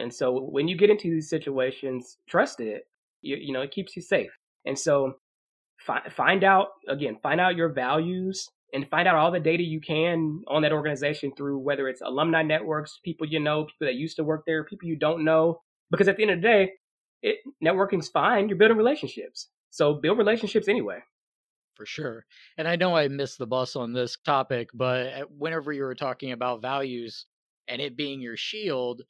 And 0.00 0.12
so 0.12 0.40
when 0.40 0.66
you 0.68 0.76
get 0.76 0.90
into 0.90 1.10
these 1.10 1.28
situations, 1.28 2.18
trust 2.28 2.60
it. 2.60 2.86
You, 3.22 3.36
you 3.36 3.52
know, 3.52 3.60
it 3.60 3.70
keeps 3.70 3.94
you 3.96 4.02
safe. 4.02 4.30
And 4.64 4.78
so 4.78 5.14
find 5.78 6.02
find 6.12 6.44
out 6.44 6.68
again, 6.88 7.18
find 7.22 7.40
out 7.40 7.56
your 7.56 7.68
values 7.68 8.48
and 8.72 8.88
find 8.88 9.08
out 9.08 9.16
all 9.16 9.30
the 9.30 9.40
data 9.40 9.62
you 9.62 9.80
can 9.80 10.42
on 10.48 10.62
that 10.62 10.72
organization 10.72 11.32
through 11.36 11.58
whether 11.58 11.88
it's 11.88 12.00
alumni 12.00 12.42
networks, 12.42 13.00
people 13.04 13.26
you 13.26 13.40
know, 13.40 13.64
people 13.64 13.86
that 13.86 13.94
used 13.94 14.16
to 14.16 14.24
work 14.24 14.44
there, 14.46 14.64
people 14.64 14.88
you 14.88 14.96
don't 14.96 15.24
know. 15.24 15.60
Because 15.90 16.08
at 16.08 16.16
the 16.16 16.22
end 16.22 16.30
of 16.32 16.38
the 16.38 16.48
day, 16.48 16.72
it, 17.22 17.38
networking's 17.62 18.08
fine. 18.08 18.48
You're 18.48 18.58
building 18.58 18.76
relationships. 18.76 19.48
So 19.70 19.94
build 19.94 20.18
relationships 20.18 20.68
anyway. 20.68 21.00
For 21.74 21.86
sure. 21.86 22.26
And 22.58 22.68
I 22.68 22.76
know 22.76 22.94
I 22.94 23.08
missed 23.08 23.38
the 23.38 23.46
bus 23.46 23.74
on 23.74 23.92
this 23.92 24.16
topic, 24.24 24.68
but 24.74 25.06
uh, 25.06 25.24
whenever 25.36 25.72
you 25.72 25.82
were 25.82 25.94
talking 25.94 26.32
about 26.32 26.62
values 26.62 27.26
and 27.68 27.80
it 27.80 27.96
being 27.96 28.20
your 28.20 28.36
shield, 28.36 29.02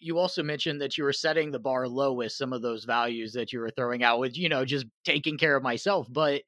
you 0.00 0.18
also 0.18 0.42
mentioned 0.42 0.80
that 0.80 0.96
you 0.96 1.04
were 1.04 1.12
setting 1.12 1.50
the 1.50 1.58
bar 1.58 1.88
low 1.88 2.12
with 2.12 2.32
some 2.32 2.52
of 2.52 2.62
those 2.62 2.84
values 2.84 3.32
that 3.32 3.52
you 3.52 3.60
were 3.60 3.70
throwing 3.70 4.02
out 4.02 4.20
with, 4.20 4.36
you 4.36 4.48
know, 4.48 4.64
just 4.64 4.86
taking 5.04 5.38
care 5.38 5.56
of 5.56 5.62
myself. 5.62 6.06
But 6.10 6.42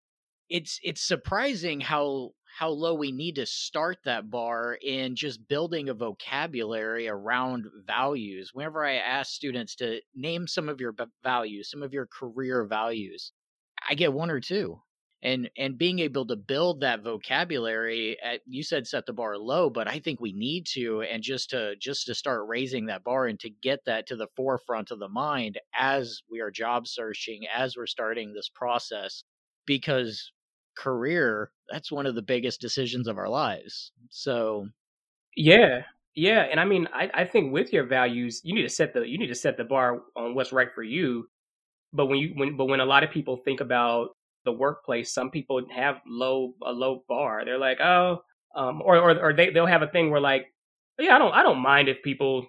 it's 0.48 0.78
it's 0.82 1.02
surprising 1.02 1.80
how 1.80 2.30
how 2.58 2.70
low 2.70 2.94
we 2.94 3.12
need 3.12 3.36
to 3.36 3.46
start 3.46 3.98
that 4.04 4.28
bar 4.28 4.76
in 4.82 5.14
just 5.14 5.46
building 5.48 5.88
a 5.88 5.94
vocabulary 5.94 7.08
around 7.08 7.66
values. 7.86 8.50
Whenever 8.52 8.84
I 8.84 8.94
ask 8.94 9.32
students 9.32 9.76
to 9.76 10.00
name 10.14 10.46
some 10.46 10.68
of 10.68 10.80
your 10.80 10.94
values, 11.22 11.70
some 11.70 11.82
of 11.82 11.92
your 11.92 12.06
career 12.06 12.64
values, 12.64 13.32
I 13.88 13.94
get 13.94 14.12
one 14.12 14.30
or 14.30 14.40
two. 14.40 14.80
And 15.22 15.50
and 15.58 15.76
being 15.76 15.98
able 15.98 16.26
to 16.26 16.36
build 16.36 16.80
that 16.80 17.02
vocabulary, 17.02 18.18
at, 18.22 18.36
eh, 18.36 18.38
you 18.46 18.62
said 18.62 18.86
set 18.86 19.04
the 19.06 19.12
bar 19.12 19.36
low, 19.36 19.68
but 19.68 19.86
I 19.86 19.98
think 19.98 20.18
we 20.20 20.32
need 20.32 20.66
to, 20.72 21.02
and 21.02 21.22
just 21.22 21.50
to 21.50 21.76
just 21.76 22.06
to 22.06 22.14
start 22.14 22.48
raising 22.48 22.86
that 22.86 23.04
bar 23.04 23.26
and 23.26 23.38
to 23.40 23.50
get 23.50 23.84
that 23.84 24.06
to 24.08 24.16
the 24.16 24.28
forefront 24.34 24.90
of 24.90 24.98
the 24.98 25.08
mind 25.08 25.58
as 25.78 26.22
we 26.30 26.40
are 26.40 26.50
job 26.50 26.86
searching, 26.88 27.42
as 27.54 27.76
we're 27.76 27.86
starting 27.86 28.32
this 28.32 28.48
process, 28.48 29.24
because 29.66 30.32
career, 30.76 31.52
that's 31.68 31.92
one 31.92 32.06
of 32.06 32.14
the 32.14 32.22
biggest 32.22 32.60
decisions 32.60 33.06
of 33.08 33.18
our 33.18 33.28
lives. 33.28 33.92
So, 34.08 34.68
yeah, 35.36 35.82
yeah, 36.14 36.42
and 36.50 36.58
I 36.60 36.64
mean, 36.64 36.88
I, 36.92 37.10
I 37.14 37.24
think 37.24 37.52
with 37.52 37.72
your 37.72 37.84
values, 37.86 38.40
you 38.44 38.54
need 38.54 38.62
to 38.62 38.68
set 38.68 38.94
the 38.94 39.02
you 39.08 39.18
need 39.18 39.28
to 39.28 39.34
set 39.34 39.56
the 39.56 39.64
bar 39.64 40.02
on 40.16 40.34
what's 40.34 40.52
right 40.52 40.68
for 40.74 40.82
you. 40.82 41.28
But 41.92 42.06
when 42.06 42.18
you 42.18 42.32
when 42.36 42.56
but 42.56 42.66
when 42.66 42.80
a 42.80 42.84
lot 42.86 43.04
of 43.04 43.10
people 43.10 43.38
think 43.38 43.60
about 43.60 44.10
the 44.44 44.52
workplace, 44.52 45.12
some 45.12 45.30
people 45.30 45.62
have 45.74 45.96
low 46.06 46.54
a 46.64 46.72
low 46.72 47.04
bar. 47.08 47.44
They're 47.44 47.58
like, 47.58 47.80
oh, 47.80 48.22
um, 48.54 48.82
or 48.82 48.96
or 48.96 49.18
or 49.18 49.32
they 49.32 49.50
they'll 49.50 49.66
have 49.66 49.82
a 49.82 49.88
thing 49.88 50.10
where 50.10 50.20
like, 50.20 50.46
yeah, 50.98 51.16
I 51.16 51.18
don't 51.18 51.32
I 51.32 51.42
don't 51.42 51.60
mind 51.60 51.88
if 51.88 52.02
people 52.02 52.46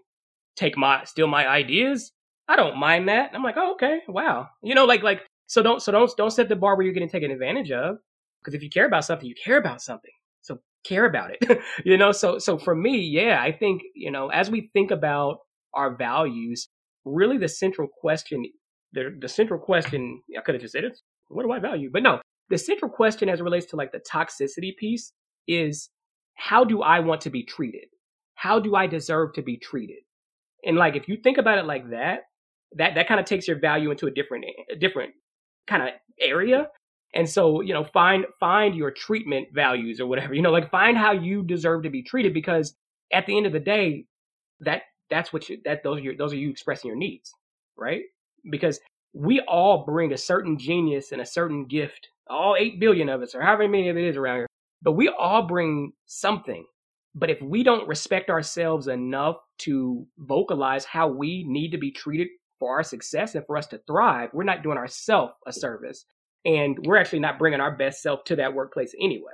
take 0.56 0.78
my 0.78 1.04
steal 1.06 1.28
my 1.28 1.48
ideas. 1.48 2.12
I 2.48 2.56
don't 2.56 2.78
mind 2.78 3.08
that. 3.10 3.32
I'm 3.34 3.44
like, 3.44 3.56
oh, 3.58 3.74
okay, 3.74 4.00
wow. 4.08 4.48
You 4.64 4.76
know, 4.76 4.86
like 4.86 5.04
like 5.04 5.22
so 5.48 5.62
don't 5.62 5.82
so 5.82 5.92
don't 5.92 6.12
don't 6.18 6.32
set 6.32 6.50
the 6.50 6.56
bar 6.56 6.76
where 6.76 6.86
you're 6.86 6.94
getting 6.94 7.10
taken 7.10 7.32
advantage 7.32 7.72
of. 7.72 7.98
Because 8.42 8.56
if 8.56 8.64
you 8.64 8.70
care 8.70 8.88
about 8.88 9.06
something, 9.06 9.28
you 9.28 9.36
care 9.36 9.58
about 9.58 9.82
something. 9.82 10.12
So 10.42 10.60
care 10.84 11.06
about 11.06 11.32
it. 11.40 11.60
you 11.86 11.98
know, 11.98 12.12
so 12.12 12.40
so 12.40 12.58
for 12.58 12.76
me, 12.76 13.00
yeah, 13.00 13.40
I 13.42 13.52
think, 13.52 13.84
you 13.94 14.12
know, 14.12 14.30
as 14.30 14.50
we 14.50 14.70
think 14.74 14.92
about 14.92 15.40
our 15.74 15.96
values, 15.96 16.68
really 17.06 17.38
the 17.38 17.48
central 17.48 17.88
question 17.88 18.46
the 18.94 19.16
the 19.20 19.30
central 19.30 19.60
question 19.60 20.22
I 20.38 20.42
could 20.42 20.56
have 20.56 20.62
just 20.62 20.74
said 20.74 20.84
it, 20.84 21.00
what 21.34 21.44
do 21.44 21.52
I 21.52 21.60
value? 21.60 21.90
But 21.92 22.04
no, 22.04 22.22
the 22.50 22.58
central 22.58 22.92
question 22.92 23.30
as 23.30 23.40
it 23.40 23.44
relates 23.44 23.68
to 23.68 23.76
like 23.76 23.92
the 23.92 24.00
toxicity 24.00 24.76
piece 24.76 25.14
is 25.48 25.90
how 26.36 26.64
do 26.64 26.82
I 26.82 27.00
want 27.00 27.22
to 27.22 27.30
be 27.30 27.44
treated? 27.44 27.86
How 28.36 28.60
do 28.60 28.76
I 28.76 28.88
deserve 28.88 29.34
to 29.34 29.42
be 29.42 29.58
treated? 29.58 30.04
And 30.66 30.78
like 30.78 30.96
if 30.96 31.08
you 31.08 31.18
think 31.18 31.38
about 31.38 31.58
it 31.58 31.66
like 31.66 31.90
that, 31.92 32.22
that 32.78 32.96
that 32.96 33.08
kind 33.08 33.20
of 33.20 33.26
takes 33.26 33.48
your 33.48 33.60
value 33.60 33.92
into 33.92 34.08
a 34.08 34.12
different 34.12 34.46
a 34.72 34.76
different 34.76 35.14
kind 35.68 35.84
of 35.84 35.90
area 36.20 36.68
and 37.14 37.30
so, 37.30 37.62
you 37.62 37.74
know, 37.74 37.84
find 37.84 38.26
find 38.40 38.76
your 38.76 38.92
treatment 38.92 39.50
values 39.54 40.00
or 40.00 40.06
whatever. 40.06 40.34
You 40.34 40.42
know, 40.42 40.52
like 40.52 40.72
find 40.72 40.98
how 40.98 41.12
you 41.12 41.44
deserve 41.44 41.84
to 41.84 41.90
be 41.90 42.04
treated 42.04 42.34
because 42.34 42.76
at 43.12 43.26
the 43.26 43.36
end 43.36 43.46
of 43.46 43.54
the 43.54 43.60
day, 43.60 44.06
that 44.62 44.84
that's 45.10 45.34
what 45.34 45.50
you 45.50 45.60
that 45.66 45.84
those 45.84 45.98
are 45.98 46.02
your, 46.02 46.16
those 46.16 46.32
are 46.32 46.38
you 46.38 46.50
expressing 46.50 46.88
your 46.88 46.98
needs, 46.98 47.34
right? 47.78 48.04
Because 48.50 48.80
we 49.14 49.42
all 49.42 49.86
bring 49.86 50.14
a 50.14 50.18
certain 50.18 50.58
genius 50.58 51.12
and 51.12 51.22
a 51.22 51.26
certain 51.26 51.66
gift, 51.66 52.10
all 52.30 52.56
8 52.58 52.80
billion 52.80 53.10
of 53.10 53.22
us 53.22 53.36
or 53.36 53.42
however 53.42 53.68
many 53.68 53.90
of 53.90 53.98
it 53.98 54.06
is 54.06 54.18
around 54.18 54.38
here. 54.38 54.48
But 54.82 54.94
we 54.94 55.10
all 55.10 55.48
bring 55.48 55.94
something 56.06 56.66
But 57.16 57.30
if 57.30 57.42
we 57.42 57.64
don't 57.64 57.88
respect 57.88 58.30
ourselves 58.30 58.88
enough 58.88 59.38
to 59.60 60.08
vocalize 60.18 60.86
how 60.86 61.10
we 61.10 61.46
need 61.48 61.72
to 61.72 61.78
be 61.78 61.92
treated 61.92 62.28
for 62.60 62.76
our 62.76 62.84
success 62.84 63.36
and 63.36 63.46
for 63.46 63.58
us 63.58 63.68
to 63.68 63.82
thrive, 63.86 64.30
we're 64.34 64.44
not 64.44 64.64
doing 64.64 64.78
ourselves 64.78 65.34
a 65.46 65.52
service. 65.52 66.06
And 66.46 66.78
we're 66.86 66.98
actually 66.98 67.20
not 67.20 67.38
bringing 67.38 67.60
our 67.60 67.76
best 67.76 68.02
self 68.02 68.24
to 68.26 68.38
that 68.38 68.54
workplace 68.54 68.96
anyway. 69.00 69.34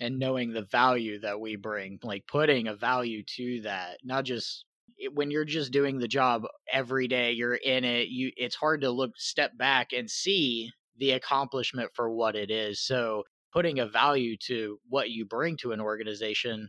And 0.00 0.18
knowing 0.18 0.52
the 0.52 0.66
value 0.70 1.20
that 1.20 1.40
we 1.40 1.56
bring, 1.56 1.98
like 2.02 2.26
putting 2.26 2.68
a 2.68 2.76
value 2.76 3.22
to 3.36 3.62
that, 3.62 3.98
not 4.04 4.24
just 4.24 4.65
when 5.12 5.30
you're 5.30 5.44
just 5.44 5.72
doing 5.72 5.98
the 5.98 6.08
job 6.08 6.46
every 6.72 7.08
day, 7.08 7.32
you're 7.32 7.54
in 7.56 7.84
it, 7.84 8.08
you 8.08 8.32
it's 8.36 8.54
hard 8.56 8.80
to 8.82 8.90
look 8.90 9.12
step 9.16 9.56
back 9.56 9.92
and 9.92 10.10
see 10.10 10.70
the 10.96 11.12
accomplishment 11.12 11.90
for 11.94 12.10
what 12.10 12.36
it 12.36 12.50
is. 12.50 12.80
So 12.80 13.24
putting 13.52 13.78
a 13.78 13.86
value 13.86 14.36
to 14.46 14.80
what 14.88 15.10
you 15.10 15.24
bring 15.26 15.56
to 15.58 15.72
an 15.72 15.80
organization, 15.80 16.68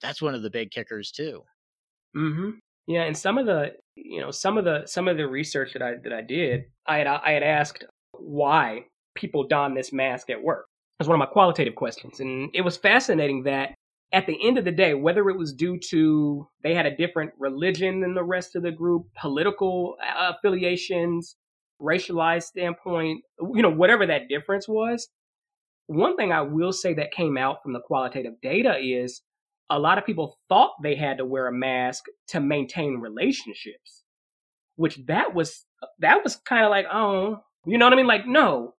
that's 0.00 0.22
one 0.22 0.34
of 0.34 0.42
the 0.42 0.50
big 0.50 0.70
kickers 0.70 1.10
too. 1.10 1.42
Mhm. 2.16 2.58
Yeah, 2.86 3.02
and 3.02 3.16
some 3.16 3.36
of 3.38 3.46
the, 3.46 3.72
you 3.96 4.20
know, 4.20 4.30
some 4.30 4.58
of 4.58 4.64
the 4.64 4.86
some 4.86 5.08
of 5.08 5.16
the 5.16 5.26
research 5.26 5.72
that 5.72 5.82
I 5.82 5.94
that 6.04 6.12
I 6.12 6.22
did, 6.22 6.64
I 6.86 6.98
had 6.98 7.06
I 7.06 7.32
had 7.32 7.42
asked 7.42 7.84
why 8.12 8.86
people 9.14 9.46
don 9.46 9.74
this 9.74 9.92
mask 9.92 10.30
at 10.30 10.42
work. 10.42 10.66
That's 10.98 11.08
one 11.08 11.20
of 11.20 11.26
my 11.26 11.32
qualitative 11.32 11.74
questions, 11.74 12.20
and 12.20 12.50
it 12.54 12.62
was 12.62 12.76
fascinating 12.76 13.42
that 13.44 13.74
at 14.12 14.26
the 14.26 14.38
end 14.46 14.58
of 14.58 14.64
the 14.64 14.72
day, 14.72 14.94
whether 14.94 15.28
it 15.28 15.38
was 15.38 15.52
due 15.52 15.78
to 15.90 16.48
they 16.62 16.74
had 16.74 16.86
a 16.86 16.96
different 16.96 17.32
religion 17.38 18.00
than 18.00 18.14
the 18.14 18.24
rest 18.24 18.56
of 18.56 18.62
the 18.62 18.70
group, 18.70 19.06
political 19.20 19.96
uh, 20.02 20.32
affiliations, 20.32 21.36
racialized 21.80 22.44
standpoint, 22.44 23.22
you 23.54 23.62
know, 23.62 23.70
whatever 23.70 24.06
that 24.06 24.28
difference 24.28 24.68
was, 24.68 25.08
one 25.86 26.16
thing 26.16 26.32
I 26.32 26.42
will 26.42 26.72
say 26.72 26.94
that 26.94 27.12
came 27.12 27.36
out 27.36 27.62
from 27.62 27.72
the 27.72 27.80
qualitative 27.80 28.40
data 28.42 28.76
is 28.78 29.22
a 29.70 29.78
lot 29.78 29.98
of 29.98 30.06
people 30.06 30.38
thought 30.48 30.72
they 30.82 30.96
had 30.96 31.18
to 31.18 31.24
wear 31.24 31.48
a 31.48 31.52
mask 31.52 32.04
to 32.28 32.40
maintain 32.40 32.98
relationships, 32.98 34.04
which 34.76 34.98
that 35.06 35.34
was 35.34 35.64
that 35.98 36.22
was 36.24 36.36
kind 36.36 36.64
of 36.64 36.70
like, 36.70 36.86
oh, 36.92 37.40
you 37.66 37.78
know 37.78 37.86
what 37.86 37.92
I 37.92 37.96
mean? 37.96 38.06
Like, 38.06 38.26
no, 38.26 38.74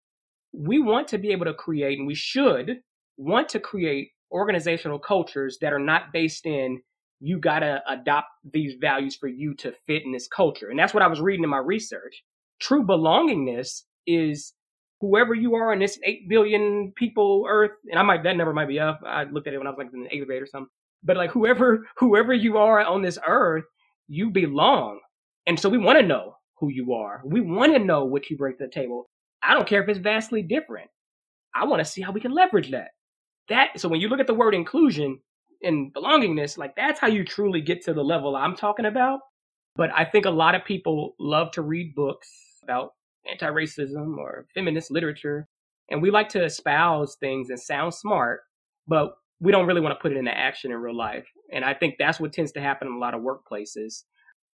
we 0.54 0.80
want 0.80 1.10
to 1.10 1.18
be 1.18 1.32
able 1.32 1.46
to 1.46 1.54
create, 1.54 1.98
and 1.98 2.08
we 2.08 2.16
should 2.16 2.80
want 3.18 3.50
to 3.50 3.60
create 3.60 4.12
organizational 4.32 5.00
cultures 5.00 5.58
that 5.62 5.74
are 5.74 5.80
not 5.80 6.14
based 6.14 6.46
in 6.46 6.82
you 7.20 7.40
got 7.40 7.60
to 7.60 7.82
adopt 7.88 8.28
these 8.54 8.76
values 8.80 9.16
for 9.16 9.28
you 9.28 9.56
to 9.56 9.74
fit 9.88 10.04
in 10.06 10.12
this 10.12 10.28
culture. 10.28 10.70
And 10.70 10.78
that's 10.78 10.94
what 10.94 11.04
I 11.04 11.08
was 11.08 11.20
reading 11.20 11.44
in 11.44 11.50
my 11.50 11.58
research. 11.58 12.24
True 12.60 12.86
belongingness 12.86 13.82
is 14.06 14.54
whoever 15.02 15.34
you 15.34 15.56
are 15.56 15.74
in 15.74 15.80
this 15.80 16.00
8 16.04 16.30
billion 16.30 16.92
people 16.96 17.46
earth 17.48 17.72
and 17.92 18.00
i 18.00 18.02
might 18.02 18.24
that 18.24 18.36
number 18.36 18.54
might 18.54 18.68
be 18.68 18.80
up. 18.80 19.02
I 19.06 19.26
looked 19.26 19.48
at 19.48 19.54
it 19.54 19.58
when 19.58 19.68
i 19.68 19.70
was 19.70 19.78
like 19.78 19.94
in 19.94 20.04
the 20.04 20.16
eighth 20.16 20.26
grade 20.26 20.42
or 20.42 20.48
something. 20.48 20.70
But 21.04 21.18
like 21.18 21.32
whoever 21.32 21.86
whoever 21.98 22.34
you 22.34 22.58
are 22.58 22.80
on 22.82 23.02
this 23.02 23.20
earth 23.28 23.66
you 24.08 24.32
belong. 24.32 25.00
And 25.46 25.60
so 25.60 25.70
we 25.70 25.78
want 25.78 26.00
to 26.00 26.06
know 26.06 26.36
who 26.60 26.70
you 26.70 26.94
are. 26.94 27.22
We 27.26 27.42
want 27.42 27.74
to 27.74 27.80
know 27.80 28.06
what 28.06 28.30
you 28.30 28.38
bring 28.38 28.58
to 28.58 28.66
the 28.66 28.72
table. 28.72 29.10
I 29.44 29.54
don't 29.54 29.68
care 29.68 29.84
if 29.84 29.90
it's 29.90 30.00
vastly 30.00 30.42
different. 30.42 30.90
I 31.54 31.66
want 31.66 31.80
to 31.80 31.86
see 31.86 32.02
how 32.02 32.12
we 32.12 32.22
can 32.22 32.34
leverage 32.34 32.72
that 32.72 32.90
that 33.50 33.80
so 33.80 33.90
when 33.90 34.02
you 34.02 34.10
look 34.10 34.20
at 34.20 34.28
the 34.28 34.34
word 34.34 34.56
inclusion 34.56 35.20
and 35.64 35.94
belongingness 35.94 36.58
like 36.58 36.76
that's 36.76 37.00
how 37.00 37.08
you 37.08 37.24
truly 37.24 37.62
get 37.62 37.84
to 37.84 37.94
the 37.94 38.04
level 38.04 38.36
i'm 38.36 38.56
talking 38.56 38.86
about. 38.86 39.20
But 39.76 39.92
i 39.96 40.06
think 40.06 40.26
a 40.26 40.32
lot 40.32 40.56
of 40.56 40.66
people 40.66 41.16
love 41.20 41.52
to 41.52 41.62
read 41.62 41.96
books 41.96 42.30
about 42.64 42.92
anti-racism 43.30 44.18
or 44.18 44.46
feminist 44.54 44.92
literature 44.92 45.48
and 45.90 46.02
we 46.02 46.12
like 46.12 46.30
to 46.30 46.44
espouse 46.44 47.16
things 47.20 47.50
and 47.50 47.60
sound 47.60 47.94
smart 47.94 48.42
but 48.88 49.14
we 49.40 49.52
don't 49.52 49.68
really 49.68 49.82
want 49.82 49.94
to 49.98 50.02
put 50.02 50.12
it 50.12 50.18
into 50.18 50.36
action 50.36 50.72
in 50.72 50.78
real 50.78 50.96
life. 50.98 51.28
And 51.52 51.64
i 51.66 51.74
think 51.74 51.96
that's 51.98 52.20
what 52.20 52.34
tends 52.34 52.52
to 52.54 52.62
happen 52.62 52.88
in 52.88 52.94
a 52.94 53.00
lot 53.00 53.14
of 53.14 53.22
workplaces. 53.22 54.04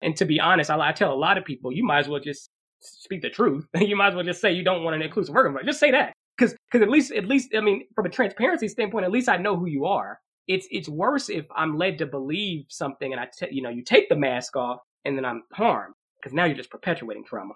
And 0.03 0.17
to 0.17 0.25
be 0.25 0.41
honest 0.41 0.71
i, 0.71 0.89
I 0.89 0.93
tell 0.93 1.13
a 1.13 1.15
lot 1.15 1.39
of 1.39 1.45
people 1.45 1.73
you 1.73 1.85
might 1.85 2.01
as 2.01 2.09
well 2.09 2.21
just 2.21 2.51
speak 2.81 3.23
the 3.23 3.31
truth. 3.31 3.67
You 3.81 3.97
might 3.97 4.09
as 4.09 4.15
well 4.15 4.25
just 4.25 4.41
say 4.41 4.53
you 4.53 4.65
don't 4.65 4.83
want 4.85 4.97
an 4.97 5.03
inclusive 5.03 5.35
work 5.35 5.47
environment. 5.47 5.67
Just 5.67 5.81
say 5.81 5.93
that 5.93 6.12
because 6.37 6.57
because 6.71 6.83
at 6.83 6.91
least 6.91 7.13
at 7.13 7.27
least 7.27 7.51
i 7.57 7.61
mean 7.61 7.85
from 7.95 8.07
a 8.07 8.11
transparency 8.11 8.69
standpoint 8.69 9.05
at 9.05 9.13
least 9.13 9.29
i 9.29 9.37
know 9.37 9.57
who 9.57 9.67
you 9.67 9.85
are 9.85 10.19
it's 10.49 10.67
it's 10.71 10.89
worse 10.89 11.29
if 11.29 11.47
i'm 11.57 11.77
led 11.77 11.99
to 11.99 12.07
believe 12.07 12.65
something 12.69 13.13
and 13.13 13.21
i 13.21 13.29
t- 13.39 13.49
you 13.51 13.63
know 13.63 13.71
you 13.71 13.83
take 13.83 14.09
the 14.09 14.17
mask 14.17 14.57
off 14.57 14.79
and 15.05 15.17
then 15.17 15.25
i'm 15.25 15.43
harmed 15.53 15.95
because 16.21 16.33
now 16.35 16.45
you're 16.45 16.57
just 16.57 16.71
perpetuating 16.71 17.25
trauma 17.25 17.55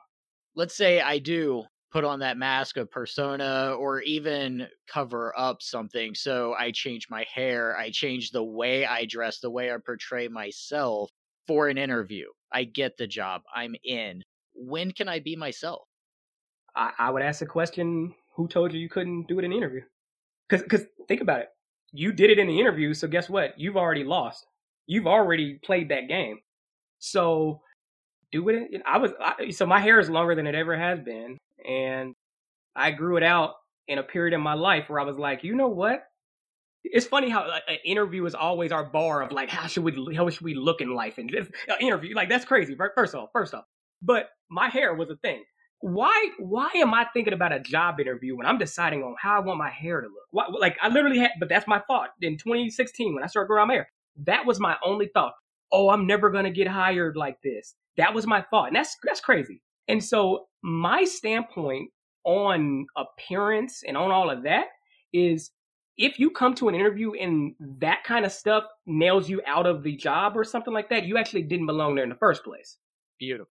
let's 0.56 0.74
say 0.74 1.00
I 1.00 1.18
do 1.18 1.64
put 1.92 2.02
on 2.02 2.18
that 2.18 2.36
mask 2.36 2.78
of 2.78 2.90
persona 2.90 3.76
or 3.78 4.00
even 4.00 4.66
cover 4.88 5.32
up 5.38 5.62
something. 5.62 6.14
So 6.14 6.54
I 6.58 6.72
change 6.72 7.06
my 7.08 7.24
hair, 7.32 7.76
I 7.78 7.90
change 7.90 8.30
the 8.30 8.42
way 8.42 8.84
I 8.84 9.04
dress, 9.04 9.38
the 9.38 9.50
way 9.50 9.72
I 9.72 9.76
portray 9.84 10.26
myself 10.26 11.10
for 11.46 11.68
an 11.68 11.78
interview. 11.78 12.26
I 12.52 12.64
get 12.64 12.96
the 12.96 13.06
job, 13.06 13.42
I'm 13.54 13.76
in. 13.84 14.22
When 14.54 14.90
can 14.90 15.08
I 15.08 15.20
be 15.20 15.36
myself? 15.36 15.82
I, 16.74 16.90
I 16.98 17.10
would 17.10 17.22
ask 17.22 17.40
the 17.40 17.46
question 17.46 18.14
who 18.36 18.48
told 18.48 18.72
you 18.72 18.80
you 18.80 18.88
couldn't 18.88 19.26
do 19.28 19.38
it 19.38 19.44
in 19.44 19.50
the 19.50 19.56
interview? 19.56 19.82
Because 20.48 20.62
because 20.62 20.84
think 21.08 21.20
about 21.20 21.40
it. 21.40 21.48
You 21.92 22.12
did 22.12 22.30
it 22.30 22.38
in 22.38 22.46
the 22.46 22.60
interview, 22.60 22.94
so 22.94 23.08
guess 23.08 23.28
what? 23.28 23.58
You've 23.58 23.76
already 23.76 24.04
lost. 24.04 24.46
You've 24.86 25.06
already 25.06 25.58
played 25.64 25.88
that 25.88 26.08
game. 26.08 26.38
So 26.98 27.62
do 28.32 28.48
it. 28.48 28.82
I 28.86 28.98
was 28.98 29.12
I, 29.20 29.50
so 29.50 29.66
my 29.66 29.80
hair 29.80 29.98
is 29.98 30.10
longer 30.10 30.34
than 30.34 30.46
it 30.46 30.54
ever 30.54 30.76
has 30.76 31.00
been, 31.00 31.38
and 31.66 32.14
I 32.74 32.90
grew 32.90 33.16
it 33.16 33.22
out 33.22 33.54
in 33.88 33.98
a 33.98 34.02
period 34.02 34.34
in 34.34 34.40
my 34.40 34.54
life 34.54 34.88
where 34.88 35.00
I 35.00 35.04
was 35.04 35.16
like, 35.16 35.44
you 35.44 35.54
know 35.54 35.68
what? 35.68 36.04
It's 36.84 37.06
funny 37.06 37.28
how 37.28 37.48
like, 37.48 37.62
an 37.68 37.78
interview 37.84 38.24
is 38.26 38.34
always 38.34 38.70
our 38.70 38.84
bar 38.84 39.22
of 39.22 39.32
like, 39.32 39.48
how 39.48 39.66
should 39.66 39.84
we 39.84 40.14
how 40.14 40.28
should 40.28 40.42
we 40.42 40.54
look 40.54 40.80
in 40.80 40.94
life 40.94 41.18
and 41.18 41.30
just 41.30 41.50
uh, 41.68 41.74
interview 41.80 42.14
like 42.14 42.28
that's 42.28 42.44
crazy. 42.44 42.76
First 42.94 43.14
off, 43.14 43.30
first 43.32 43.54
off, 43.54 43.64
but 44.02 44.28
my 44.50 44.68
hair 44.68 44.94
was 44.94 45.10
a 45.10 45.16
thing. 45.16 45.42
Why 45.80 46.30
why 46.38 46.70
am 46.76 46.94
I 46.94 47.06
thinking 47.12 47.34
about 47.34 47.52
a 47.52 47.60
job 47.60 48.00
interview 48.00 48.36
when 48.36 48.46
I'm 48.46 48.58
deciding 48.58 49.02
on 49.02 49.14
how 49.20 49.36
I 49.36 49.40
want 49.40 49.58
my 49.58 49.70
hair 49.70 50.00
to 50.00 50.06
look? 50.06 50.26
Why, 50.30 50.46
like 50.58 50.76
I 50.82 50.88
literally 50.88 51.18
had, 51.18 51.32
but 51.38 51.48
that's 51.48 51.66
my 51.66 51.80
thought 51.86 52.10
in 52.20 52.38
2016 52.38 53.14
when 53.14 53.22
I 53.22 53.26
started 53.26 53.48
growing 53.48 53.68
my 53.68 53.74
hair. 53.74 53.88
That 54.24 54.46
was 54.46 54.58
my 54.58 54.76
only 54.84 55.10
thought. 55.12 55.34
Oh, 55.72 55.90
I'm 55.90 56.06
never 56.06 56.30
gonna 56.30 56.50
get 56.50 56.66
hired 56.66 57.16
like 57.16 57.42
this. 57.42 57.74
That 57.96 58.14
was 58.14 58.26
my 58.26 58.42
thought. 58.50 58.68
And 58.68 58.76
that's 58.76 58.96
that's 59.04 59.20
crazy. 59.20 59.60
And 59.88 60.02
so 60.02 60.46
my 60.62 61.04
standpoint 61.04 61.90
on 62.24 62.86
appearance 62.96 63.82
and 63.86 63.96
on 63.96 64.10
all 64.10 64.30
of 64.30 64.42
that 64.44 64.66
is 65.12 65.50
if 65.96 66.18
you 66.18 66.30
come 66.30 66.54
to 66.54 66.68
an 66.68 66.74
interview 66.74 67.12
and 67.12 67.54
that 67.80 68.04
kind 68.04 68.26
of 68.26 68.32
stuff 68.32 68.64
nails 68.86 69.28
you 69.28 69.40
out 69.46 69.66
of 69.66 69.82
the 69.82 69.96
job 69.96 70.36
or 70.36 70.44
something 70.44 70.74
like 70.74 70.90
that, 70.90 71.04
you 71.04 71.16
actually 71.16 71.42
didn't 71.42 71.66
belong 71.66 71.94
there 71.94 72.04
in 72.04 72.10
the 72.10 72.16
first 72.16 72.44
place. 72.44 72.78
Beautiful. 73.18 73.50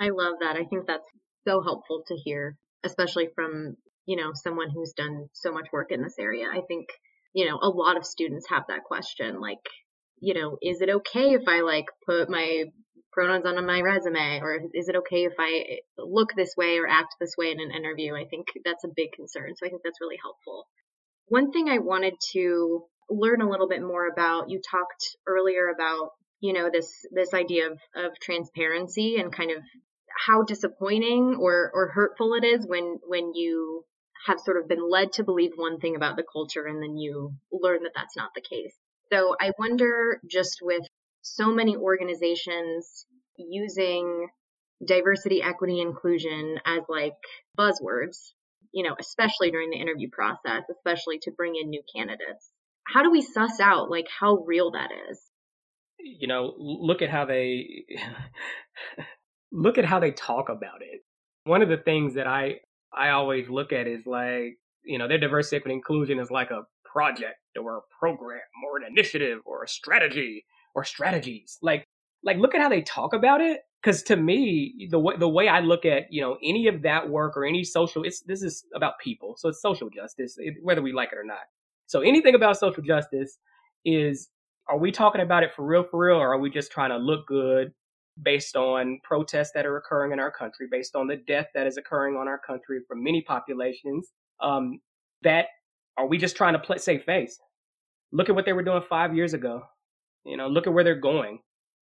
I 0.00 0.08
love 0.08 0.34
that. 0.40 0.56
I 0.56 0.64
think 0.64 0.86
that's 0.86 1.06
so 1.46 1.62
helpful 1.62 2.02
to 2.08 2.16
hear, 2.16 2.56
especially 2.84 3.28
from, 3.34 3.76
you 4.06 4.16
know, 4.16 4.32
someone 4.34 4.70
who's 4.70 4.92
done 4.92 5.28
so 5.32 5.52
much 5.52 5.66
work 5.72 5.90
in 5.90 6.02
this 6.02 6.18
area. 6.18 6.46
I 6.50 6.60
think, 6.66 6.86
you 7.32 7.46
know, 7.46 7.58
a 7.60 7.68
lot 7.68 7.96
of 7.96 8.04
students 8.04 8.48
have 8.48 8.64
that 8.68 8.84
question 8.84 9.40
like, 9.40 9.64
you 10.20 10.34
know, 10.34 10.58
is 10.62 10.80
it 10.80 10.88
okay 10.88 11.34
if 11.34 11.42
I 11.48 11.60
like 11.60 11.86
put 12.06 12.28
my 12.28 12.64
pronouns 13.12 13.46
on 13.46 13.64
my 13.66 13.80
resume 13.80 14.40
or 14.40 14.60
is 14.74 14.88
it 14.88 14.96
okay 14.96 15.24
if 15.24 15.34
I 15.38 15.78
look 15.98 16.30
this 16.34 16.54
way 16.56 16.78
or 16.78 16.88
act 16.88 17.14
this 17.20 17.34
way 17.38 17.50
in 17.50 17.60
an 17.60 17.70
interview? 17.70 18.14
I 18.14 18.24
think 18.24 18.46
that's 18.64 18.84
a 18.84 18.94
big 18.94 19.12
concern. 19.12 19.54
So 19.56 19.66
I 19.66 19.70
think 19.70 19.82
that's 19.84 20.00
really 20.00 20.18
helpful. 20.22 20.66
One 21.28 21.52
thing 21.52 21.68
I 21.68 21.78
wanted 21.78 22.14
to 22.32 22.84
learn 23.08 23.40
a 23.40 23.48
little 23.48 23.68
bit 23.68 23.82
more 23.82 24.06
about, 24.08 24.50
you 24.50 24.60
talked 24.60 25.16
earlier 25.26 25.68
about, 25.68 26.10
you 26.40 26.52
know, 26.52 26.68
this 26.72 26.90
this 27.12 27.32
idea 27.32 27.68
of, 27.70 27.78
of 27.94 28.12
transparency 28.20 29.16
and 29.16 29.32
kind 29.32 29.50
of 29.50 29.58
how 30.26 30.42
disappointing 30.42 31.36
or, 31.40 31.70
or 31.74 31.88
hurtful 31.88 32.34
it 32.34 32.44
is 32.44 32.66
when 32.66 32.98
when 33.06 33.34
you 33.34 33.84
have 34.26 34.40
sort 34.40 34.56
of 34.56 34.68
been 34.68 34.90
led 34.90 35.12
to 35.12 35.24
believe 35.24 35.52
one 35.56 35.78
thing 35.78 35.96
about 35.96 36.16
the 36.16 36.24
culture 36.32 36.64
and 36.66 36.82
then 36.82 36.96
you 36.96 37.34
learn 37.52 37.82
that 37.82 37.92
that's 37.94 38.16
not 38.16 38.30
the 38.34 38.40
case. 38.40 38.74
So 39.12 39.36
I 39.38 39.52
wonder 39.58 40.20
just 40.28 40.60
with 40.62 40.82
so 41.20 41.52
many 41.52 41.76
organizations 41.76 43.06
using 43.36 44.28
diversity, 44.84 45.42
equity, 45.42 45.80
inclusion 45.80 46.58
as 46.64 46.82
like 46.88 47.12
buzzwords, 47.58 48.32
you 48.72 48.82
know, 48.82 48.94
especially 48.98 49.50
during 49.50 49.70
the 49.70 49.76
interview 49.76 50.08
process, 50.10 50.62
especially 50.70 51.18
to 51.22 51.30
bring 51.30 51.54
in 51.60 51.68
new 51.68 51.82
candidates. 51.94 52.50
How 52.86 53.02
do 53.02 53.10
we 53.10 53.22
suss 53.22 53.60
out 53.60 53.90
like 53.90 54.06
how 54.20 54.44
real 54.46 54.72
that 54.72 54.90
is? 55.10 55.20
You 55.98 56.28
know, 56.28 56.54
look 56.58 57.02
at 57.02 57.10
how 57.10 57.24
they 57.24 57.84
look 59.54 59.78
at 59.78 59.84
how 59.84 60.00
they 60.00 60.10
talk 60.10 60.48
about 60.48 60.82
it. 60.82 61.00
One 61.44 61.62
of 61.62 61.68
the 61.68 61.76
things 61.76 62.14
that 62.14 62.26
I 62.26 62.56
I 62.92 63.10
always 63.10 63.48
look 63.48 63.72
at 63.72 63.86
is 63.86 64.06
like, 64.06 64.58
you 64.84 64.98
know, 64.98 65.08
their 65.08 65.18
diversity, 65.18 65.56
equity, 65.56 65.74
inclusion 65.74 66.18
is 66.18 66.30
like 66.30 66.50
a 66.50 66.62
project 66.84 67.38
or 67.60 67.78
a 67.78 67.80
program 67.98 68.40
or 68.66 68.76
an 68.78 68.84
initiative 68.84 69.40
or 69.44 69.64
a 69.64 69.68
strategy 69.68 70.44
or 70.74 70.84
strategies. 70.84 71.58
Like, 71.62 71.84
like 72.22 72.36
look 72.38 72.54
at 72.54 72.60
how 72.60 72.68
they 72.68 72.82
talk 72.82 73.14
about 73.14 73.40
it. 73.40 73.60
Because 73.82 74.02
to 74.04 74.16
me, 74.16 74.88
the 74.90 74.98
way 74.98 75.14
the 75.18 75.28
way 75.28 75.46
I 75.46 75.60
look 75.60 75.84
at 75.84 76.04
you 76.10 76.22
know 76.22 76.38
any 76.42 76.66
of 76.68 76.82
that 76.82 77.08
work 77.08 77.36
or 77.36 77.44
any 77.44 77.64
social, 77.64 78.02
it's 78.02 78.22
this 78.22 78.42
is 78.42 78.64
about 78.74 78.98
people, 78.98 79.34
so 79.36 79.50
it's 79.50 79.60
social 79.60 79.90
justice, 79.90 80.36
it, 80.38 80.54
whether 80.62 80.80
we 80.80 80.92
like 80.92 81.10
it 81.12 81.18
or 81.18 81.24
not. 81.24 81.42
So 81.86 82.00
anything 82.00 82.34
about 82.34 82.56
social 82.56 82.82
justice 82.82 83.38
is 83.84 84.30
are 84.70 84.78
we 84.78 84.90
talking 84.90 85.20
about 85.20 85.42
it 85.42 85.50
for 85.54 85.66
real, 85.66 85.84
for 85.84 86.06
real, 86.06 86.16
or 86.16 86.32
are 86.32 86.38
we 86.38 86.48
just 86.48 86.72
trying 86.72 86.90
to 86.90 86.96
look 86.96 87.26
good 87.26 87.74
based 88.22 88.56
on 88.56 89.00
protests 89.02 89.52
that 89.54 89.66
are 89.66 89.76
occurring 89.76 90.12
in 90.12 90.20
our 90.20 90.30
country, 90.30 90.66
based 90.70 90.94
on 90.94 91.06
the 91.06 91.16
death 91.16 91.46
that 91.54 91.66
is 91.66 91.76
occurring 91.76 92.16
on 92.16 92.28
our 92.28 92.40
country 92.46 92.80
from 92.88 93.02
many 93.02 93.22
populations? 93.22 94.08
Um, 94.42 94.80
that 95.22 95.46
are 95.96 96.06
we 96.06 96.18
just 96.18 96.36
trying 96.36 96.52
to 96.54 96.58
play 96.58 96.78
save 96.78 97.04
face? 97.04 97.38
Look 98.12 98.28
at 98.28 98.34
what 98.34 98.44
they 98.44 98.52
were 98.52 98.62
doing 98.62 98.82
five 98.88 99.14
years 99.14 99.34
ago. 99.34 99.62
You 100.24 100.36
know, 100.36 100.48
look 100.48 100.66
at 100.66 100.72
where 100.72 100.84
they're 100.84 100.94
going. 100.94 101.40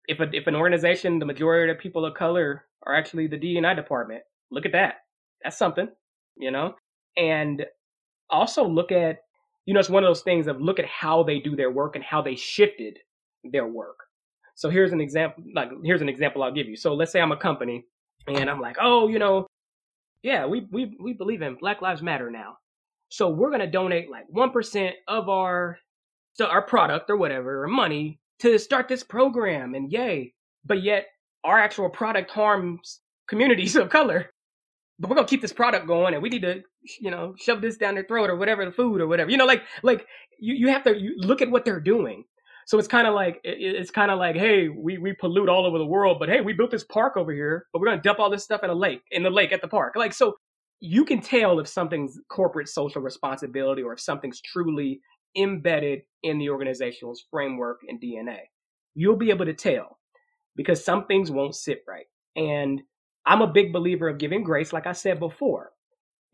If 0.06 0.20
a, 0.20 0.28
if 0.32 0.46
an 0.46 0.54
organization, 0.54 1.18
the 1.18 1.26
majority 1.26 1.70
of 1.72 1.78
people 1.78 2.04
of 2.04 2.14
color 2.14 2.64
are 2.86 2.94
actually 2.94 3.26
the 3.26 3.36
D&I 3.36 3.74
department, 3.74 4.22
look 4.50 4.66
at 4.66 4.72
that. 4.72 4.94
That's 5.42 5.58
something, 5.58 5.88
you 6.36 6.50
know. 6.50 6.74
And 7.16 7.64
also 8.30 8.66
look 8.66 8.92
at, 8.92 9.18
you 9.66 9.74
know, 9.74 9.80
it's 9.80 9.90
one 9.90 10.02
of 10.02 10.08
those 10.08 10.22
things 10.22 10.46
of 10.46 10.60
look 10.60 10.78
at 10.78 10.86
how 10.86 11.22
they 11.22 11.38
do 11.38 11.56
their 11.56 11.70
work 11.70 11.96
and 11.96 12.04
how 12.04 12.22
they 12.22 12.34
shifted 12.34 12.98
their 13.44 13.66
work. 13.66 13.96
So 14.60 14.68
here's 14.68 14.92
an 14.92 15.00
example. 15.00 15.42
Like 15.54 15.70
here's 15.82 16.02
an 16.02 16.10
example 16.10 16.42
I'll 16.42 16.52
give 16.52 16.68
you. 16.68 16.76
So 16.76 16.92
let's 16.92 17.10
say 17.10 17.18
I'm 17.18 17.32
a 17.32 17.36
company 17.36 17.86
and 18.26 18.50
I'm 18.50 18.60
like, 18.60 18.76
oh, 18.78 19.08
you 19.08 19.18
know, 19.18 19.46
yeah, 20.22 20.44
we 20.44 20.68
we 20.70 20.98
we 21.00 21.14
believe 21.14 21.40
in 21.40 21.54
Black 21.54 21.80
Lives 21.80 22.02
Matter 22.02 22.30
now. 22.30 22.58
So 23.08 23.30
we're 23.30 23.50
gonna 23.50 23.70
donate 23.70 24.10
like 24.10 24.26
one 24.28 24.50
percent 24.50 24.96
of 25.08 25.30
our 25.30 25.78
so 26.34 26.44
our 26.44 26.60
product 26.60 27.08
or 27.08 27.16
whatever 27.16 27.64
or 27.64 27.68
money 27.68 28.20
to 28.40 28.58
start 28.58 28.86
this 28.86 29.02
program 29.02 29.74
and 29.74 29.90
yay. 29.90 30.34
But 30.66 30.82
yet 30.82 31.06
our 31.42 31.58
actual 31.58 31.88
product 31.88 32.30
harms 32.30 33.00
communities 33.28 33.76
of 33.76 33.88
color. 33.88 34.28
But 34.98 35.08
we're 35.08 35.16
gonna 35.16 35.26
keep 35.26 35.40
this 35.40 35.54
product 35.54 35.86
going 35.86 36.12
and 36.12 36.22
we 36.22 36.28
need 36.28 36.42
to, 36.42 36.60
you 37.00 37.10
know, 37.10 37.34
shove 37.38 37.62
this 37.62 37.78
down 37.78 37.94
their 37.94 38.04
throat 38.04 38.28
or 38.28 38.36
whatever, 38.36 38.66
the 38.66 38.72
food 38.72 39.00
or 39.00 39.06
whatever. 39.06 39.30
You 39.30 39.38
know, 39.38 39.46
like 39.46 39.62
like 39.82 40.06
you, 40.38 40.52
you 40.52 40.68
have 40.68 40.84
to 40.84 40.94
you 40.94 41.14
look 41.16 41.40
at 41.40 41.50
what 41.50 41.64
they're 41.64 41.80
doing. 41.80 42.24
So 42.70 42.78
it's 42.78 42.86
kind 42.86 43.08
of 43.08 43.14
like 43.14 43.40
it's 43.42 43.90
kind 43.90 44.12
of 44.12 44.20
like, 44.20 44.36
hey, 44.36 44.68
we 44.68 44.96
we 44.96 45.12
pollute 45.12 45.48
all 45.48 45.66
over 45.66 45.76
the 45.76 45.84
world, 45.84 46.18
but 46.20 46.28
hey, 46.28 46.40
we 46.40 46.52
built 46.52 46.70
this 46.70 46.84
park 46.84 47.16
over 47.16 47.32
here, 47.32 47.66
but 47.72 47.80
we're 47.80 47.88
gonna 47.88 48.00
dump 48.00 48.20
all 48.20 48.30
this 48.30 48.44
stuff 48.44 48.62
in 48.62 48.70
a 48.70 48.74
lake, 48.74 49.02
in 49.10 49.24
the 49.24 49.30
lake 49.30 49.50
at 49.50 49.60
the 49.60 49.66
park. 49.66 49.94
Like 49.96 50.12
so, 50.12 50.36
you 50.78 51.04
can 51.04 51.20
tell 51.20 51.58
if 51.58 51.66
something's 51.66 52.16
corporate 52.28 52.68
social 52.68 53.02
responsibility 53.02 53.82
or 53.82 53.94
if 53.94 53.98
something's 54.00 54.40
truly 54.40 55.00
embedded 55.36 56.02
in 56.22 56.38
the 56.38 56.48
organization's 56.48 57.24
framework 57.28 57.80
and 57.88 58.00
DNA. 58.00 58.38
You'll 58.94 59.16
be 59.16 59.30
able 59.30 59.46
to 59.46 59.54
tell 59.54 59.98
because 60.54 60.84
some 60.84 61.06
things 61.06 61.28
won't 61.28 61.56
sit 61.56 61.82
right. 61.88 62.06
And 62.36 62.82
I'm 63.26 63.42
a 63.42 63.52
big 63.52 63.72
believer 63.72 64.08
of 64.08 64.18
giving 64.18 64.44
grace, 64.44 64.72
like 64.72 64.86
I 64.86 64.92
said 64.92 65.18
before. 65.18 65.72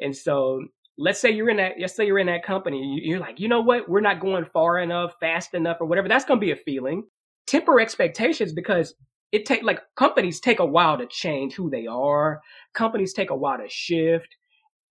And 0.00 0.14
so 0.14 0.66
let's 0.98 1.20
say 1.20 1.30
you're 1.30 1.50
in 1.50 1.58
that, 1.58 1.72
let's 1.80 1.94
say 1.94 2.06
you're 2.06 2.18
in 2.18 2.26
that 2.28 2.44
company, 2.44 3.00
you're 3.02 3.20
like, 3.20 3.38
you 3.38 3.48
know 3.48 3.60
what, 3.60 3.88
we're 3.88 4.00
not 4.00 4.20
going 4.20 4.46
far 4.52 4.78
enough, 4.78 5.14
fast 5.20 5.54
enough, 5.54 5.78
or 5.80 5.86
whatever. 5.86 6.08
That's 6.08 6.24
going 6.24 6.40
to 6.40 6.46
be 6.46 6.52
a 6.52 6.56
feeling. 6.56 7.04
Temper 7.46 7.80
expectations 7.80 8.52
because 8.52 8.94
it 9.32 9.44
take 9.44 9.62
like 9.62 9.80
companies 9.96 10.40
take 10.40 10.60
a 10.60 10.66
while 10.66 10.98
to 10.98 11.06
change 11.06 11.54
who 11.54 11.68
they 11.70 11.86
are. 11.86 12.40
Companies 12.74 13.12
take 13.12 13.30
a 13.30 13.36
while 13.36 13.58
to 13.58 13.68
shift. 13.68 14.28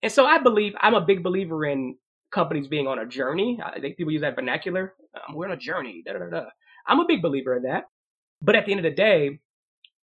And 0.02 0.12
so 0.12 0.26
I 0.26 0.38
believe 0.38 0.74
I'm 0.80 0.94
a 0.94 1.04
big 1.04 1.22
believer 1.22 1.64
in 1.64 1.96
companies 2.32 2.68
being 2.68 2.86
on 2.86 2.98
a 2.98 3.06
journey. 3.06 3.58
I 3.64 3.80
think 3.80 3.96
people 3.96 4.12
use 4.12 4.22
that 4.22 4.36
vernacular. 4.36 4.94
Um, 5.14 5.34
we're 5.34 5.46
on 5.46 5.52
a 5.52 5.56
journey. 5.56 6.02
Da, 6.06 6.12
da, 6.12 6.30
da, 6.30 6.44
I'm 6.86 7.00
a 7.00 7.06
big 7.06 7.22
believer 7.22 7.56
in 7.56 7.62
that. 7.64 7.84
But 8.42 8.54
at 8.56 8.66
the 8.66 8.72
end 8.72 8.84
of 8.84 8.90
the 8.90 8.96
day, 8.96 9.40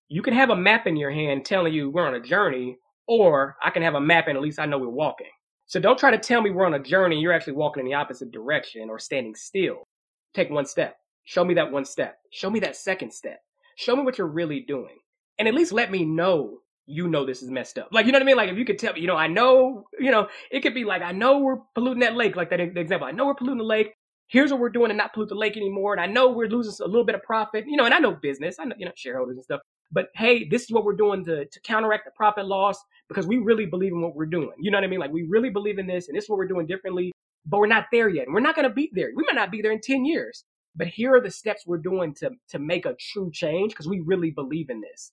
you 0.08 0.22
can 0.22 0.34
have 0.34 0.50
a 0.50 0.56
map 0.56 0.86
in 0.86 0.96
your 0.96 1.10
hand 1.10 1.44
telling 1.44 1.72
you 1.72 1.90
we're 1.90 2.06
on 2.06 2.14
a 2.14 2.20
journey, 2.20 2.76
or 3.06 3.56
I 3.62 3.70
can 3.70 3.82
have 3.82 3.94
a 3.94 4.00
map 4.00 4.28
and 4.28 4.36
at 4.36 4.42
least 4.42 4.58
I 4.58 4.66
know 4.66 4.78
we're 4.78 4.88
walking. 4.88 5.28
So 5.66 5.80
don't 5.80 5.98
try 5.98 6.10
to 6.10 6.18
tell 6.18 6.42
me 6.42 6.50
we're 6.50 6.66
on 6.66 6.74
a 6.74 6.82
journey. 6.82 7.18
You're 7.18 7.32
actually 7.32 7.54
walking 7.54 7.80
in 7.80 7.86
the 7.86 7.94
opposite 7.94 8.30
direction 8.30 8.90
or 8.90 8.98
standing 8.98 9.34
still. 9.34 9.88
Take 10.34 10.50
one 10.50 10.66
step. 10.66 10.96
Show 11.24 11.44
me 11.44 11.54
that 11.54 11.72
one 11.72 11.84
step. 11.84 12.18
Show 12.30 12.50
me 12.50 12.60
that 12.60 12.76
second 12.76 13.12
step. 13.12 13.40
Show 13.76 13.96
me 13.96 14.02
what 14.02 14.18
you're 14.18 14.26
really 14.26 14.60
doing. 14.60 14.98
And 15.38 15.48
at 15.48 15.54
least 15.54 15.72
let 15.72 15.90
me 15.90 16.04
know 16.04 16.58
you 16.86 17.08
know 17.08 17.24
this 17.24 17.42
is 17.42 17.50
messed 17.50 17.78
up. 17.78 17.88
Like, 17.92 18.06
you 18.06 18.12
know 18.12 18.16
what 18.16 18.24
I 18.24 18.26
mean? 18.26 18.36
Like, 18.36 18.50
if 18.50 18.58
you 18.58 18.64
could 18.64 18.78
tell 18.78 18.92
me, 18.92 19.00
you 19.00 19.06
know, 19.06 19.16
I 19.16 19.28
know, 19.28 19.86
you 19.98 20.10
know, 20.10 20.28
it 20.50 20.60
could 20.60 20.74
be 20.74 20.84
like, 20.84 21.02
I 21.02 21.12
know 21.12 21.38
we're 21.38 21.58
polluting 21.74 22.00
that 22.00 22.16
lake, 22.16 22.36
like 22.36 22.50
that 22.50 22.60
example. 22.60 23.06
I 23.06 23.12
know 23.12 23.26
we're 23.26 23.34
polluting 23.34 23.58
the 23.58 23.64
lake. 23.64 23.94
Here's 24.26 24.50
what 24.50 24.60
we're 24.60 24.70
doing 24.70 24.88
to 24.88 24.94
not 24.94 25.12
pollute 25.12 25.28
the 25.28 25.34
lake 25.34 25.56
anymore. 25.56 25.92
And 25.92 26.00
I 26.00 26.06
know 26.06 26.30
we're 26.30 26.48
losing 26.48 26.74
a 26.84 26.88
little 26.88 27.04
bit 27.04 27.14
of 27.14 27.22
profit, 27.22 27.64
you 27.66 27.76
know, 27.76 27.84
and 27.84 27.94
I 27.94 27.98
know 27.98 28.12
business, 28.12 28.56
I 28.58 28.64
know, 28.64 28.74
you 28.78 28.86
know, 28.86 28.92
shareholders 28.96 29.36
and 29.36 29.44
stuff. 29.44 29.60
But 29.92 30.08
hey, 30.14 30.48
this 30.48 30.62
is 30.62 30.70
what 30.70 30.84
we're 30.84 30.96
doing 30.96 31.24
to, 31.26 31.44
to 31.44 31.60
counteract 31.60 32.06
the 32.06 32.10
profit 32.12 32.46
loss 32.46 32.78
because 33.08 33.26
we 33.26 33.38
really 33.38 33.66
believe 33.66 33.92
in 33.92 34.00
what 34.00 34.16
we're 34.16 34.26
doing. 34.26 34.52
You 34.58 34.70
know 34.70 34.78
what 34.78 34.84
I 34.84 34.88
mean? 34.88 35.00
Like, 35.00 35.12
we 35.12 35.24
really 35.24 35.50
believe 35.50 35.78
in 35.78 35.86
this 35.86 36.08
and 36.08 36.16
this 36.16 36.24
is 36.24 36.30
what 36.30 36.38
we're 36.38 36.48
doing 36.48 36.66
differently, 36.66 37.12
but 37.44 37.60
we're 37.60 37.66
not 37.66 37.86
there 37.92 38.08
yet. 38.08 38.26
And 38.26 38.34
we're 38.34 38.40
not 38.40 38.56
going 38.56 38.68
to 38.68 38.74
be 38.74 38.90
there. 38.92 39.10
We 39.14 39.24
might 39.26 39.36
not 39.36 39.50
be 39.50 39.60
there 39.60 39.72
in 39.72 39.80
10 39.80 40.04
years. 40.04 40.44
But 40.74 40.86
here 40.86 41.14
are 41.14 41.20
the 41.20 41.30
steps 41.30 41.66
we're 41.66 41.76
doing 41.76 42.14
to, 42.14 42.30
to 42.48 42.58
make 42.58 42.86
a 42.86 42.94
true 42.94 43.30
change 43.30 43.72
because 43.72 43.86
we 43.88 44.00
really 44.00 44.30
believe 44.30 44.70
in 44.70 44.80
this. 44.80 45.12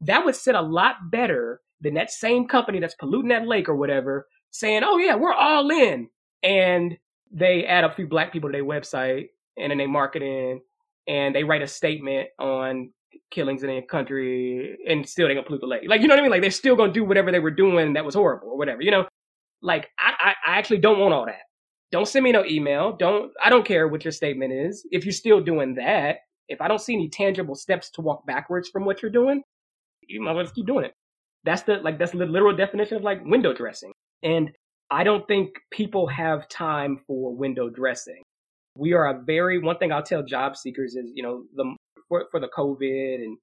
That 0.00 0.24
would 0.24 0.36
sit 0.36 0.54
a 0.54 0.62
lot 0.62 1.10
better 1.10 1.60
than 1.80 1.94
that 1.94 2.12
same 2.12 2.46
company 2.46 2.78
that's 2.78 2.94
polluting 2.94 3.30
that 3.30 3.46
lake 3.46 3.68
or 3.68 3.74
whatever 3.74 4.28
saying, 4.52 4.82
oh 4.84 4.98
yeah, 4.98 5.16
we're 5.16 5.32
all 5.32 5.68
in. 5.70 6.08
And 6.44 6.98
they 7.32 7.64
add 7.64 7.84
a 7.84 7.94
few 7.94 8.06
black 8.06 8.32
people 8.32 8.50
to 8.50 8.52
their 8.52 8.64
website 8.64 9.30
and 9.58 9.70
then 9.70 9.78
they 9.78 9.86
marketing 9.86 10.60
and 11.08 11.34
they 11.34 11.44
write 11.44 11.62
a 11.62 11.66
statement 11.66 12.28
on 12.38 12.90
killings 13.30 13.62
in 13.62 13.70
a 13.70 13.82
country 13.82 14.76
and 14.88 15.08
still 15.08 15.28
they 15.28 15.34
gonna 15.34 15.46
pollute 15.46 15.60
the 15.60 15.66
lake. 15.66 15.82
Like, 15.86 16.00
you 16.00 16.08
know 16.08 16.14
what 16.14 16.20
I 16.20 16.22
mean? 16.22 16.30
Like 16.30 16.42
they're 16.42 16.50
still 16.50 16.76
gonna 16.76 16.92
do 16.92 17.04
whatever 17.04 17.32
they 17.32 17.40
were 17.40 17.50
doing 17.50 17.94
that 17.94 18.04
was 18.04 18.14
horrible 18.14 18.48
or 18.48 18.58
whatever, 18.58 18.82
you 18.82 18.90
know? 18.90 19.06
Like 19.62 19.90
I, 19.98 20.12
I, 20.46 20.52
I 20.52 20.58
actually 20.58 20.78
don't 20.78 20.98
want 20.98 21.14
all 21.14 21.26
that. 21.26 21.42
Don't 21.92 22.08
send 22.08 22.24
me 22.24 22.32
no 22.32 22.44
email. 22.44 22.96
Don't 22.96 23.32
I 23.42 23.50
don't 23.50 23.66
care 23.66 23.86
what 23.86 24.04
your 24.04 24.12
statement 24.12 24.52
is. 24.52 24.86
If 24.90 25.04
you're 25.04 25.12
still 25.12 25.40
doing 25.40 25.74
that, 25.74 26.18
if 26.48 26.60
I 26.60 26.68
don't 26.68 26.80
see 26.80 26.94
any 26.94 27.08
tangible 27.08 27.54
steps 27.54 27.90
to 27.92 28.00
walk 28.00 28.26
backwards 28.26 28.68
from 28.68 28.84
what 28.84 29.02
you're 29.02 29.10
doing, 29.10 29.42
you 30.08 30.20
might 30.22 30.32
as 30.32 30.46
well 30.46 30.54
keep 30.54 30.66
doing 30.66 30.84
it. 30.86 30.94
That's 31.44 31.62
the 31.62 31.76
like 31.76 31.98
that's 31.98 32.12
the 32.12 32.26
literal 32.26 32.56
definition 32.56 32.96
of 32.96 33.02
like 33.02 33.24
window 33.24 33.52
dressing. 33.52 33.92
And 34.22 34.50
I 34.90 35.04
don't 35.04 35.26
think 35.28 35.50
people 35.70 36.06
have 36.08 36.48
time 36.48 37.00
for 37.06 37.34
window 37.34 37.68
dressing. 37.68 38.22
We 38.76 38.94
are 38.94 39.06
a 39.08 39.22
very 39.22 39.58
one 39.58 39.78
thing 39.78 39.92
I'll 39.92 40.02
tell 40.02 40.22
job 40.22 40.56
seekers 40.56 40.94
is 40.94 41.10
you 41.14 41.22
know 41.22 41.44
the 41.54 41.76
for, 42.12 42.26
for 42.30 42.40
the 42.40 42.48
COVID 42.48 43.14
and 43.14 43.38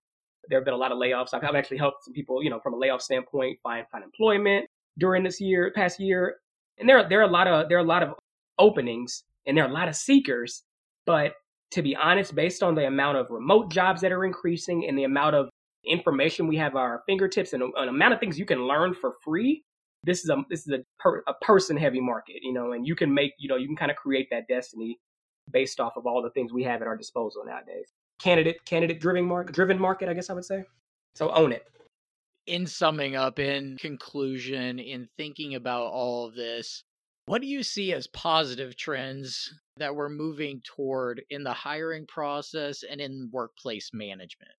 there 0.47 0.59
have 0.59 0.65
been 0.65 0.75
a 0.75 0.77
lot 0.77 0.91
of 0.91 0.99
layoffs. 0.99 1.33
I've 1.33 1.43
actually 1.55 1.77
helped 1.77 2.03
some 2.05 2.13
people 2.13 2.43
you 2.43 2.51
know 2.51 2.59
from 2.59 2.75
a 2.75 2.77
layoff 2.77 3.01
standpoint 3.01 3.57
find 3.63 3.85
find 3.91 4.03
employment 4.03 4.67
during 4.99 5.23
this 5.23 5.41
year 5.41 5.71
past 5.75 5.99
year. 5.99 6.35
And 6.77 6.87
there 6.87 7.07
there 7.09 7.19
are 7.19 7.23
a 7.23 7.31
lot 7.31 7.47
of 7.47 7.67
there 7.67 7.79
are 7.79 7.81
a 7.81 7.87
lot 7.87 8.03
of 8.03 8.13
openings 8.59 9.23
and 9.47 9.57
there 9.57 9.65
are 9.65 9.69
a 9.69 9.73
lot 9.73 9.87
of 9.87 9.95
seekers, 9.95 10.63
but 11.07 11.33
to 11.71 11.81
be 11.81 11.95
honest, 11.95 12.35
based 12.35 12.61
on 12.61 12.75
the 12.75 12.85
amount 12.85 13.17
of 13.17 13.27
remote 13.31 13.71
jobs 13.71 14.01
that 14.01 14.11
are 14.11 14.23
increasing 14.23 14.85
and 14.87 14.97
the 14.97 15.03
amount 15.03 15.35
of 15.35 15.49
information 15.85 16.47
we 16.47 16.57
have 16.57 16.75
at 16.75 16.79
our 16.79 17.01
fingertips 17.07 17.53
and 17.53 17.63
an 17.63 17.87
amount 17.87 18.13
of 18.13 18.19
things 18.19 18.37
you 18.37 18.45
can 18.45 18.67
learn 18.67 18.93
for 18.93 19.13
free 19.23 19.63
this 20.03 20.23
is 20.23 20.29
a 20.29 20.35
this 20.49 20.67
is 20.67 20.73
a, 20.73 20.79
per, 20.99 21.23
a 21.27 21.33
person 21.41 21.77
heavy 21.77 22.01
market 22.01 22.35
you 22.41 22.51
know 22.51 22.73
and 22.73 22.85
you 22.85 22.95
can 22.95 23.13
make 23.13 23.31
you 23.39 23.47
know 23.47 23.55
you 23.55 23.65
can 23.65 23.77
kind 23.77 23.89
of 23.89 23.95
create 23.95 24.27
that 24.29 24.43
destiny 24.49 24.99
based 25.51 25.79
off 25.79 25.93
of 25.95 26.05
all 26.05 26.21
the 26.21 26.29
things 26.31 26.51
we 26.51 26.63
have 26.63 26.81
at 26.81 26.87
our 26.87 26.97
disposal 26.97 27.43
nowadays 27.45 27.93
candidate 28.19 28.63
candidate 28.65 28.99
driven 28.99 29.25
market 29.25 29.53
driven 29.53 29.79
market 29.79 30.09
i 30.09 30.13
guess 30.13 30.29
i 30.29 30.33
would 30.33 30.45
say. 30.45 30.63
So 31.15 31.31
own 31.31 31.51
it. 31.51 31.67
In 32.45 32.65
summing 32.65 33.15
up 33.15 33.39
in 33.39 33.77
conclusion 33.77 34.79
in 34.79 35.07
thinking 35.17 35.55
about 35.55 35.87
all 35.87 36.25
of 36.25 36.35
this 36.35 36.83
what 37.29 37.41
do 37.41 37.47
you 37.47 37.61
see 37.61 37.93
as 37.93 38.07
positive 38.07 38.75
trends 38.75 39.53
that 39.77 39.95
we're 39.95 40.09
moving 40.09 40.63
toward 40.65 41.21
in 41.29 41.43
the 41.43 41.53
hiring 41.53 42.07
process 42.07 42.81
and 42.81 42.99
in 42.99 43.29
workplace 43.31 43.91
management? 43.93 44.49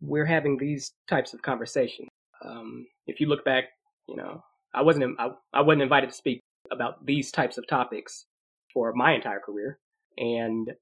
We're 0.00 0.24
having 0.24 0.58
these 0.58 0.90
types 1.08 1.34
of 1.34 1.42
conversations. 1.42 2.08
Um, 2.44 2.88
if 3.06 3.20
you 3.20 3.28
look 3.28 3.44
back, 3.44 3.66
you 4.08 4.16
know, 4.16 4.42
I 4.74 4.82
wasn't 4.82 5.14
I, 5.20 5.28
I 5.52 5.60
wasn't 5.60 5.82
invited 5.82 6.10
to 6.10 6.16
speak 6.16 6.40
about 6.72 7.06
these 7.06 7.30
types 7.30 7.58
of 7.58 7.66
topics 7.68 8.26
for 8.72 8.92
my 8.92 9.12
entire 9.14 9.38
career, 9.38 9.78
and 10.18 10.72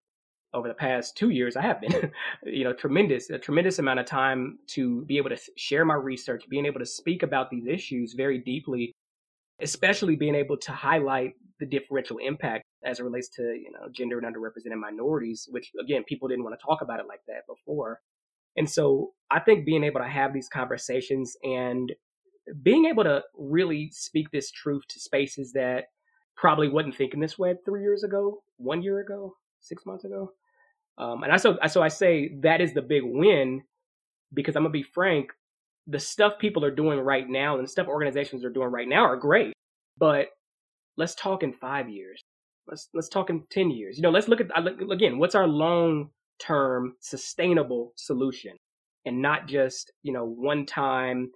over 0.54 0.68
the 0.68 0.74
past 0.74 1.16
two 1.16 1.30
years, 1.30 1.56
I 1.56 1.62
have 1.62 1.80
been, 1.80 2.12
you 2.44 2.64
know, 2.64 2.72
tremendous 2.72 3.30
a 3.30 3.38
tremendous 3.38 3.78
amount 3.78 4.00
of 4.00 4.06
time 4.06 4.58
to 4.68 5.04
be 5.06 5.16
able 5.16 5.30
to 5.30 5.38
share 5.56 5.84
my 5.84 5.94
research, 5.94 6.44
being 6.48 6.66
able 6.66 6.80
to 6.80 6.86
speak 6.86 7.22
about 7.22 7.50
these 7.50 7.66
issues 7.66 8.14
very 8.14 8.38
deeply, 8.38 8.92
especially 9.60 10.16
being 10.16 10.34
able 10.34 10.56
to 10.58 10.72
highlight 10.72 11.32
the 11.60 11.66
differential 11.66 12.18
impact 12.18 12.64
as 12.84 12.98
it 12.98 13.04
relates 13.04 13.28
to 13.28 13.42
you 13.42 13.70
know 13.72 13.88
gender 13.92 14.18
and 14.18 14.34
underrepresented 14.34 14.78
minorities, 14.78 15.48
which 15.50 15.70
again 15.80 16.04
people 16.04 16.28
didn't 16.28 16.44
want 16.44 16.58
to 16.58 16.64
talk 16.64 16.82
about 16.82 17.00
it 17.00 17.06
like 17.08 17.20
that 17.28 17.46
before. 17.48 18.00
And 18.56 18.68
so 18.68 19.12
I 19.30 19.40
think 19.40 19.64
being 19.64 19.84
able 19.84 20.00
to 20.00 20.08
have 20.08 20.34
these 20.34 20.48
conversations 20.48 21.34
and 21.42 21.90
being 22.62 22.86
able 22.86 23.04
to 23.04 23.22
really 23.36 23.90
speak 23.92 24.30
this 24.30 24.50
truth 24.50 24.82
to 24.90 25.00
spaces 25.00 25.52
that 25.52 25.84
probably 26.36 26.68
wasn't 26.68 26.96
thinking 26.96 27.20
this 27.20 27.38
way 27.38 27.54
three 27.64 27.82
years 27.82 28.04
ago, 28.04 28.42
one 28.56 28.82
year 28.82 29.00
ago, 29.00 29.34
six 29.60 29.86
months 29.86 30.04
ago. 30.04 30.32
Um, 30.98 31.22
and 31.22 31.32
I 31.32 31.36
so 31.36 31.58
so 31.68 31.82
I 31.82 31.88
say 31.88 32.34
that 32.42 32.60
is 32.60 32.74
the 32.74 32.82
big 32.82 33.02
win 33.04 33.62
because 34.34 34.56
I'm 34.56 34.62
gonna 34.62 34.70
be 34.72 34.82
frank, 34.82 35.30
the 35.86 35.98
stuff 36.00 36.34
people 36.38 36.64
are 36.64 36.70
doing 36.70 37.00
right 37.00 37.28
now 37.28 37.58
and 37.58 37.68
stuff 37.68 37.88
organizations 37.88 38.44
are 38.44 38.50
doing 38.50 38.68
right 38.68 38.88
now 38.88 39.04
are 39.04 39.16
great, 39.16 39.52
but 39.98 40.28
let's 40.96 41.14
talk 41.14 41.42
in 41.42 41.52
five 41.52 41.88
years. 41.88 42.22
let's 42.68 42.88
let's 42.94 43.08
talk 43.08 43.30
in 43.30 43.44
10 43.50 43.70
years. 43.70 43.96
You 43.96 44.02
know, 44.02 44.10
let's 44.10 44.28
look 44.28 44.40
at 44.40 44.50
again, 44.92 45.18
what's 45.18 45.34
our 45.34 45.46
long-term 45.48 46.94
sustainable 47.00 47.92
solution 47.96 48.56
and 49.04 49.20
not 49.20 49.48
just, 49.48 49.92
you 50.02 50.12
know, 50.12 50.24
one 50.24 50.66
time 50.66 51.30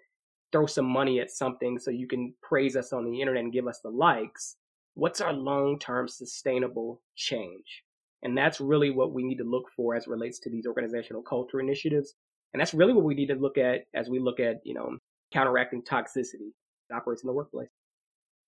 throw 0.53 0.67
some 0.67 0.87
money 0.87 1.21
at 1.21 1.31
something 1.31 1.79
so 1.79 1.91
you 1.91 2.07
can 2.07 2.33
praise 2.43 2.77
us 2.77 2.93
on 2.93 3.05
the 3.05 3.21
internet 3.21 3.43
and 3.45 3.53
give 3.53 3.67
us 3.67 3.81
the 3.83 3.91
likes. 3.91 4.57
What's 4.95 5.21
our 5.21 5.33
long-term 5.33 6.09
sustainable 6.09 7.03
change? 7.17 7.83
And 8.23 8.37
that's 8.37 8.61
really 8.61 8.91
what 8.91 9.13
we 9.13 9.23
need 9.23 9.39
to 9.39 9.45
look 9.45 9.65
for 9.77 9.95
as 9.95 10.07
relates 10.07 10.39
to 10.41 10.51
these 10.51 10.67
organizational 10.67 11.23
culture 11.23 11.61
initiatives. 11.61 12.15
And 12.53 12.61
that's 12.61 12.75
really 12.75 12.93
what 12.93 13.05
we 13.05 13.15
need 13.15 13.29
to 13.29 13.35
look 13.35 13.59
at 13.59 13.87
as 13.95 14.09
we 14.09 14.19
look 14.19 14.41
at, 14.41 14.57
you 14.65 14.75
know, 14.75 14.97
counteracting 15.33 15.83
toxicity 15.83 16.53
that 16.89 16.97
operates 16.97 17.23
in 17.23 17.27
the 17.27 17.33
workplace. 17.33 17.69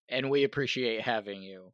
And 0.08 0.30
we 0.30 0.44
appreciate 0.44 1.02
having 1.02 1.42
you. 1.42 1.72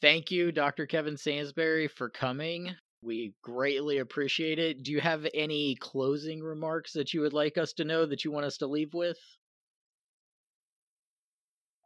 Thank 0.00 0.30
you, 0.30 0.50
Dr. 0.50 0.86
Kevin 0.86 1.16
Sansberry, 1.16 1.90
for 1.90 2.08
coming. 2.08 2.74
We 3.02 3.34
greatly 3.42 3.98
appreciate 3.98 4.58
it. 4.58 4.82
Do 4.82 4.92
you 4.92 5.00
have 5.00 5.26
any 5.34 5.74
closing 5.76 6.42
remarks 6.42 6.92
that 6.94 7.12
you 7.12 7.20
would 7.20 7.32
like 7.32 7.58
us 7.58 7.74
to 7.74 7.84
know 7.84 8.06
that 8.06 8.24
you 8.24 8.30
want 8.30 8.46
us 8.46 8.58
to 8.58 8.66
leave 8.66 8.94
with? 8.94 9.18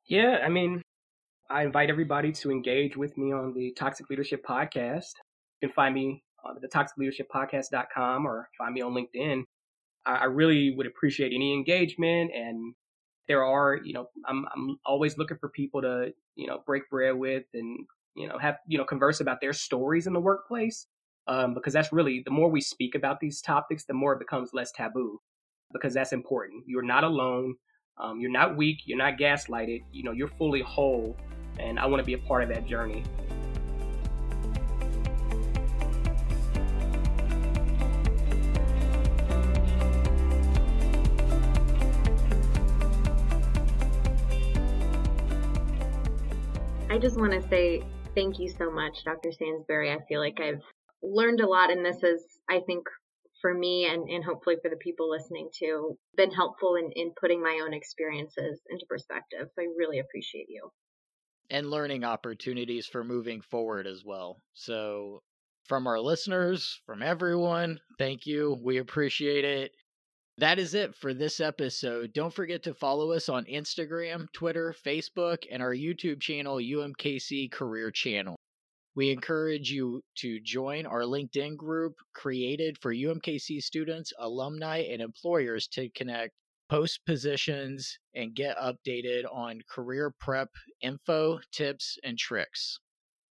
Yeah, 0.07 0.39
I 0.45 0.49
mean, 0.49 0.83
I 1.55 1.63
invite 1.63 1.89
everybody 1.89 2.33
to 2.33 2.51
engage 2.51 2.97
with 2.97 3.17
me 3.17 3.33
on 3.33 3.55
the 3.55 3.71
Toxic 3.79 4.11
Leadership 4.11 4.45
Podcast. 4.45 5.13
You 5.63 5.69
can 5.69 5.71
find 5.73 5.95
me 5.95 6.25
on 6.45 6.57
the 6.61 6.67
toxicleadershippodcast.com 6.67 8.27
or 8.27 8.49
find 8.59 8.75
me 8.75 8.81
on 8.81 8.93
LinkedIn. 8.93 9.45
I 10.05 10.25
really 10.25 10.75
would 10.77 10.89
appreciate 10.89 11.33
any 11.33 11.55
engagement 11.55 12.33
and 12.35 12.75
there 13.29 13.45
are, 13.45 13.79
you 13.85 13.93
know, 13.93 14.09
I'm 14.27 14.45
I'm 14.53 14.81
always 14.85 15.17
looking 15.17 15.37
for 15.39 15.49
people 15.49 15.81
to, 15.83 16.13
you 16.35 16.49
know, 16.49 16.65
break 16.67 16.91
bread 16.91 17.15
with 17.15 17.45
and, 17.55 17.87
you 18.17 18.27
know, 18.27 18.37
have, 18.37 18.57
you 18.67 18.77
know, 18.77 18.85
converse 18.85 19.21
about 19.21 19.41
their 19.41 19.53
stories 19.53 20.09
in 20.09 20.13
the 20.13 20.21
workplace. 20.21 20.89
Um, 21.29 21.55
because 21.55 21.73
that's 21.73 21.93
really 21.93 22.21
the 22.25 22.33
more 22.33 22.51
we 22.51 22.61
speak 22.63 22.97
about 22.97 23.21
these 23.21 23.41
topics, 23.41 23.85
the 23.85 23.95
more 23.95 24.15
it 24.15 24.19
becomes 24.19 24.51
less 24.55 24.73
taboo. 24.73 25.21
Because 25.73 25.95
that's 25.95 26.13
important. 26.13 26.65
You're 26.67 26.83
not 26.83 27.05
alone. 27.05 27.55
Um, 27.97 28.19
you're 28.19 28.33
not 28.33 28.57
weak. 28.57 28.81
You're 28.87 28.99
not 28.99 29.19
gaslighted. 29.19 29.85
You 29.93 30.03
know, 30.03 30.11
you're 30.11 30.27
fully 30.37 30.61
whole. 30.61 31.17
And 31.59 31.79
I 31.79 31.87
want 31.87 32.01
to 32.01 32.05
be 32.05 32.15
a 32.15 32.19
part 32.19 32.43
of 32.43 32.49
that 32.51 32.67
journey. 32.67 33.03
I 46.91 46.99
just 46.99 47.19
want 47.19 47.33
to 47.33 47.43
say 47.49 47.83
thank 48.15 48.39
you 48.39 48.49
so 48.49 48.71
much, 48.71 49.03
Dr. 49.05 49.31
Sansberry. 49.31 49.93
I 49.93 50.05
feel 50.07 50.21
like 50.21 50.39
I've 50.41 50.63
learned 51.03 51.41
a 51.41 51.49
lot, 51.49 51.71
and 51.71 51.85
this 51.85 52.03
is, 52.05 52.23
I 52.49 52.61
think, 52.61 52.87
for 53.41 53.53
me 53.53 53.87
and, 53.87 54.09
and 54.09 54.25
hopefully 54.25 54.57
for 54.63 54.71
the 54.71 54.77
people 54.77 55.11
listening 55.11 55.51
too, 55.53 55.99
been 56.17 56.31
helpful 56.31 56.77
in, 56.77 56.91
in 56.95 57.13
putting 57.21 57.43
my 57.43 57.61
own 57.63 57.75
experiences 57.75 58.61
into 58.71 58.87
perspective. 58.89 59.49
So 59.55 59.63
I 59.63 59.67
really 59.77 59.99
appreciate 59.99 60.47
you. 60.49 60.71
And 61.51 61.71
learning 61.71 62.05
opportunities 62.05 62.87
for 62.87 63.05
moving 63.05 63.41
forward 63.41 63.87
as 63.87 64.05
well. 64.05 64.41
So, 64.55 65.23
from 65.67 65.87
our 65.87 66.01
listeners, 66.01 66.81
from 66.87 67.03
everyone, 67.03 67.81
thank 67.99 68.27
you. 68.27 68.59
We 68.63 68.79
appreciate 68.79 69.45
it. 69.45 69.73
That 70.39 70.59
is 70.59 70.75
it 70.75 70.95
for 70.95 71.15
this 71.15 71.41
episode. 71.41 72.13
Don't 72.13 72.35
forget 72.35 72.63
to 72.65 72.75
follow 72.75 73.13
us 73.13 73.29
on 73.29 73.45
Instagram, 73.45 74.27
Twitter, 74.33 74.75
Facebook, 74.85 75.45
and 75.51 75.63
our 75.63 75.75
YouTube 75.75 76.21
channel, 76.21 76.57
UMKC 76.57 77.53
Career 77.53 77.91
Channel. 77.93 78.37
We 78.97 79.11
encourage 79.11 79.71
you 79.71 80.03
to 80.19 80.41
join 80.41 80.87
our 80.87 81.03
LinkedIn 81.03 81.57
group 81.57 81.95
created 82.15 82.79
for 82.79 82.95
UMKC 82.95 83.63
students, 83.63 84.13
alumni, 84.19 84.79
and 84.79 85.01
employers 85.03 85.67
to 85.69 85.89
connect 85.91 86.33
post 86.69 87.01
positions 87.07 87.99
and 88.15 88.35
get 88.35 88.57
updated 88.59 89.25
on 89.33 89.61
career 89.69 90.13
prep 90.19 90.49
info, 90.81 91.39
tips, 91.53 91.99
and 92.05 92.19
tricks. 92.19 92.79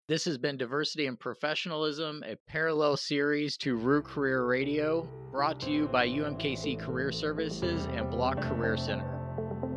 This 0.07 0.25
has 0.25 0.39
been 0.39 0.57
Diversity 0.57 1.05
and 1.05 1.19
Professionalism, 1.19 2.23
a 2.25 2.35
parallel 2.47 2.97
series 2.97 3.57
to 3.57 3.75
Roo 3.75 4.01
Career 4.01 4.45
Radio, 4.45 5.03
brought 5.31 5.59
to 5.61 5.71
you 5.71 5.87
by 5.87 6.07
UMKC 6.07 6.79
Career 6.79 7.11
Services 7.11 7.85
and 7.93 8.09
Bloch 8.09 8.41
Career 8.41 8.75
Center. 8.75 9.19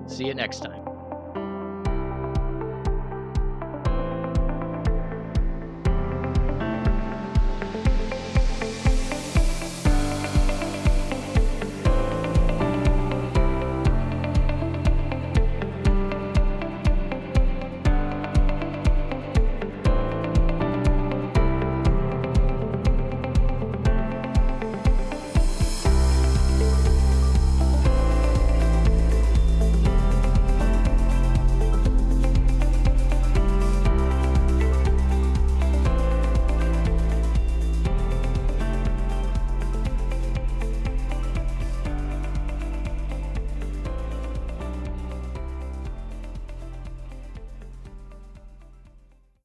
See 0.06 0.26
you 0.26 0.34
next 0.34 0.60
time. 0.60 0.91